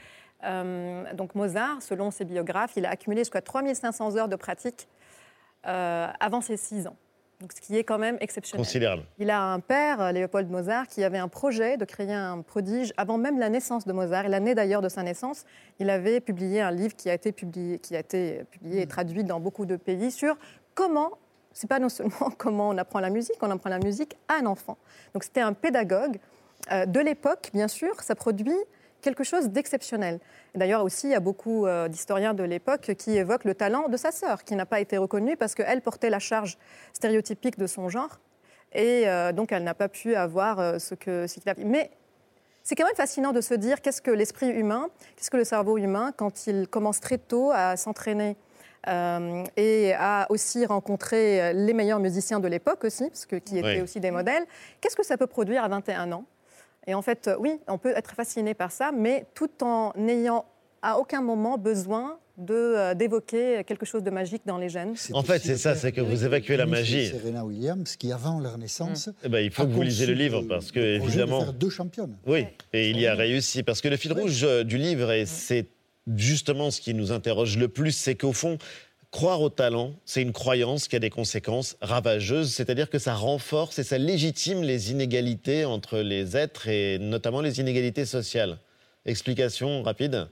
euh, 0.43 1.03
donc 1.13 1.35
Mozart, 1.35 1.81
selon 1.81 2.11
ses 2.11 2.25
biographes, 2.25 2.73
il 2.75 2.85
a 2.85 2.89
accumulé 2.89 3.21
jusqu'à 3.21 3.41
3500 3.41 4.15
heures 4.15 4.29
de 4.29 4.35
pratique 4.35 4.87
avant 5.63 6.41
ses 6.41 6.57
6 6.57 6.87
ans. 6.87 6.95
Donc, 7.41 7.53
ce 7.53 7.61
qui 7.61 7.77
est 7.77 7.85
quand 7.85 7.97
même 7.97 8.17
exceptionnel. 8.19 8.65
Considérable. 8.65 9.03
Il 9.17 9.29
a 9.29 9.41
un 9.41 9.61
père, 9.61 10.01
euh, 10.01 10.11
Léopold 10.11 10.49
Mozart, 10.49 10.87
qui 10.87 11.05
avait 11.05 11.17
un 11.17 11.29
projet 11.29 11.77
de 11.77 11.85
créer 11.85 12.11
un 12.11 12.41
prodige 12.41 12.93
avant 12.97 13.17
même 13.17 13.39
la 13.39 13.47
naissance 13.47 13.85
de 13.85 13.93
Mozart. 13.93 14.25
Et 14.25 14.27
l'année 14.27 14.55
d'ailleurs 14.55 14.81
de 14.81 14.89
sa 14.89 15.03
naissance, 15.03 15.45
il 15.79 15.89
avait 15.89 16.19
publié 16.19 16.59
un 16.59 16.71
livre 16.71 16.95
qui 16.97 17.09
a 17.09 17.13
été 17.13 17.31
publié, 17.31 17.79
qui 17.79 17.95
a 17.95 17.99
été 17.99 18.43
publié 18.51 18.81
et 18.81 18.87
traduit 18.87 19.23
dans 19.23 19.39
beaucoup 19.39 19.65
de 19.65 19.77
pays 19.77 20.11
sur 20.11 20.37
comment, 20.73 21.11
c'est 21.53 21.69
pas 21.69 21.79
non 21.79 21.87
seulement 21.87 22.29
comment 22.37 22.69
on 22.69 22.77
apprend 22.77 22.99
la 22.99 23.09
musique, 23.09 23.37
on 23.41 23.51
apprend 23.51 23.69
la 23.69 23.79
musique 23.79 24.17
à 24.27 24.35
un 24.41 24.45
enfant. 24.45 24.77
Donc 25.13 25.23
c'était 25.23 25.39
un 25.39 25.53
pédagogue 25.53 26.19
euh, 26.73 26.85
de 26.85 26.99
l'époque, 26.99 27.51
bien 27.53 27.69
sûr, 27.69 28.01
ça 28.01 28.15
produit 28.15 28.51
quelque 29.01 29.23
chose 29.23 29.49
d'exceptionnel. 29.49 30.19
D'ailleurs 30.55 30.83
aussi, 30.83 31.07
il 31.07 31.11
y 31.11 31.15
a 31.15 31.19
beaucoup 31.19 31.65
euh, 31.65 31.87
d'historiens 31.87 32.33
de 32.33 32.43
l'époque 32.43 32.93
qui 32.97 33.17
évoquent 33.17 33.45
le 33.45 33.55
talent 33.55 33.87
de 33.89 33.97
sa 33.97 34.11
sœur, 34.11 34.43
qui 34.43 34.55
n'a 34.55 34.65
pas 34.65 34.79
été 34.79 34.97
reconnu 34.97 35.37
parce 35.37 35.55
qu'elle 35.55 35.81
portait 35.81 36.09
la 36.09 36.19
charge 36.19 36.57
stéréotypique 36.93 37.57
de 37.57 37.67
son 37.67 37.89
genre. 37.89 38.19
Et 38.73 39.07
euh, 39.07 39.31
donc, 39.31 39.51
elle 39.51 39.63
n'a 39.63 39.73
pas 39.73 39.89
pu 39.89 40.15
avoir 40.15 40.59
euh, 40.59 40.79
ce 40.79 40.95
que 40.95 41.27
ce 41.27 41.39
qu'il 41.39 41.49
a. 41.49 41.55
Mais 41.57 41.89
c'est 42.63 42.75
quand 42.75 42.85
même 42.85 42.95
fascinant 42.95 43.31
de 43.31 43.41
se 43.41 43.53
dire 43.55 43.81
qu'est-ce 43.81 44.01
que 44.01 44.11
l'esprit 44.11 44.49
humain, 44.49 44.89
qu'est-ce 45.15 45.31
que 45.31 45.37
le 45.37 45.43
cerveau 45.43 45.77
humain, 45.77 46.11
quand 46.15 46.45
il 46.45 46.67
commence 46.67 46.99
très 46.99 47.17
tôt 47.17 47.51
à 47.51 47.77
s'entraîner 47.77 48.37
euh, 48.87 49.43
et 49.57 49.93
à 49.93 50.27
aussi 50.29 50.65
rencontrer 50.65 51.41
euh, 51.41 51.53
les 51.53 51.73
meilleurs 51.73 51.99
musiciens 51.99 52.39
de 52.39 52.47
l'époque 52.47 52.83
aussi, 52.85 53.09
parce 53.09 53.25
que, 53.25 53.35
qui 53.35 53.57
étaient 53.57 53.77
Oui. 53.77 53.81
aussi 53.81 53.99
des 53.99 54.11
modèles, 54.11 54.45
qu'est-ce 54.79 54.95
que 54.95 55.03
ça 55.03 55.17
peut 55.17 55.27
produire 55.27 55.63
à 55.63 55.67
21 55.67 56.11
ans? 56.11 56.25
Et 56.87 56.93
en 56.93 57.01
fait, 57.01 57.29
oui, 57.39 57.59
on 57.67 57.77
peut 57.77 57.93
être 57.95 58.11
fasciné 58.11 58.53
par 58.53 58.71
ça, 58.71 58.91
mais 58.91 59.25
tout 59.33 59.63
en 59.63 59.93
n'ayant 59.95 60.45
à 60.81 60.97
aucun 60.97 61.21
moment 61.21 61.57
besoin 61.57 62.17
de, 62.37 62.53
euh, 62.53 62.93
d'évoquer 62.93 63.63
quelque 63.65 63.85
chose 63.85 64.03
de 64.03 64.09
magique 64.09 64.43
dans 64.45 64.57
les 64.57 64.69
gènes. 64.69 64.95
En 65.13 65.23
fait, 65.23 65.39
c'est 65.39 65.57
ça, 65.57 65.75
c'est 65.75 65.91
que 65.91 66.01
vous 66.01 66.23
évacuez 66.23 66.57
la 66.57 66.65
magie. 66.65 67.07
Serena 67.07 67.43
Williams, 67.43 67.95
qui 67.97 68.11
avant 68.11 68.39
leur 68.39 68.57
naissance. 68.57 69.09
Eh 69.23 69.29
ben, 69.29 69.39
il 69.39 69.51
faut 69.51 69.63
a 69.63 69.65
que 69.65 69.71
vous 69.71 69.81
lisiez 69.81 70.07
le 70.07 70.13
livre 70.13 70.41
parce 70.43 70.71
que, 70.71 70.97
projet 70.97 70.99
de 70.99 71.03
évidemment. 71.03 71.41
faire 71.41 71.53
deux 71.53 71.69
championnes. 71.69 72.15
Oui, 72.25 72.45
et 72.73 72.89
il 72.89 72.99
y 72.99 73.07
a 73.07 73.15
réussi. 73.15 73.63
Parce 73.63 73.81
que 73.81 73.89
le 73.89 73.97
fil 73.97 74.13
rouge 74.13 74.43
euh, 74.43 74.63
du 74.63 74.77
livre, 74.77 75.11
et 75.11 75.25
c'est 75.25 75.67
justement 76.15 76.71
ce 76.71 76.81
qui 76.81 76.93
nous 76.93 77.11
interroge 77.11 77.57
le 77.57 77.67
plus, 77.67 77.91
c'est 77.91 78.15
qu'au 78.15 78.33
fond, 78.33 78.57
croire 79.11 79.41
au 79.41 79.49
talent, 79.49 79.93
c'est 80.05 80.21
une 80.21 80.33
croyance 80.33 80.87
qui 80.87 80.95
a 80.95 80.99
des 80.99 81.09
conséquences 81.09 81.77
ravageuses, 81.81 82.53
c'est-à-dire 82.53 82.89
que 82.89 82.99
ça 82.99 83.15
renforce 83.15 83.79
et 83.79 83.83
ça 83.83 83.97
légitime 83.97 84.61
les 84.61 84.91
inégalités 84.91 85.65
entre 85.65 85.99
les 85.99 86.37
êtres 86.37 86.67
et 86.67 86.99
notamment 86.99 87.41
les 87.41 87.59
inégalités 87.59 88.05
sociales. 88.05 88.57
Explication 89.05 89.81
rapide 89.81 90.27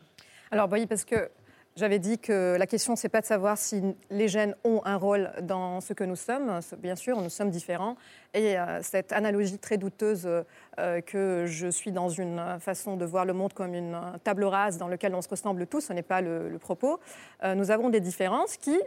Alors 0.52 0.70
oui, 0.72 0.86
parce 0.86 1.06
que 1.06 1.30
j'avais 1.78 2.00
dit 2.00 2.18
que 2.18 2.56
la 2.58 2.66
question, 2.66 2.96
c'est 2.96 3.08
pas 3.08 3.22
de 3.22 3.28
savoir 3.28 3.56
si 3.56 3.84
les 4.10 4.28
gènes 4.28 4.56
ont 4.64 4.82
un 4.84 4.96
rôle 4.96 5.32
dans 5.44 5.80
ce 5.80 5.94
que 5.94 6.04
nous 6.04 6.16
sommes. 6.16 6.60
Bien 6.80 6.96
sûr, 6.96 7.22
nous 7.22 7.30
sommes 7.30 7.52
différents. 7.52 7.96
Et 8.34 8.58
euh, 8.58 8.82
cette 8.82 9.14
analogie 9.14 9.60
très 9.60 9.78
douteuse 9.78 10.28
euh, 10.28 11.02
que 11.02 11.46
je 11.46 11.68
suis 11.68 11.92
dans 11.92 12.10
une 12.10 12.58
façon 12.60 12.98
de 12.98 13.06
voir 13.06 13.26
le 13.26 13.34
monde 13.34 13.54
comme 13.54 13.76
une 13.76 13.96
table 14.24 14.46
rase 14.46 14.80
dans 14.80 14.88
laquelle 14.88 15.14
on 15.14 15.22
se 15.22 15.30
ressemble 15.30 15.68
tous, 15.68 15.82
ce 15.82 15.94
n'est 15.94 16.02
pas 16.02 16.20
le, 16.22 16.58
propos. 16.60 17.00
Euh, 17.44 17.54
nous 17.54 17.70
avons 17.70 17.90
des 17.90 18.00
différences 18.00 18.58
qui 18.58 18.78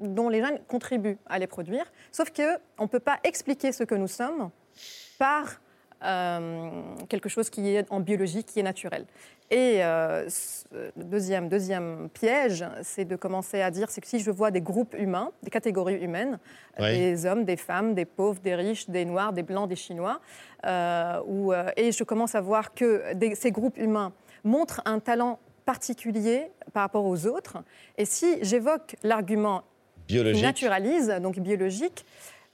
dont 0.00 0.30
les 0.30 0.40
gènes 0.40 0.60
contribuent 0.68 1.18
à 1.26 1.38
les 1.38 1.46
produire. 1.46 1.84
Sauf 2.10 2.32
qu'on 2.32 2.84
ne 2.84 2.88
peut 2.88 3.00
pas 3.00 3.18
expliquer 3.22 3.70
ce 3.70 3.84
que 3.84 3.94
nous 3.94 4.08
sommes 4.08 4.50
par 5.18 5.60
quelque 7.08 7.28
chose 7.28 7.48
qui 7.48 7.76
est 7.76 7.86
en 7.92 8.00
biologie, 8.00 8.42
qui 8.42 8.58
est 8.58 8.64
naturel. 8.64 9.06
Et 9.54 9.84
euh, 9.84 10.26
ce- 10.30 10.64
le 10.96 11.04
deuxième, 11.04 11.50
deuxième 11.50 12.08
piège, 12.08 12.64
c'est 12.82 13.04
de 13.04 13.16
commencer 13.16 13.60
à 13.60 13.70
dire, 13.70 13.90
c'est 13.90 14.00
que 14.00 14.06
si 14.06 14.18
je 14.18 14.30
vois 14.30 14.50
des 14.50 14.62
groupes 14.62 14.94
humains, 14.98 15.30
des 15.42 15.50
catégories 15.50 15.96
humaines, 16.02 16.38
Oui. 16.80 16.96
des 16.98 17.26
hommes, 17.26 17.44
des 17.44 17.58
femmes, 17.58 17.92
des 17.94 18.06
pauvres, 18.06 18.40
des 18.40 18.54
riches, 18.54 18.88
des 18.88 19.04
noirs, 19.04 19.34
des 19.34 19.42
blancs, 19.42 19.68
des 19.68 19.76
chinois, 19.76 20.20
euh, 20.64 21.20
euh, 21.28 21.68
et 21.76 21.92
je 21.92 22.02
commence 22.02 22.34
à 22.34 22.40
voir 22.40 22.72
que 22.72 23.12
des- 23.12 23.34
ces 23.34 23.50
groupes 23.50 23.76
humains 23.76 24.12
montrent 24.42 24.80
un 24.86 25.00
talent 25.00 25.38
particulier 25.66 26.50
par 26.72 26.84
rapport 26.84 27.04
aux 27.04 27.26
autres, 27.26 27.58
et 27.98 28.06
si 28.06 28.38
j'évoque 28.42 28.96
l'argument 29.02 29.64
Biologique. 30.08 30.42
naturalise, 30.42 31.08
donc 31.22 31.38
biologique, 31.38 32.06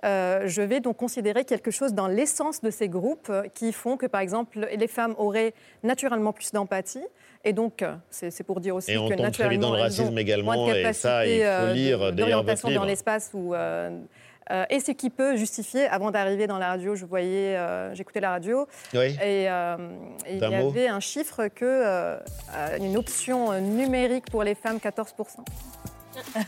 euh, 0.05 0.43
je 0.47 0.63
vais 0.63 0.81
donc 0.81 0.97
considérer 0.97 1.45
quelque 1.45 1.71
chose 1.71 1.93
dans 1.95 2.07
l'essence 2.07 2.61
de 2.61 2.71
ces 2.71 2.89
groupes 2.89 3.29
euh, 3.31 3.43
qui 3.53 3.73
font 3.73 3.97
que, 3.97 4.07
par 4.07 4.21
exemple, 4.21 4.69
les 4.77 4.87
femmes 4.89 5.15
auraient 5.19 5.55
naturellement 5.83 6.33
plus 6.33 6.53
d'empathie. 6.53 7.05
Et 7.45 7.53
donc, 7.53 7.83
euh, 7.83 7.95
c'est 8.11 8.43
pour 8.45 8.61
dire 8.61 8.75
aussi 8.77 8.93
Et 8.93 8.99
on 8.99 9.09
que 9.09 9.15
tombe 9.15 9.31
très 9.31 9.49
vite 9.49 9.61
dans 9.61 9.71
naturellement, 9.71 9.77
le 9.77 9.83
racisme 9.83 10.19
également, 10.19 10.55
moins 10.55 10.73
de 10.73 10.79
et 10.79 10.93
ça, 10.93 11.27
il 11.27 11.39
capacité, 11.41 11.69
faut 11.69 11.75
lire 11.75 11.99
de- 11.99 12.11
d'ailleurs 12.13 12.43
votre 12.43 12.47
d'orientation 12.53 12.69
livre. 12.69 12.81
dans 12.83 12.87
l'espace 12.87 13.31
où, 13.35 13.55
euh, 13.55 13.99
euh, 14.51 14.65
et 14.71 14.81
ce 14.81 14.91
qui 14.93 15.11
peut 15.11 15.37
justifier, 15.37 15.87
avant 15.87 16.11
d'arriver 16.11 16.47
dans 16.47 16.59
la 16.59 16.69
radio, 16.69 16.95
je 16.95 17.05
voyais, 17.05 17.57
euh, 17.57 17.95
j'écoutais 17.95 18.21
la 18.21 18.31
radio, 18.31 18.67
Oui. 18.95 19.17
et, 19.23 19.49
euh, 19.51 19.77
et 20.27 20.37
il 20.37 20.39
y 20.39 20.41
mot. 20.41 20.69
avait 20.71 20.89
un 20.89 21.01
chiffre 21.01 21.49
que 21.49 22.19
une 22.81 22.97
option 22.97 23.61
numérique 23.61 24.31
pour 24.31 24.43
les 24.43 24.55
femmes, 24.55 24.81
14 24.81 25.13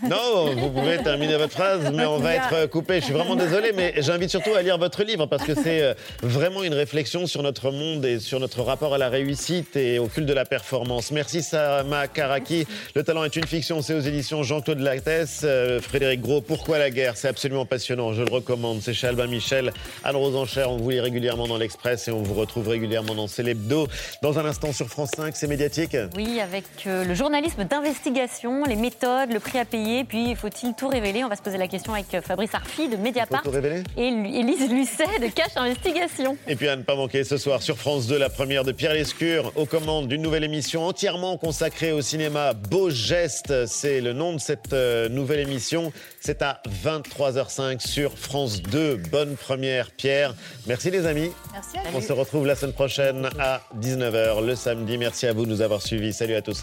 Non, 0.08 0.54
vous 0.54 0.70
pouvez 0.70 0.98
terminer 0.98 1.36
votre 1.36 1.52
phrase, 1.52 1.90
mais 1.92 2.04
on 2.06 2.18
va 2.18 2.34
être 2.34 2.66
coupé. 2.70 3.00
Je 3.00 3.06
suis 3.06 3.14
vraiment 3.14 3.36
désolé, 3.36 3.72
mais 3.74 3.94
j'invite 3.98 4.30
surtout 4.30 4.54
à 4.54 4.62
lire 4.62 4.78
votre 4.78 5.02
livre 5.02 5.26
parce 5.26 5.44
que 5.44 5.54
c'est 5.54 5.82
euh, 5.82 5.94
vraiment 6.22 6.62
une 6.62 6.74
réflexion 6.74 7.26
sur 7.26 7.42
notre 7.42 7.70
monde 7.70 8.04
et 8.04 8.18
sur 8.18 8.40
notre 8.40 8.62
rapport 8.62 8.94
à 8.94 8.98
la 8.98 9.08
réussite 9.08 9.76
et 9.76 9.98
au 9.98 10.06
culte 10.06 10.26
de 10.26 10.32
la 10.32 10.44
performance. 10.44 11.10
Merci 11.10 11.42
Sama 11.42 12.08
Karaki. 12.08 12.66
Le 12.94 13.02
talent 13.02 13.24
est 13.24 13.36
une 13.36 13.46
fiction, 13.46 13.82
c'est 13.82 13.94
aux 13.94 14.00
éditions 14.00 14.42
Jean-Claude 14.42 14.80
Lattès. 14.80 15.40
Euh, 15.44 15.80
Frédéric 15.80 16.20
Gros, 16.20 16.40
Pourquoi 16.40 16.78
la 16.78 16.90
guerre? 16.90 17.16
C'est 17.16 17.28
absolument 17.28 17.66
passionnant, 17.66 18.12
je 18.12 18.22
le 18.22 18.30
recommande. 18.30 18.80
C'est 18.82 18.94
chez 18.94 19.06
Albin 19.06 19.26
Michel. 19.26 19.72
Anne-Rose 20.04 20.36
Enchère, 20.36 20.70
on 20.70 20.76
vous 20.76 20.90
lit 20.90 21.00
régulièrement 21.00 21.46
dans 21.46 21.58
l'Express 21.58 22.08
et 22.08 22.12
on 22.12 22.22
vous 22.22 22.34
retrouve 22.34 22.68
régulièrement 22.68 23.14
dans 23.14 23.26
Célébdo. 23.26 23.86
Dans 24.22 24.38
un 24.38 24.44
instant 24.44 24.72
sur 24.72 24.88
France 24.88 25.10
5, 25.16 25.36
c'est 25.36 25.46
médiatique. 25.46 25.96
Oui, 26.16 26.40
avec 26.40 26.64
euh, 26.86 27.04
le 27.04 27.14
journalisme 27.14 27.64
d'investigation, 27.64 28.64
les 28.64 28.76
méthodes, 28.76 29.32
le 29.32 29.40
prix 29.40 29.58
à 29.60 29.64
payer, 29.64 30.04
puis 30.04 30.34
faut-il 30.34 30.74
tout 30.74 30.88
révéler? 30.88 31.22
On 31.22 31.28
va 31.28 31.36
se 31.36 31.42
poser 31.42 31.58
la 31.58 31.68
question 31.68 31.92
avec 31.92 32.12
euh, 32.14 32.22
Fabrice 32.22 32.54
Arfi 32.54 32.88
de 32.88 32.96
Mediapart 32.96 33.42
tout 33.42 33.50
révéler? 33.50 33.82
et 33.96 34.06
Élise 34.06 34.70
Lucet 34.70 35.18
de 35.20 35.26
Cache 35.32 35.56
Investigation. 35.56 36.36
Et 36.48 36.56
puis 36.56 36.68
à 36.68 36.76
ne 36.76 36.82
pas 36.82 36.96
manquer 36.96 37.24
ce 37.24 37.36
soir 37.36 37.62
sur 37.62 37.76
France 37.76 38.06
2, 38.06 38.18
la 38.18 38.30
première 38.30 38.64
de 38.64 38.72
Pierre 38.72 38.94
Lescure 38.94 39.52
aux 39.56 39.66
commandes 39.66 40.08
d'une 40.08 40.22
nouvelle 40.22 40.44
émission 40.44 40.86
entièrement 40.86 41.36
consacrée 41.36 41.92
au 41.92 42.00
cinéma. 42.00 42.54
Beau 42.54 42.88
geste, 42.90 43.66
c'est 43.66 44.00
le 44.00 44.14
nom 44.14 44.32
de 44.32 44.40
cette 44.40 44.72
euh, 44.72 45.08
nouvelle 45.10 45.40
émission. 45.40 45.92
C'est 46.20 46.40
à 46.40 46.62
23h05 46.84 47.86
sur 47.86 48.16
France 48.16 48.62
2. 48.62 48.96
Bonne 49.10 49.36
première, 49.36 49.90
Pierre. 49.90 50.34
Merci 50.66 50.90
les 50.90 51.06
amis. 51.06 51.32
Merci 51.52 51.76
à 51.76 51.82
On 51.94 52.00
se 52.00 52.12
retrouve 52.12 52.46
la 52.46 52.54
semaine 52.54 52.74
prochaine 52.74 53.28
à 53.38 53.60
19h 53.78 54.44
le 54.44 54.54
samedi. 54.56 54.96
Merci 54.96 55.26
à 55.26 55.34
vous 55.34 55.44
de 55.44 55.50
nous 55.50 55.60
avoir 55.60 55.82
suivis. 55.82 56.12
Salut 56.12 56.34
à 56.34 56.42
tous. 56.42 56.62